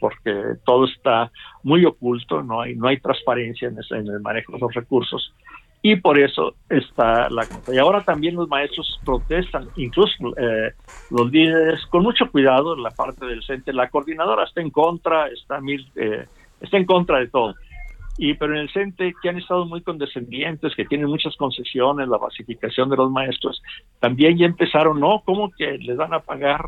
porque 0.00 0.54
todo 0.64 0.86
está 0.86 1.30
muy 1.62 1.84
oculto, 1.84 2.42
no 2.42 2.60
hay, 2.60 2.76
no 2.76 2.88
hay 2.88 2.98
transparencia 2.98 3.68
en 3.68 4.06
el 4.06 4.20
manejo 4.20 4.52
de 4.52 4.58
los 4.60 4.74
recursos 4.74 5.34
y 5.82 5.96
por 5.96 6.18
eso 6.18 6.54
está 6.68 7.30
la 7.30 7.46
cosa. 7.46 7.74
Y 7.74 7.78
ahora 7.78 8.02
también 8.02 8.34
los 8.34 8.48
maestros 8.48 9.00
protestan, 9.04 9.68
incluso 9.76 10.12
eh, 10.36 10.72
los 11.10 11.30
líderes, 11.30 11.84
con 11.86 12.02
mucho 12.02 12.30
cuidado, 12.30 12.74
la 12.76 12.90
parte 12.90 13.26
del 13.26 13.44
CENTE, 13.44 13.72
la 13.72 13.88
coordinadora 13.88 14.44
está 14.44 14.60
en 14.60 14.70
contra, 14.70 15.28
está, 15.28 15.60
mil, 15.60 15.86
eh, 15.96 16.26
en 16.60 16.84
contra 16.84 17.20
de 17.20 17.28
todo. 17.28 17.54
Y 18.20 18.34
pero 18.34 18.54
en 18.54 18.62
el 18.62 18.70
CENTE, 18.70 19.14
que 19.22 19.28
han 19.28 19.38
estado 19.38 19.64
muy 19.64 19.80
condescendientes, 19.80 20.74
que 20.74 20.84
tienen 20.84 21.06
muchas 21.06 21.36
concesiones, 21.36 22.08
la 22.08 22.18
basificación 22.18 22.90
de 22.90 22.96
los 22.96 23.12
maestros, 23.12 23.62
también 24.00 24.36
ya 24.36 24.46
empezaron, 24.46 24.98
¿no? 24.98 25.22
¿Cómo 25.24 25.52
que 25.56 25.78
les 25.78 25.96
van 25.96 26.12
a 26.12 26.18
pagar 26.18 26.66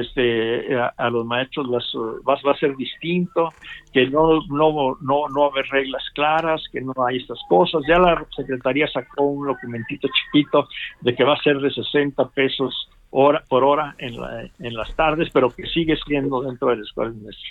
este 0.00 0.76
a, 0.76 0.92
a 0.96 1.10
los 1.10 1.24
maestros 1.26 1.68
las 1.68 1.94
uh, 1.94 2.22
va, 2.26 2.38
va 2.46 2.52
a 2.52 2.56
ser 2.56 2.76
distinto 2.76 3.50
que 3.92 4.06
no 4.06 4.40
no 4.48 4.96
no 5.00 5.28
no 5.28 5.40
va 5.40 5.46
a 5.46 5.50
haber 5.50 5.66
reglas 5.66 6.02
claras 6.14 6.62
que 6.72 6.80
no 6.80 6.92
hay 7.06 7.18
estas 7.18 7.38
cosas 7.48 7.82
ya 7.88 7.98
la 7.98 8.26
secretaría 8.36 8.86
sacó 8.88 9.24
un 9.24 9.46
documentito 9.46 10.08
chiquito 10.08 10.68
de 11.00 11.14
que 11.14 11.24
va 11.24 11.34
a 11.34 11.42
ser 11.42 11.58
de 11.58 11.70
60 11.70 12.28
pesos 12.30 12.88
hora 13.16 13.44
por 13.48 13.62
hora 13.62 13.94
en, 13.98 14.16
en 14.58 14.74
las 14.74 14.94
tardes, 14.96 15.30
pero 15.32 15.48
que 15.48 15.64
sigue 15.66 15.96
siendo 16.04 16.42
dentro 16.42 16.70
de 16.70 16.76
la 16.78 16.82
escuela 16.82 17.12
nuestra. 17.12 17.48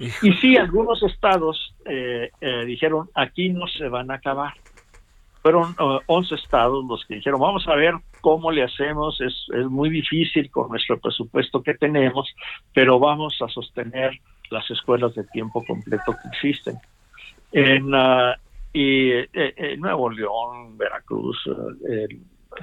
Y 0.00 0.32
sí, 0.34 0.56
algunos 0.56 1.02
estados 1.02 1.74
eh, 1.84 2.30
eh, 2.40 2.64
dijeron, 2.64 3.08
aquí 3.14 3.48
no 3.48 3.66
se 3.66 3.88
van 3.88 4.10
a 4.10 4.14
acabar. 4.14 4.54
Fueron 5.48 5.74
11 6.04 6.34
estados 6.34 6.84
los 6.84 7.06
que 7.06 7.14
dijeron, 7.14 7.40
vamos 7.40 7.66
a 7.68 7.74
ver 7.74 7.94
cómo 8.20 8.50
le 8.52 8.64
hacemos, 8.64 9.18
es, 9.22 9.32
es 9.56 9.64
muy 9.64 9.88
difícil 9.88 10.50
con 10.50 10.68
nuestro 10.68 11.00
presupuesto 11.00 11.62
que 11.62 11.72
tenemos, 11.72 12.28
pero 12.74 12.98
vamos 12.98 13.34
a 13.40 13.48
sostener 13.48 14.12
las 14.50 14.70
escuelas 14.70 15.14
de 15.14 15.24
tiempo 15.24 15.64
completo 15.64 16.12
que 16.12 16.28
existen. 16.28 16.76
En, 17.50 17.94
uh, 17.94 18.34
eh, 18.74 19.76
Nuevo 19.78 20.10
León, 20.10 20.76
Veracruz, 20.76 21.38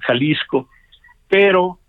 Jalisco, 0.01 0.69
pero 1.27 1.79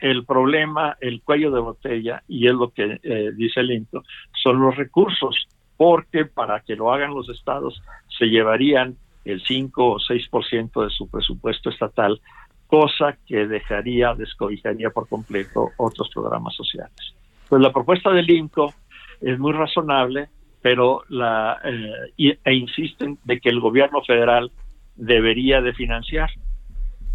el 0.00 0.24
problema, 0.24 0.96
el 1.02 1.20
cuello 1.20 1.50
de 1.50 1.60
botella, 1.60 2.22
y 2.28 2.46
es 2.46 2.54
lo 2.54 2.70
que 2.70 2.98
eh, 3.02 3.32
dice 3.36 3.60
el 3.60 3.72
INCO, 3.72 4.04
son 4.42 4.58
los 4.58 4.74
recursos, 4.74 5.48
porque 5.76 6.24
para 6.24 6.60
que 6.60 6.76
lo 6.76 6.90
hagan 6.94 7.12
los 7.12 7.28
estados 7.28 7.82
se 8.18 8.24
llevarían 8.24 8.96
el 9.24 9.42
5 9.42 9.86
o 9.86 9.98
6% 9.98 10.84
de 10.84 10.90
su 10.90 11.08
presupuesto 11.08 11.70
estatal, 11.70 12.20
cosa 12.66 13.16
que 13.26 13.46
dejaría, 13.46 14.14
descobijaría 14.14 14.90
por 14.90 15.08
completo 15.08 15.70
otros 15.76 16.08
programas 16.14 16.54
sociales. 16.54 17.14
Pues 17.48 17.60
la 17.60 17.72
propuesta 17.72 18.10
del 18.10 18.30
INCO 18.30 18.72
es 19.20 19.38
muy 19.38 19.52
razonable, 19.52 20.28
pero 20.62 21.02
la 21.08 21.58
eh, 21.64 22.38
e 22.44 22.54
insisten 22.54 23.18
de 23.24 23.40
que 23.40 23.48
el 23.48 23.60
gobierno 23.60 24.02
federal 24.02 24.50
debería 24.96 25.60
de 25.60 25.72
financiar. 25.72 26.30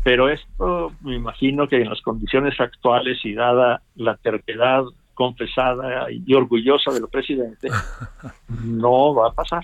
Pero 0.04 0.30
esto 0.30 0.92
me 1.02 1.16
imagino 1.16 1.68
que 1.68 1.78
en 1.78 1.90
las 1.90 2.02
condiciones 2.02 2.60
actuales 2.60 3.24
y 3.24 3.34
dada 3.34 3.82
la 3.96 4.18
terquedad 4.18 4.84
confesada 5.14 6.12
y 6.12 6.34
orgullosa 6.34 6.92
del 6.92 7.08
presidente, 7.08 7.70
no 8.64 9.16
va 9.16 9.30
a 9.30 9.32
pasar. 9.32 9.64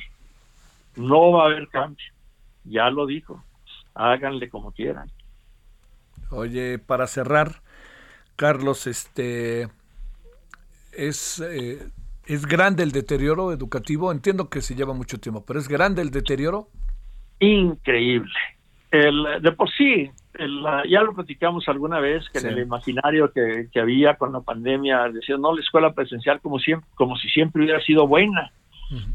No 0.96 1.32
va 1.34 1.44
a 1.44 1.46
haber 1.48 1.68
cambio. 1.68 2.06
Ya 2.64 2.90
lo 2.90 3.06
dijo. 3.06 3.44
Háganle 3.94 4.50
como 4.50 4.72
quieran. 4.72 5.10
Oye, 6.30 6.80
para 6.80 7.08
cerrar, 7.08 7.62
Carlos, 8.36 8.88
este 8.88 9.68
es 10.94 11.40
eh, 11.40 11.80
es 12.26 12.46
grande 12.46 12.84
el 12.84 12.92
deterioro 12.92 13.52
educativo. 13.52 14.12
Entiendo 14.12 14.50
que 14.50 14.62
se 14.62 14.76
lleva 14.76 14.94
mucho 14.94 15.20
tiempo, 15.20 15.44
pero 15.46 15.60
es 15.60 15.68
grande 15.68 16.02
el 16.02 16.12
deterioro. 16.12 16.68
Increíble. 17.40 18.34
El, 18.92 19.42
de 19.42 19.52
por 19.54 19.70
sí, 19.72 20.12
ya 20.90 21.02
lo 21.02 21.14
platicamos 21.14 21.68
alguna 21.68 22.00
vez 22.00 22.30
que 22.30 22.40
en 22.40 22.48
el 22.48 22.60
imaginario 22.60 23.32
que, 23.32 23.68
había 23.80 24.16
con 24.16 24.32
la 24.34 24.42
pandemia 24.42 25.10
decían 25.10 25.42
no 25.42 25.54
la 25.54 25.62
escuela 25.62 25.94
presencial 25.94 26.40
como 26.42 26.60
siempre 26.60 26.90
como 26.96 27.18
si 27.18 27.30
siempre 27.30 27.64
hubiera 27.64 27.82
sido 27.82 28.08
buena 28.08 28.52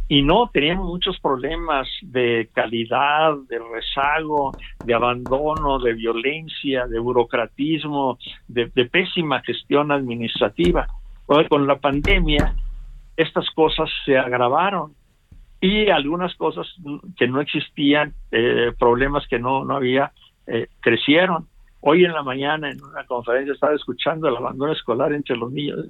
y 0.09 0.23
no 0.23 0.51
teníamos 0.53 0.87
muchos 0.87 1.19
problemas 1.21 1.87
de 2.03 2.49
calidad 2.53 3.35
de 3.49 3.59
rezago 3.59 4.53
de 4.85 4.95
abandono 4.95 5.79
de 5.79 5.93
violencia 5.93 6.87
de 6.87 6.99
burocratismo 6.99 8.19
de, 8.49 8.67
pésima 8.87 9.41
gestión 9.43 9.93
administrativa 9.93 10.87
con 11.49 11.67
la 11.67 11.77
pandemia 11.77 12.55
estas 13.17 13.51
cosas 13.51 13.91
se 14.05 14.17
agravaron 14.17 14.95
y 15.61 15.89
algunas 15.89 16.35
cosas 16.37 16.67
que 17.19 17.27
no 17.27 17.41
existían 17.41 18.15
eh, 18.31 18.73
problemas 18.79 19.27
que 19.27 19.39
no 19.39 19.65
no 19.65 19.77
había 19.77 20.13
eh, 20.47 20.69
crecieron. 20.81 21.49
Hoy 21.81 22.05
en 22.05 22.13
la 22.13 22.23
mañana 22.23 22.71
en 22.71 22.83
una 22.83 23.05
conferencia 23.05 23.53
estaba 23.53 23.75
escuchando 23.75 24.29
el 24.29 24.37
abandono 24.37 24.73
escolar 24.73 25.13
entre 25.13 25.37
los 25.37 25.51
niños. 25.53 25.87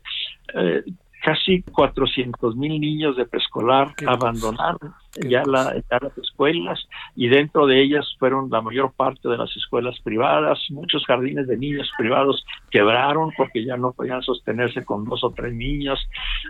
Eh, 0.54 0.82
casi 1.26 1.60
400 1.60 2.54
mil 2.54 2.80
niños 2.80 3.16
de 3.16 3.26
preescolar 3.26 3.92
abandonaron 4.06 4.94
ya, 5.28 5.42
la, 5.44 5.74
las 5.74 6.18
escuelas 6.18 6.78
y 7.16 7.26
dentro 7.26 7.66
de 7.66 7.82
ellas 7.82 8.06
fueron 8.20 8.48
la 8.48 8.60
mayor 8.60 8.92
parte 8.92 9.28
de 9.28 9.36
las 9.36 9.50
escuelas 9.56 9.98
privadas. 10.04 10.60
Muchos 10.70 11.04
jardines 11.04 11.48
de 11.48 11.56
niños 11.56 11.90
privados 11.98 12.46
quebraron 12.70 13.32
porque 13.36 13.64
ya 13.64 13.76
no 13.76 13.90
podían 13.90 14.22
sostenerse 14.22 14.84
con 14.84 15.04
dos 15.04 15.24
o 15.24 15.32
tres 15.32 15.52
niños. 15.52 15.98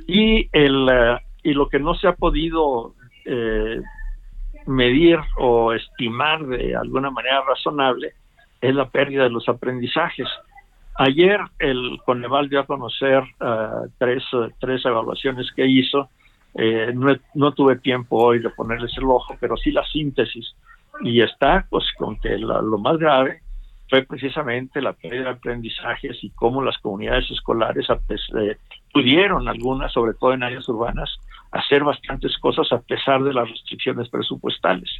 Y, 0.06 0.46
el, 0.52 0.86
eh, 0.90 1.20
y 1.42 1.54
lo 1.54 1.70
que 1.70 1.78
no 1.78 1.94
se 1.94 2.08
ha 2.08 2.14
podido 2.14 2.92
eh, 3.24 3.80
medir 4.66 5.18
o 5.38 5.72
estimar 5.72 6.46
de 6.46 6.76
alguna 6.76 7.10
manera 7.10 7.42
razonable 7.48 8.12
es 8.60 8.74
la 8.74 8.90
pérdida 8.90 9.22
de 9.22 9.30
los 9.30 9.48
aprendizajes. 9.48 10.28
Ayer 10.98 11.40
el 11.58 11.98
Coneval 12.04 12.48
dio 12.48 12.60
a 12.60 12.66
conocer 12.66 13.22
uh, 13.40 13.88
tres, 13.98 14.24
tres 14.58 14.84
evaluaciones 14.84 15.50
que 15.54 15.66
hizo. 15.66 16.08
Eh, 16.54 16.92
no, 16.94 17.14
no, 17.34 17.52
tuve 17.52 17.76
tiempo 17.76 18.16
hoy 18.16 18.38
de 18.38 18.48
ponerles 18.50 18.96
el 18.96 19.04
ojo, 19.04 19.36
pero 19.38 19.56
sí 19.56 19.70
la 19.72 19.84
síntesis. 19.84 20.54
Y 21.02 21.20
está 21.20 21.66
pues 21.68 21.84
con 21.98 22.18
que 22.18 22.38
lo 22.38 22.78
más 22.78 22.96
grave 22.96 23.42
fue 23.88 24.02
precisamente 24.02 24.80
la 24.80 24.92
pérdida 24.92 25.24
de 25.24 25.30
aprendizajes 25.30 26.22
y 26.22 26.30
cómo 26.30 26.62
las 26.62 26.78
comunidades 26.78 27.30
escolares 27.30 27.86
eh, 27.90 28.56
pudieron, 28.92 29.48
algunas, 29.48 29.92
sobre 29.92 30.14
todo 30.14 30.32
en 30.32 30.42
áreas 30.42 30.68
urbanas, 30.68 31.10
hacer 31.52 31.84
bastantes 31.84 32.36
cosas 32.38 32.70
a 32.72 32.80
pesar 32.80 33.22
de 33.22 33.32
las 33.32 33.48
restricciones 33.48 34.08
presupuestales. 34.08 34.90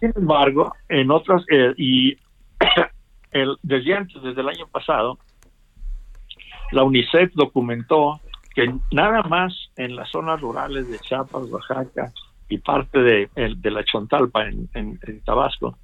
Sin 0.00 0.12
embargo, 0.16 0.72
en 0.88 1.10
otras, 1.10 1.44
eh, 1.50 1.72
y 1.76 2.16
el, 3.32 3.56
desde 3.62 3.94
antes, 3.94 4.22
desde 4.22 4.40
el 4.40 4.48
año 4.48 4.66
pasado, 4.66 5.18
la 6.72 6.84
UNICEF 6.84 7.32
documentó 7.34 8.20
que 8.54 8.72
nada 8.90 9.22
más 9.22 9.54
en 9.76 9.96
las 9.96 10.10
zonas 10.10 10.40
rurales 10.40 10.88
de 10.88 10.98
Chiapas, 10.98 11.50
Oaxaca 11.50 12.12
y 12.48 12.58
parte 12.58 12.98
de, 13.00 13.30
de 13.34 13.70
la 13.70 13.84
Chontalpa 13.84 14.46
en, 14.46 14.68
en 14.74 15.20
Tabasco, 15.24 15.76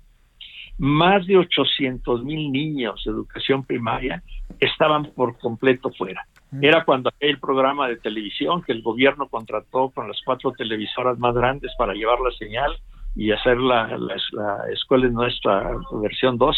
más 0.79 1.27
de 1.27 1.39
800 1.39 2.23
mil 2.25 2.53
niños 2.53 3.03
de 3.05 3.13
educación 3.13 3.65
primaria 3.65 4.23
estaban 4.61 5.07
por 5.15 5.39
completo 5.39 5.91
fuera. 5.91 6.27
Mm. 6.51 6.65
Era 6.65 6.85
cuando 6.85 7.11
el 7.21 7.39
programa 7.39 7.89
de 7.89 7.97
televisión 7.97 8.63
que 8.63 8.73
el 8.73 8.83
gobierno 8.83 9.29
contrató 9.29 9.91
con 9.91 10.09
las 10.09 10.21
cuatro 10.25 10.53
televisoras 10.53 11.19
más 11.19 11.35
grandes 11.35 11.73
para 11.79 11.95
llevar 11.95 12.21
la 12.21 12.31
señal 12.33 12.77
y 13.17 13.33
hacer 13.33 13.57
la, 13.59 13.97
la, 13.97 14.73
escuela 14.73 15.07
en 15.07 15.15
nuestra 15.15 15.73
versión 16.03 16.37
2, 16.37 16.57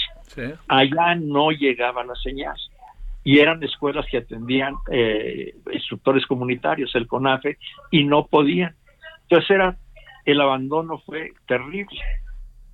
allá 0.69 1.15
no 1.15 1.51
llegaba 1.51 2.05
la 2.05 2.15
señal. 2.17 2.57
Y 3.25 3.39
eran 3.41 3.63
escuelas 3.63 4.07
que 4.11 4.19
atendían 4.19 4.75
eh, 4.91 5.55
instructores 5.73 6.27
comunitarios, 6.27 6.95
el 6.95 7.07
CONAFE, 7.07 7.59
y 7.91 8.05
no 8.05 8.27
podían. 8.27 8.75
Entonces 9.23 9.51
era, 9.51 9.77
el 10.25 10.41
abandono 10.41 10.99
fue 10.99 11.33
terrible 11.47 11.99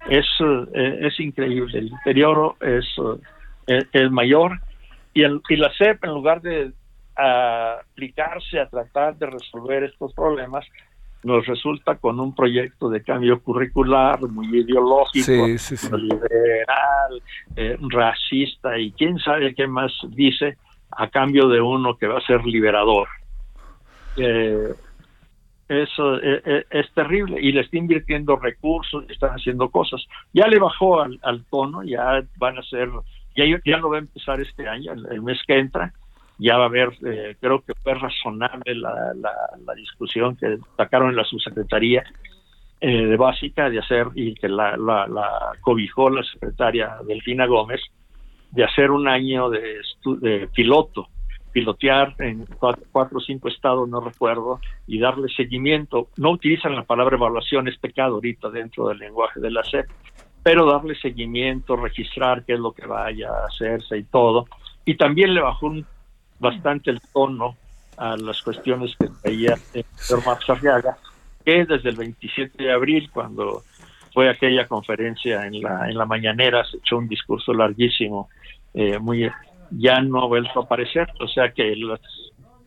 es, 0.09 0.27
eh, 0.41 0.99
es 1.03 1.21
increíble. 1.21 1.79
El 1.79 1.91
deterioro 1.91 2.57
es, 2.61 2.85
eh, 3.67 3.83
es, 3.93 4.11
mayor 4.11 4.61
y, 5.13 5.23
el, 5.23 5.41
y 5.49 5.57
la 5.57 5.73
CEP, 5.77 6.05
en 6.05 6.11
lugar 6.11 6.41
de 6.43 6.73
aplicarse 7.17 8.59
a 8.59 8.69
tratar 8.69 9.17
de 9.17 9.27
resolver 9.27 9.85
estos 9.85 10.13
problemas, 10.15 10.67
nos 11.25 11.47
resulta 11.47 11.97
con 11.97 12.21
un 12.21 12.35
proyecto 12.35 12.89
de 12.89 13.03
cambio 13.03 13.41
curricular 13.41 14.21
muy 14.23 14.47
ideológico, 14.59 15.47
liberal, 15.97 17.23
eh, 17.57 17.77
racista 17.91 18.79
y 18.79 18.93
quién 18.93 19.19
sabe 19.19 19.55
qué 19.55 19.67
más 19.67 19.93
dice 20.11 20.57
a 20.91 21.09
cambio 21.09 21.49
de 21.49 21.61
uno 21.61 21.97
que 21.97 22.07
va 22.07 22.19
a 22.19 22.27
ser 22.27 22.45
liberador. 22.45 23.09
Eh, 24.17 24.75
eso 25.69 26.17
es, 26.17 26.43
e, 26.47 26.57
e, 26.57 26.67
es, 26.71 26.93
terrible 26.93 27.41
y 27.41 27.53
le 27.53 27.63
está 27.63 27.79
invirtiendo 27.79 28.37
recursos, 28.37 29.05
están 29.09 29.31
haciendo 29.31 29.71
cosas. 29.71 30.05
Ya 30.33 30.47
le 30.47 30.59
bajó 30.59 31.01
al, 31.01 31.45
tono, 31.51 31.83
ya 31.83 32.23
van 32.37 32.59
a 32.59 32.63
ser, 32.63 32.91
ya, 33.35 33.45
ya 33.65 33.79
no 33.79 33.89
va 33.89 33.97
a 33.97 34.01
empezar 34.01 34.41
este 34.41 34.69
año, 34.69 34.93
el, 34.93 35.23
mes 35.23 35.41
que 35.47 35.59
entra, 35.59 35.93
ya 36.39 36.57
va 36.57 36.65
a 36.65 36.67
haber, 36.67 36.93
eh, 37.07 37.37
creo 37.41 37.61
que 37.61 37.75
fue 37.75 37.95
razonable 37.95 38.75
la, 38.75 39.13
la, 39.15 39.75
discusión 39.75 40.37
que 40.37 40.59
sacaron 40.77 41.11
en 41.11 41.17
la 41.17 41.25
subsecretaría 41.25 42.05
eh, 42.81 43.07
de 43.07 43.17
básica 43.17 43.71
de 43.71 43.79
hacer 43.79 44.09
y 44.15 44.35
que 44.35 44.49
la, 44.49 44.77
la, 44.77 45.53
cobijó 45.61 46.11
la 46.11 46.23
secretaria 46.23 46.97
Delfina 47.07 47.47
Gómez 47.47 47.81
de 48.51 48.65
hacer 48.65 48.91
un 48.91 49.09
año 49.09 49.51
de, 49.51 49.81
piloto 50.55 51.09
pilotear 51.53 52.17
en 52.19 52.47
cuatro, 52.59 53.19
o 53.19 53.21
cinco 53.21 53.47
estados, 53.47 53.89
no 53.89 54.01
recuerdo, 54.01 54.59
y 54.89 54.99
darle 54.99 55.29
seguimiento. 55.29 56.09
No 56.17 56.33
utilizan 56.33 56.75
la 56.75 56.83
palabra 56.83 57.17
evaluación, 57.17 57.69
es 57.69 57.79
pecado 57.79 58.15
ahorita 58.15 58.51
dentro 58.51 58.89
del 58.89 58.99
lenguaje 58.99 59.39
de 59.39 59.53
la 59.53 59.63
SEP, 59.63 59.87
pero 60.43 60.67
darle 60.67 60.97
seguimiento, 60.97 61.77
registrar 61.77 62.45
qué 62.45 62.55
es 62.55 62.59
lo 62.59 62.73
que 62.73 62.87
vaya 62.87 63.31
a 63.31 63.47
hacerse 63.47 63.97
y 63.97 64.03
todo. 64.03 64.47
Y 64.85 64.97
también 64.97 65.33
le 65.33 65.43
bajó 65.43 65.73
bastante 66.39 66.91
el 66.91 67.01
tono 67.13 67.57
a 67.97 68.17
las 68.17 68.43
cuestiones 68.43 68.95
que 68.99 69.09
traía 69.23 69.57
el 69.73 69.85
señor 69.95 70.27
Max 70.27 70.49
Arriaga, 70.51 70.97
que 71.45 71.65
desde 71.65 71.91
el 71.91 71.97
27 71.97 72.63
de 72.63 72.73
abril, 72.73 73.11
cuando 73.13 73.63
fue 74.13 74.29
aquella 74.29 74.67
conferencia 74.67 75.47
en 75.47 75.61
la, 75.61 75.89
en 75.89 75.97
la 75.97 76.07
mañanera, 76.07 76.65
se 76.65 76.79
echó 76.79 76.99
un 76.99 77.09
discurso 77.09 77.53
larguísimo, 77.53 78.29
eh, 78.73 78.99
muy 78.99 79.31
ya 79.71 80.01
no 80.01 80.23
ha 80.23 80.27
vuelto 80.27 80.61
a 80.61 80.65
aparecer. 80.65 81.09
O 81.21 81.29
sea 81.29 81.53
que 81.53 81.75
los, 81.77 82.01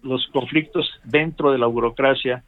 los 0.04 0.28
conflictos 0.28 1.00
dentro 1.04 1.52
de 1.52 1.58
la 1.58 1.68
burocracia 1.68 2.44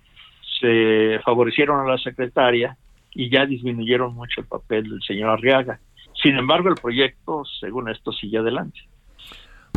se 0.59 1.19
favorecieron 1.23 1.79
a 1.79 1.91
la 1.91 1.97
secretaria 1.97 2.77
y 3.13 3.29
ya 3.29 3.45
disminuyeron 3.45 4.13
mucho 4.13 4.41
el 4.41 4.47
papel 4.47 4.89
del 4.89 5.01
señor 5.01 5.29
Arriaga. 5.29 5.79
Sin 6.21 6.37
embargo, 6.37 6.69
el 6.69 6.75
proyecto, 6.75 7.43
según 7.59 7.89
esto, 7.89 8.11
sigue 8.11 8.37
adelante. 8.37 8.79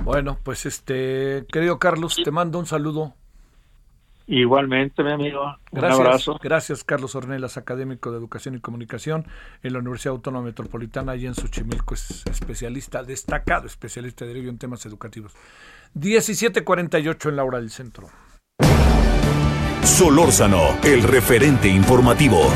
Bueno, 0.04 0.38
pues 0.42 0.66
este, 0.66 1.44
querido 1.52 1.78
Carlos, 1.78 2.16
te 2.22 2.30
mando 2.30 2.58
un 2.58 2.66
saludo. 2.66 3.14
Igualmente, 4.26 5.02
mi 5.02 5.12
amigo. 5.12 5.56
Gracias, 5.70 5.98
un 5.98 6.06
abrazo. 6.06 6.38
Gracias, 6.42 6.84
Carlos 6.84 7.14
Ornelas, 7.14 7.56
académico 7.56 8.10
de 8.10 8.18
Educación 8.18 8.54
y 8.54 8.60
Comunicación 8.60 9.26
en 9.62 9.72
la 9.72 9.80
Universidad 9.80 10.14
Autónoma 10.14 10.46
Metropolitana 10.46 11.16
y 11.16 11.26
en 11.26 11.34
Xochimilco, 11.34 11.94
es 11.94 12.24
especialista, 12.30 13.02
destacado 13.02 13.66
especialista 13.66 14.24
de 14.24 14.48
en 14.48 14.58
temas 14.58 14.86
educativos. 14.86 15.32
17:48 15.94 17.28
en 17.28 17.36
la 17.36 17.44
hora 17.44 17.58
del 17.58 17.70
centro. 17.70 18.08
Solórzano, 19.82 20.78
el 20.82 21.02
referente 21.02 21.68
informativo. 21.68 22.50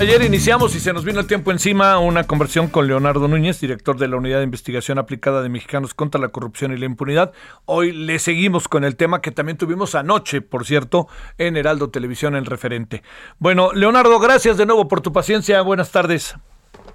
Ayer 0.00 0.22
iniciamos 0.22 0.74
y 0.74 0.80
se 0.80 0.94
nos 0.94 1.04
vino 1.04 1.20
el 1.20 1.26
tiempo 1.26 1.50
encima 1.50 1.98
una 1.98 2.24
conversión 2.24 2.68
con 2.68 2.86
Leonardo 2.86 3.28
Núñez, 3.28 3.60
director 3.60 3.98
de 3.98 4.08
la 4.08 4.16
Unidad 4.16 4.38
de 4.38 4.44
Investigación 4.44 4.98
Aplicada 4.98 5.42
de 5.42 5.50
Mexicanos 5.50 5.92
contra 5.92 6.18
la 6.18 6.28
Corrupción 6.28 6.72
y 6.72 6.78
la 6.78 6.86
Impunidad. 6.86 7.34
Hoy 7.66 7.92
le 7.92 8.18
seguimos 8.18 8.66
con 8.66 8.84
el 8.84 8.96
tema 8.96 9.20
que 9.20 9.30
también 9.30 9.58
tuvimos 9.58 9.94
anoche, 9.94 10.40
por 10.40 10.64
cierto, 10.64 11.06
en 11.36 11.58
Heraldo 11.58 11.90
Televisión, 11.90 12.34
el 12.34 12.46
referente. 12.46 13.02
Bueno, 13.38 13.72
Leonardo, 13.74 14.18
gracias 14.20 14.56
de 14.56 14.64
nuevo 14.64 14.88
por 14.88 15.02
tu 15.02 15.12
paciencia. 15.12 15.60
Buenas 15.60 15.92
tardes. 15.92 16.34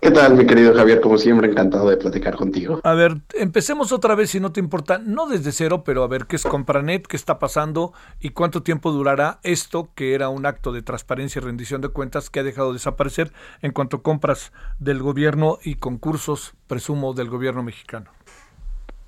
¿Qué 0.05 0.11
tal, 0.11 0.35
mi 0.35 0.45
querido 0.45 0.71
Javier? 0.75 1.01
Como 1.01 1.17
siempre, 1.17 1.49
encantado 1.49 1.89
de 1.89 1.97
platicar 1.97 2.35
contigo. 2.35 2.79
A 2.83 2.93
ver, 2.93 3.21
empecemos 3.33 3.91
otra 3.91 4.13
vez, 4.13 4.29
si 4.29 4.39
no 4.39 4.51
te 4.51 4.59
importa, 4.59 4.99
no 4.99 5.25
desde 5.25 5.51
cero, 5.51 5.81
pero 5.83 6.03
a 6.03 6.07
ver 6.07 6.27
qué 6.27 6.35
es 6.35 6.43
Compranet, 6.43 7.07
qué 7.07 7.17
está 7.17 7.39
pasando 7.39 7.91
y 8.19 8.29
cuánto 8.29 8.61
tiempo 8.61 8.91
durará 8.91 9.39
esto, 9.41 9.89
que 9.95 10.13
era 10.13 10.29
un 10.29 10.45
acto 10.45 10.71
de 10.71 10.83
transparencia 10.83 11.39
y 11.39 11.43
rendición 11.43 11.81
de 11.81 11.87
cuentas 11.87 12.29
que 12.29 12.39
ha 12.39 12.43
dejado 12.43 12.67
de 12.67 12.73
desaparecer 12.73 13.31
en 13.63 13.71
cuanto 13.71 13.97
a 13.97 14.03
compras 14.03 14.51
del 14.77 15.01
gobierno 15.01 15.57
y 15.63 15.73
concursos, 15.73 16.53
presumo, 16.67 17.15
del 17.15 17.31
gobierno 17.31 17.63
mexicano. 17.63 18.11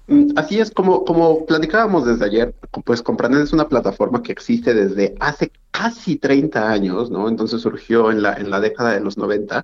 Mm, 0.07 0.31
así 0.35 0.59
es, 0.59 0.71
como, 0.71 1.05
como 1.05 1.45
platicábamos 1.45 2.07
desde 2.07 2.25
ayer, 2.25 2.55
pues 2.85 3.03
Compranet 3.03 3.41
es 3.41 3.53
una 3.53 3.69
plataforma 3.69 4.23
que 4.23 4.31
existe 4.31 4.73
desde 4.73 5.13
hace 5.19 5.51
casi 5.69 6.15
30 6.15 6.71
años, 6.71 7.11
¿no? 7.11 7.29
Entonces 7.29 7.61
surgió 7.61 8.09
en 8.09 8.23
la, 8.23 8.33
en 8.33 8.49
la 8.49 8.59
década 8.59 8.93
de 8.93 9.01
los 9.01 9.15
90 9.15 9.63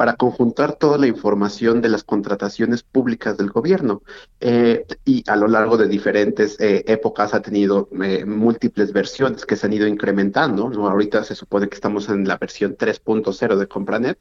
para 0.00 0.14
conjuntar 0.14 0.76
toda 0.76 0.96
la 0.96 1.08
información 1.08 1.82
de 1.82 1.90
las 1.90 2.04
contrataciones 2.04 2.82
públicas 2.82 3.36
del 3.36 3.50
gobierno. 3.50 4.00
Eh, 4.40 4.86
y 5.04 5.22
a 5.28 5.36
lo 5.36 5.46
largo 5.46 5.76
de 5.76 5.88
diferentes 5.88 6.58
eh, 6.58 6.84
épocas 6.86 7.34
ha 7.34 7.42
tenido 7.42 7.86
eh, 8.02 8.24
múltiples 8.24 8.94
versiones 8.94 9.44
que 9.44 9.56
se 9.56 9.66
han 9.66 9.74
ido 9.74 9.86
incrementando. 9.86 10.68
Ahorita 10.88 11.22
se 11.22 11.34
supone 11.34 11.68
que 11.68 11.74
estamos 11.74 12.08
en 12.08 12.26
la 12.26 12.38
versión 12.38 12.78
3.0 12.78 13.56
de 13.56 13.66
Compranet. 13.68 14.18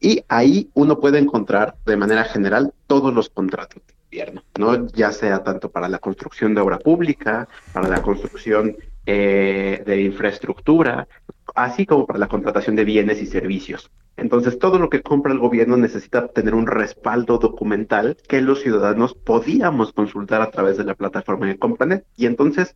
Y 0.00 0.22
ahí 0.28 0.70
uno 0.74 1.00
puede 1.00 1.18
encontrar 1.18 1.74
de 1.84 1.96
manera 1.96 2.22
general 2.22 2.72
todos 2.86 3.12
los 3.12 3.30
contratos 3.30 3.82
del 3.88 3.96
gobierno, 4.04 4.44
¿no? 4.60 4.86
ya 4.92 5.10
sea 5.10 5.42
tanto 5.42 5.72
para 5.72 5.88
la 5.88 5.98
construcción 5.98 6.54
de 6.54 6.60
obra 6.60 6.78
pública, 6.78 7.48
para 7.72 7.88
la 7.88 8.00
construcción 8.00 8.76
de 9.04 10.02
infraestructura, 10.06 11.08
así 11.56 11.84
como 11.84 12.06
para 12.06 12.20
la 12.20 12.28
contratación 12.28 12.76
de 12.76 12.84
bienes 12.84 13.20
y 13.20 13.26
servicios. 13.26 13.90
Entonces, 14.20 14.58
todo 14.58 14.78
lo 14.78 14.90
que 14.90 15.00
compra 15.00 15.32
el 15.32 15.38
gobierno 15.38 15.78
necesita 15.78 16.28
tener 16.28 16.54
un 16.54 16.66
respaldo 16.66 17.38
documental 17.38 18.18
que 18.28 18.42
los 18.42 18.60
ciudadanos 18.60 19.14
podíamos 19.14 19.94
consultar 19.94 20.42
a 20.42 20.50
través 20.50 20.76
de 20.76 20.84
la 20.84 20.94
plataforma 20.94 21.46
de 21.46 21.58
Compranet. 21.58 22.04
Y 22.16 22.26
entonces, 22.26 22.74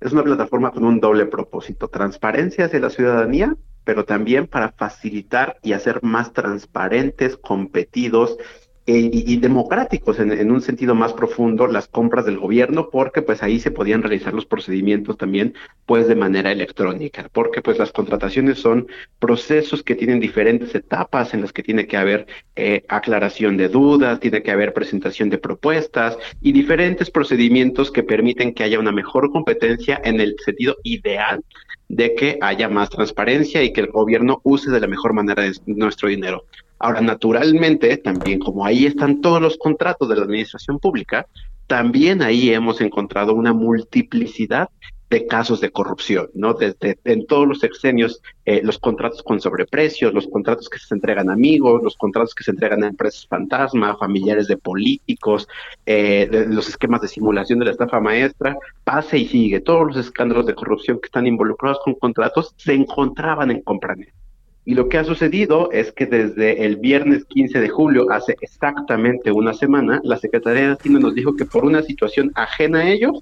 es 0.00 0.12
una 0.12 0.22
plataforma 0.22 0.70
con 0.70 0.84
un 0.84 1.00
doble 1.00 1.24
propósito, 1.24 1.88
transparencia 1.88 2.66
hacia 2.66 2.78
la 2.80 2.90
ciudadanía, 2.90 3.56
pero 3.84 4.04
también 4.04 4.46
para 4.46 4.72
facilitar 4.72 5.56
y 5.62 5.72
hacer 5.72 6.02
más 6.02 6.34
transparentes, 6.34 7.38
competidos 7.38 8.36
eh, 8.86 9.10
y, 9.12 9.36
democráticos 9.36 10.18
en, 10.18 10.50
un 10.50 10.60
sentido 10.60 10.96
más 10.96 11.12
profundo 11.12 11.68
las 11.68 11.86
compras 11.86 12.24
del 12.24 12.38
gobierno 12.38 12.90
porque 12.90 13.22
pues 13.22 13.42
ahí 13.42 13.60
se 13.60 13.70
podían 13.70 14.02
realizar 14.02 14.34
los 14.34 14.44
procedimientos 14.44 15.16
también 15.16 15.54
pues 15.86 16.08
de 16.08 16.16
manera 16.16 16.50
electrónica 16.50 17.30
porque 17.32 17.62
pues 17.62 17.78
las 17.78 17.92
contrataciones 17.92 18.58
son 18.58 18.88
procesos 19.20 19.84
que 19.84 19.94
tienen 19.94 20.18
diferentes 20.18 20.74
etapas 20.74 21.32
en 21.32 21.42
las 21.42 21.52
que 21.52 21.62
tiene 21.62 21.86
que 21.86 21.96
haber 21.96 22.26
eh, 22.56 22.84
aclaración 22.88 23.56
de 23.56 23.68
dudas 23.68 24.18
tiene 24.18 24.42
que 24.42 24.50
haber 24.50 24.72
presentación 24.72 25.30
de 25.30 25.38
propuestas 25.38 26.18
y 26.40 26.50
diferentes 26.50 27.08
procedimientos 27.08 27.92
que 27.92 28.02
permiten 28.02 28.52
que 28.52 28.64
haya 28.64 28.80
una 28.80 28.90
mejor 28.90 29.30
competencia 29.30 30.00
en 30.02 30.20
el 30.20 30.34
sentido 30.44 30.76
ideal 30.82 31.44
de 31.88 32.14
que 32.14 32.38
haya 32.40 32.68
más 32.68 32.88
transparencia 32.88 33.62
y 33.62 33.72
que 33.72 33.82
el 33.82 33.88
gobierno 33.88 34.40
use 34.44 34.70
de 34.70 34.80
la 34.80 34.86
mejor 34.86 35.12
manera 35.12 35.44
nuestro 35.66 36.08
dinero. 36.08 36.46
Ahora, 36.82 37.00
naturalmente, 37.00 37.96
también 37.96 38.40
como 38.40 38.66
ahí 38.66 38.86
están 38.86 39.20
todos 39.20 39.40
los 39.40 39.56
contratos 39.56 40.08
de 40.08 40.16
la 40.16 40.22
administración 40.22 40.80
pública, 40.80 41.28
también 41.68 42.22
ahí 42.22 42.50
hemos 42.50 42.80
encontrado 42.80 43.34
una 43.34 43.52
multiplicidad 43.52 44.68
de 45.08 45.28
casos 45.28 45.60
de 45.60 45.70
corrupción, 45.70 46.28
¿no? 46.34 46.54
Desde 46.54 46.98
en 47.04 47.24
todos 47.28 47.46
los 47.46 47.60
sexenios, 47.60 48.20
eh, 48.46 48.62
los 48.64 48.80
contratos 48.80 49.22
con 49.22 49.40
sobreprecios, 49.40 50.12
los 50.12 50.26
contratos 50.26 50.68
que 50.68 50.80
se 50.80 50.92
entregan 50.92 51.30
a 51.30 51.34
amigos, 51.34 51.84
los 51.84 51.96
contratos 51.96 52.34
que 52.34 52.42
se 52.42 52.50
entregan 52.50 52.82
a 52.82 52.88
empresas 52.88 53.28
fantasma, 53.28 53.96
familiares 53.96 54.48
de 54.48 54.56
políticos, 54.56 55.46
eh, 55.86 56.46
los 56.48 56.68
esquemas 56.68 57.00
de 57.02 57.06
simulación 57.06 57.60
de 57.60 57.66
la 57.66 57.70
estafa 57.70 58.00
maestra, 58.00 58.56
pase 58.82 59.18
y 59.18 59.28
sigue. 59.28 59.60
Todos 59.60 59.86
los 59.86 59.96
escándalos 59.98 60.46
de 60.46 60.56
corrupción 60.56 60.98
que 61.00 61.06
están 61.06 61.28
involucrados 61.28 61.78
con 61.84 61.94
contratos 61.94 62.54
se 62.56 62.74
encontraban 62.74 63.52
en 63.52 63.62
Compranet. 63.62 64.12
Y 64.64 64.74
lo 64.74 64.88
que 64.88 64.98
ha 64.98 65.04
sucedido 65.04 65.70
es 65.72 65.90
que 65.92 66.06
desde 66.06 66.64
el 66.64 66.76
viernes 66.76 67.24
15 67.24 67.60
de 67.60 67.68
julio, 67.68 68.06
hace 68.12 68.36
exactamente 68.40 69.32
una 69.32 69.54
semana, 69.54 70.00
la 70.04 70.16
Secretaría 70.18 70.68
de 70.68 70.72
Hacienda 70.74 71.00
nos 71.00 71.14
dijo 71.14 71.34
que 71.34 71.44
por 71.44 71.64
una 71.64 71.82
situación 71.82 72.30
ajena 72.34 72.80
a 72.80 72.88
ellos, 72.88 73.20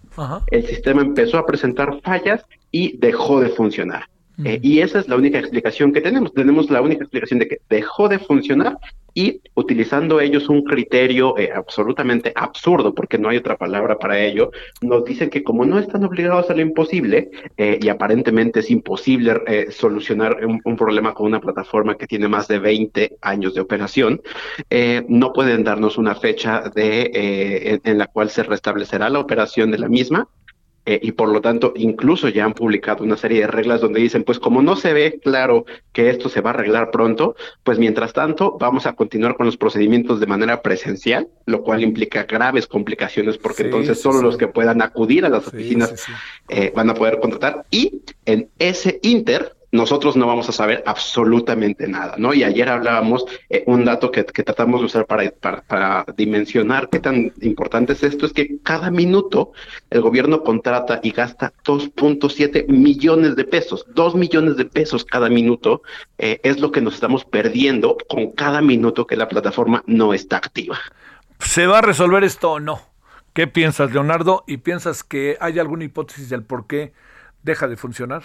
el 0.51 0.67
sistema 0.67 1.01
empezó 1.01 1.39
a 1.39 1.47
presentar 1.47 2.01
fallas 2.03 2.45
y 2.71 2.99
dejó 2.99 3.41
de 3.41 3.49
funcionar. 3.49 4.05
Eh, 4.45 4.59
y 4.63 4.81
esa 4.81 5.01
es 5.01 5.09
la 5.09 5.17
única 5.17 5.39
explicación 5.39 5.93
que 5.93 6.01
tenemos. 6.01 6.33
Tenemos 6.33 6.71
la 6.71 6.81
única 6.81 7.05
explicación 7.05 7.41
de 7.41 7.49
que 7.49 7.61
dejó 7.69 8.09
de 8.09 8.19
funcionar 8.19 8.79
y 9.13 9.41
utilizando 9.55 10.21
ellos 10.21 10.49
un 10.49 10.63
criterio 10.63 11.37
eh, 11.37 11.51
absolutamente 11.53 12.33
absurdo, 12.37 12.95
porque 12.95 13.19
no 13.19 13.29
hay 13.29 13.39
otra 13.39 13.57
palabra 13.57 13.99
para 13.99 14.21
ello, 14.21 14.53
nos 14.83 15.05
dicen 15.05 15.31
que 15.31 15.43
como 15.43 15.65
no 15.65 15.81
están 15.81 16.05
obligados 16.05 16.49
a 16.49 16.55
lo 16.55 16.61
imposible 16.61 17.31
eh, 17.57 17.81
y 17.83 17.89
aparentemente 17.89 18.61
es 18.61 18.71
imposible 18.71 19.35
solucionar 19.71 20.39
un, 20.47 20.77
problema 20.77 21.13
con 21.13 21.27
una 21.27 21.41
plataforma 21.41 21.97
que 21.97 22.07
tiene 22.07 22.29
más 22.29 22.47
de 22.47 22.61
20 22.61 23.17
años 23.21 23.55
de 23.55 23.61
operación, 23.61 24.23
no 25.09 25.33
pueden 25.33 25.65
darnos 25.65 25.99
una 25.99 26.15
fecha 26.15 26.71
de, 26.75 27.81
en 27.83 27.99
la 27.99 28.07
cual 28.07 28.31
se 28.31 28.45
restablecerá 28.45 29.11
la 29.11 29.19
operación 29.19 29.71
de 29.73 29.79
la 29.79 29.89
misma 29.89 30.29
eh, 30.87 30.99
y 31.03 31.13
por 31.13 31.29
lo 31.29 31.41
tanto 31.41 31.73
incluso 31.77 32.29
ya 32.29 32.45
han 32.45 32.55
publicado 32.55 33.05
una 33.05 33.17
serie 33.17 33.41
de 33.41 33.47
reglas 33.47 33.81
donde 33.81 34.01
dicen, 34.01 34.25
pues 34.25 34.39
como 34.39 34.63
no 34.63 34.77
se 34.77 34.93
ve 34.93 35.21
claro 35.23 35.67
que 35.93 36.09
esto 36.09 36.29
se 36.29 36.41
va 36.41 36.51
a 36.51 36.55
arreglar 36.55 36.91
pronto, 36.91 37.37
pues 37.63 37.79
mientras 37.79 38.13
tanto 38.13 38.57
vamos 38.59 38.87
a 38.87 38.95
continuar 38.95 39.37
con 39.37 39.47
los 39.47 39.57
procedimientos 39.57 40.21
de 40.21 40.27
manera 40.27 40.63
presencial, 40.63 41.29
lo 41.47 41.63
cual 41.63 41.83
implica 41.83 42.25
graves 42.25 42.67
complicaciones 42.67 43.37
porque 43.37 43.65
entonces 43.65 44.01
solo 44.01 44.23
los 44.23 44.37
que 44.37 44.49
puedan 44.49 44.81
acudir 44.81 45.25
a 45.25 45.29
las 45.29 45.47
oficinas 45.47 46.07
eh, 46.49 46.73
van 46.75 46.91
a 46.91 46.95
poder 46.95 47.21
contratar. 47.21 47.67
Y 47.71 48.01
en 48.25 48.49
ese 48.59 49.01
inter 49.03 49.55
nosotros 49.73 50.17
no 50.17 50.27
vamos 50.27 50.49
a 50.49 50.53
saber 50.53 50.83
absolutamente 50.87 51.87
nada, 51.87 52.15
¿no? 52.19 52.35
Y 52.35 52.43
ayer 52.43 52.69
hablábamos 52.69 53.25
eh, 53.49 53.63
un 53.67 53.85
dato 53.85 54.11
que, 54.11 54.25
tratamos 54.25 54.81
de 54.81 54.87
usar 54.87 55.07
para, 55.07 56.05
dimensionar 56.17 56.89
qué 56.91 56.99
tan 56.99 57.33
importante 57.41 57.93
es 57.93 58.03
esto, 58.03 58.27
es 58.27 58.33
que 58.33 58.59
cada 58.63 58.91
minuto 58.91 59.53
el 59.91 60.01
gobierno 60.01 60.43
contrata 60.43 61.01
y 61.03 61.13
gasta 61.13 61.53
2.7 61.65 62.69
millones 62.69 63.37
de 63.37 63.45
pesos, 63.45 63.87
2 63.95 64.15
millones 64.17 64.57
de 64.57 64.65
pesos 64.65 65.05
cada 65.05 65.29
minuto 65.29 65.83
eh, 66.19 66.41
es 66.43 66.59
lo 66.61 66.73
que 66.73 66.81
nos 66.81 66.95
estamos 66.95 67.25
perdiendo 67.25 67.97
con 68.09 68.33
cada 68.33 68.61
minuto 68.61 69.07
que 69.07 69.17
la 69.17 69.29
plataforma 69.29 69.83
no 69.87 70.15
está 70.15 70.37
activa. 70.37 70.79
¿Se 71.39 71.67
va 71.67 71.79
a 71.79 71.83
resolver 71.83 72.25
esto 72.25 72.53
o 72.53 72.61
no? 72.61 72.81
¿Qué 73.33 73.47
piensas, 73.47 73.93
Leonardo? 73.93 74.45
¿Y 74.47 74.59
piensas 74.59 75.05
que 75.05 75.37
hay 75.41 75.59
alguna 75.59 75.85
hipótesis 75.85 76.29
del 76.29 76.43
por 76.43 76.67
qué 76.67 76.93
deja 77.43 77.69
de 77.69 77.77
funcionar? 77.77 78.25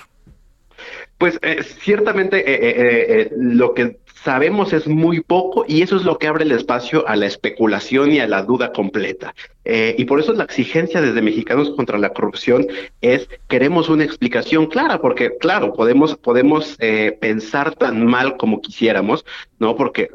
Pues 1.18 1.40
eh, 1.42 1.64
ciertamente 1.64 2.40
eh, 2.40 3.22
eh, 3.22 3.32
lo 3.38 3.74
que 3.74 3.98
sabemos 4.24 4.74
es 4.74 4.88
muy 4.88 5.22
poco 5.22 5.66
y 5.68 5.82
eso 5.82 5.96
es 5.96 6.04
lo 6.04 6.18
que 6.18 6.28
abre 6.28 6.44
el 6.44 6.52
espacio 6.52 7.08
a 7.08 7.16
la 7.16 7.28
especulación 7.28 8.12
y 8.12 8.20
a 8.20 8.28
la 8.28 8.42
duda 8.42 8.72
completa. 8.72 9.36
y 9.64 10.06
por 10.06 10.20
eso 10.20 10.34
la 10.34 10.44
exigencia 10.44 11.02
desde 11.02 11.22
Mexicanos 11.22 11.72
contra 11.72 11.98
la 11.98 12.10
Corrupción 12.10 12.68
es 13.02 13.28
queremos 13.48 13.88
una 13.90 14.04
explicación 14.04 14.66
clara, 14.68 15.00
porque 15.00 15.38
claro, 15.40 15.74
podemos, 15.74 16.16
podemos 16.18 16.76
pensar 17.20 17.76
tan 17.76 18.06
mal 18.06 18.38
como 18.38 18.62
quisiéramos, 18.62 19.26
¿no? 19.60 19.76
Porque 19.76 20.10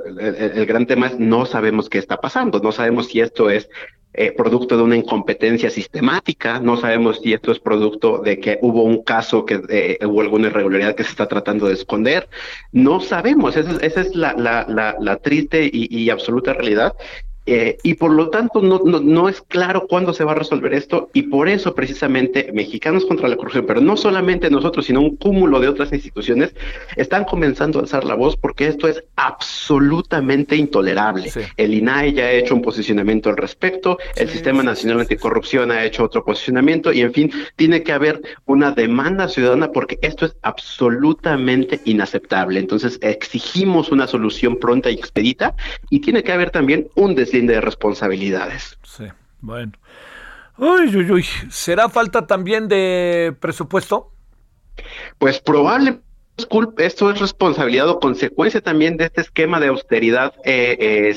el 0.57 0.67
gran 0.67 0.87
tema 0.87 1.07
es 1.07 1.19
no 1.19 1.47
sabemos 1.47 1.89
qué 1.89 1.99
está 1.99 2.17
pasando, 2.17 2.59
no 2.61 2.73
sabemos 2.73 3.07
si 3.07 3.21
esto 3.21 3.49
es 3.49 3.69
eh, 4.13 4.33
producto 4.33 4.77
de 4.77 4.83
una 4.83 4.97
incompetencia 4.97 5.71
sistemática. 5.71 6.59
No 6.61 6.77
sabemos 6.77 7.21
si 7.23 7.33
esto 7.33 7.53
es 7.53 7.61
producto 7.61 8.19
de 8.19 8.41
que 8.41 8.59
hubo 8.61 8.83
un 8.83 9.03
caso 9.05 9.45
que 9.45 9.61
eh, 9.69 9.99
hubo 10.05 10.21
alguna 10.21 10.49
irregularidad 10.49 10.95
que 10.95 11.05
se 11.05 11.11
está 11.11 11.29
tratando 11.29 11.69
de 11.69 11.75
esconder. 11.75 12.29
No 12.73 13.01
sabemos. 13.01 13.57
Esa 13.57 14.01
es, 14.01 14.17
la, 14.17 14.35
la, 14.35 14.97
la, 14.99 15.17
triste 15.19 15.71
y, 15.73 15.89
y 15.97 16.11
absoluta 16.11 16.53
realidad. 16.55 16.95
Eh, 17.53 17.79
y 17.83 17.95
por 17.95 18.13
lo 18.13 18.31
tanto 18.31 18.63
no, 18.63 18.81
no, 18.85 19.01
no, 19.01 19.29
es 19.29 19.43
claro 19.43 19.89
cuándo 19.89 20.13
se 20.13 20.23
va 20.23 20.31
a 20.31 20.35
resolver 20.37 20.73
esto 20.73 21.11
y 21.13 21.23
por 21.23 21.49
eso 21.49 21.75
precisamente 21.75 22.53
Mexicanos 22.55 23.05
contra 23.05 23.27
la 23.27 23.35
Corrupción, 23.35 23.67
pero 23.67 23.81
no 23.81 23.97
solamente 23.97 24.49
nosotros, 24.51 24.87
sino 24.87 25.01
un 25.01 25.17
cúmulo 25.17 25.59
de 25.59 25.67
otras 25.67 25.93
instituciones, 25.93 26.55
están 26.95 27.25
comenzando 27.25 27.81
a 27.81 27.83
alzar 27.83 28.05
la 28.05 28.15
voz 28.15 28.37
porque 28.37 28.69
esto 28.69 28.87
es 28.87 29.03
absolutamente 29.17 30.55
intolerable. 30.55 31.33
El 31.57 31.75
INAE 31.75 32.13
ya 32.13 32.27
ha 32.27 32.31
hecho 32.31 32.55
un 32.55 32.63
posicionamiento 32.63 33.31
al 33.31 33.37
respecto, 33.37 33.99
el 34.15 34.29
Sistema 34.29 34.63
Nacional 34.63 35.01
Anticorrupción 35.01 35.73
ha 35.73 35.85
hecho 35.85 36.05
otro 36.05 36.25
posicionamiento 36.25 36.93
y 36.93 37.01
en 37.01 37.13
fin, 37.13 37.33
tiene 37.57 37.83
que 37.83 37.93
haber 37.93 38.23
una 38.47 38.71
demanda 38.71 39.29
ciudadana 39.29 39.73
porque 39.73 39.99
esto 40.03 40.27
es 40.27 40.37
absolutamente 40.43 41.81
inaceptable. 41.85 42.61
Entonces 42.61 43.01
exigimos 43.03 43.91
una 43.91 44.07
solución 44.07 44.57
pronta 44.57 44.89
y 44.89 44.95
expedita 44.95 45.57
y 45.91 45.99
tiene 45.99 46.23
que 46.23 46.31
haber 46.31 46.53
también 46.53 46.87
un 46.95 47.17
de 47.47 47.61
responsabilidades. 47.61 48.79
Sí, 48.83 49.05
bueno. 49.41 49.73
Uy, 50.59 50.95
uy, 50.95 51.11
uy. 51.11 51.27
¿Será 51.49 51.89
falta 51.89 52.27
también 52.27 52.69
de 52.69 53.35
presupuesto? 53.41 54.13
Pues 55.19 55.41
probablemente 55.41 56.03
esto 56.79 57.11
es 57.11 57.21
responsabilidad 57.21 57.89
o 57.89 58.01
consecuencia 58.01 58.61
también 58.61 58.97
de 58.97 59.05
este 59.05 59.21
esquema 59.23 59.61
de 59.61 59.69
austeridad 59.69 60.33
eh, 60.45 60.77
eh, 60.81 61.15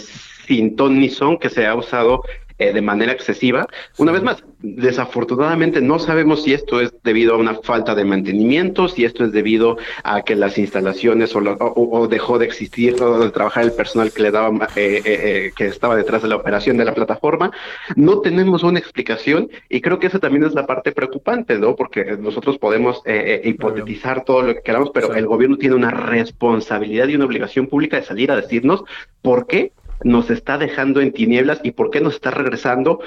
sin 0.47 0.75
ton 0.75 0.99
ni 0.99 1.09
son 1.09 1.37
que 1.37 1.49
se 1.49 1.65
ha 1.65 1.75
usado 1.75 2.23
eh, 2.57 2.73
de 2.73 2.81
manera 2.81 3.11
excesiva. 3.11 3.67
Una 3.97 4.11
vez 4.11 4.23
más, 4.23 4.43
desafortunadamente 4.63 5.81
no 5.81 5.99
sabemos 5.99 6.43
si 6.43 6.53
esto 6.53 6.79
es 6.79 6.93
debido 7.03 7.35
a 7.35 7.37
una 7.37 7.55
falta 7.55 7.93
de 7.95 8.05
mantenimiento, 8.05 8.87
si 8.87 9.03
esto 9.03 9.25
es 9.25 9.33
debido 9.33 9.77
a 10.05 10.21
que 10.21 10.37
las 10.37 10.57
instalaciones 10.57 11.35
o, 11.35 12.07
dejó 12.07 12.39
de 12.39 12.45
existir 12.45 12.95
o 13.03 13.25
de 13.25 13.29
trabajar 13.31 13.65
el 13.65 13.73
personal 13.73 14.13
que 14.13 14.21
le 14.21 14.31
daba 14.31 14.69
eh, 14.77 15.01
eh, 15.05 15.51
que 15.53 15.65
estaba 15.65 15.97
detrás 15.97 16.21
de 16.21 16.29
la 16.29 16.37
operación 16.37 16.77
de 16.77 16.85
la 16.85 16.93
plataforma. 16.93 17.51
No 17.97 18.21
tenemos 18.21 18.63
una 18.63 18.79
explicación 18.79 19.49
y 19.67 19.81
creo 19.81 19.99
que 19.99 20.07
esa 20.07 20.19
también 20.19 20.45
es 20.45 20.53
la 20.53 20.65
parte 20.65 20.93
preocupante, 20.93 21.59
¿no? 21.59 21.75
Porque 21.75 22.17
nosotros 22.17 22.57
podemos 22.57 23.01
hipotetizar 23.43 24.23
todo 24.23 24.43
lo 24.43 24.55
que 24.55 24.61
queramos, 24.61 24.91
pero 24.93 25.13
el 25.13 25.27
gobierno 25.27 25.57
tiene 25.57 25.75
una 25.75 25.91
responsabilidad 25.91 27.09
y 27.09 27.15
una 27.15 27.25
obligación 27.25 27.67
pública 27.67 27.97
de 27.97 28.03
salir 28.03 28.31
a 28.31 28.37
decirnos 28.37 28.85
por 29.21 29.45
qué 29.45 29.73
nos 30.03 30.29
está 30.29 30.57
dejando 30.57 31.01
en 31.01 31.11
tinieblas 31.11 31.59
y 31.63 31.71
por 31.71 31.89
qué 31.89 31.99
nos 31.99 32.15
está 32.15 32.31
regresando 32.31 32.99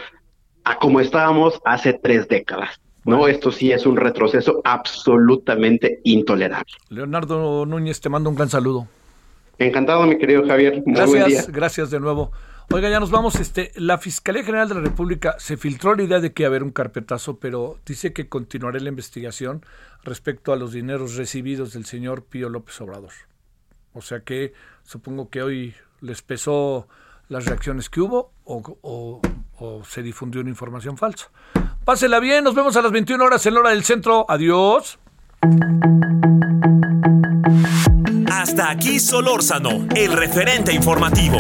a 0.67 0.79
como 0.79 1.01
estábamos 1.01 1.61
hace 1.65 1.93
tres 1.93 2.27
décadas. 2.27 2.81
No, 3.05 3.29
esto 3.29 3.53
sí 3.53 3.71
es 3.71 3.87
un 3.87 3.97
retroceso 3.97 4.61
absolutamente 4.65 6.01
intolerable. 6.03 6.73
Leonardo 6.89 7.65
Núñez, 7.65 8.01
te 8.01 8.09
mando 8.09 8.31
un 8.31 8.37
gran 8.37 8.51
saludo. 8.51 8.89
Encantado, 9.59 10.05
mi 10.07 10.19
querido 10.19 10.45
Javier. 10.45 10.83
gracias, 10.85 11.49
gracias 11.51 11.91
de 11.93 12.01
nuevo. 12.01 12.33
Oiga, 12.73 12.91
ya 12.91 12.99
nos 12.99 13.13
vamos. 13.13 13.37
Este, 13.37 13.71
la 13.77 13.99
Fiscalía 13.99 14.43
General 14.43 14.69
de 14.69 14.75
la 14.75 14.81
República 14.81 15.37
se 15.39 15.57
filtró 15.57 15.95
la 15.95 16.03
idea 16.03 16.19
de 16.19 16.33
que 16.33 16.43
iba 16.43 16.49
a 16.49 16.51
haber 16.51 16.65
un 16.65 16.73
carpetazo, 16.73 17.39
pero 17.39 17.79
dice 17.87 18.13
que 18.13 18.29
continuará 18.29 18.81
la 18.81 18.89
investigación 18.89 19.65
respecto 20.03 20.53
a 20.53 20.57
los 20.57 20.73
dineros 20.73 21.15
recibidos 21.15 21.75
del 21.75 21.85
señor 21.85 22.25
Pío 22.25 22.49
López 22.49 22.81
Obrador. 22.81 23.13
O 23.93 24.03
sea 24.03 24.21
que 24.21 24.53
supongo 24.83 25.31
que 25.31 25.43
hoy 25.43 25.75
les 26.01 26.23
pesó 26.23 26.89
las 27.29 27.47
reacciones 27.47 27.89
que 27.89 28.01
hubo 28.01 28.33
o, 29.59 29.85
se 29.85 30.03
difundió 30.03 30.41
una 30.41 30.51
información 30.51 30.97
falsa. 30.97 31.31
Pásela 31.85 32.21
bien, 32.21 32.45
nos 32.45 32.55
vemos 32.55 32.77
a 32.77 32.83
las 32.83 32.93
21 32.93 33.23
horas 33.25 33.45
en 33.47 33.55
la 33.55 33.61
hora 33.61 33.71
del 33.71 33.85
centro. 33.85 34.27
Adiós. 34.29 34.99
Hasta 38.31 38.71
aquí 38.71 38.99
Solórzano, 38.99 39.87
el 39.95 40.13
referente 40.13 40.73
informativo. 40.73 41.39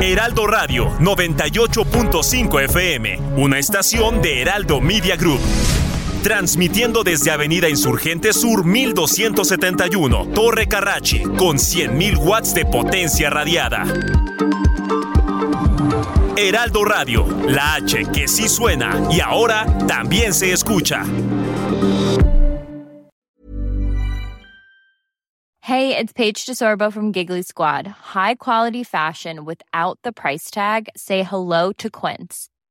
Heraldo 0.00 0.46
Radio 0.46 0.90
98.5 0.98 2.64
FM, 2.64 3.18
una 3.36 3.58
estación 3.58 4.22
de 4.22 4.40
Heraldo 4.40 4.80
Media 4.80 5.16
Group. 5.16 5.40
Transmitiendo 6.26 7.04
desde 7.04 7.30
Avenida 7.30 7.68
Insurgente 7.68 8.32
Sur 8.32 8.64
1271, 8.64 10.26
Torre 10.34 10.66
Carrachi, 10.66 11.22
con 11.22 11.56
100.000 11.56 12.16
watts 12.16 12.52
de 12.52 12.64
potencia 12.64 13.30
radiada. 13.30 13.84
Heraldo 16.36 16.84
Radio, 16.84 17.28
la 17.46 17.74
H 17.74 18.06
que 18.12 18.26
sí 18.26 18.48
suena 18.48 19.06
y 19.08 19.20
ahora 19.20 19.66
también 19.86 20.34
se 20.34 20.50
escucha. 20.50 21.04
Hey, 25.60 25.96
it's 25.96 26.12
Paige 26.12 26.44
DeSorbo 26.44 26.92
from 26.92 27.12
Giggly 27.12 27.42
Squad. 27.42 27.86
High 28.14 28.34
quality 28.34 28.82
fashion 28.82 29.44
without 29.44 30.00
the 30.02 30.10
price 30.10 30.50
tag. 30.50 30.88
Say 30.96 31.22
hello 31.22 31.70
to 31.74 31.88
Quince. 31.88 32.48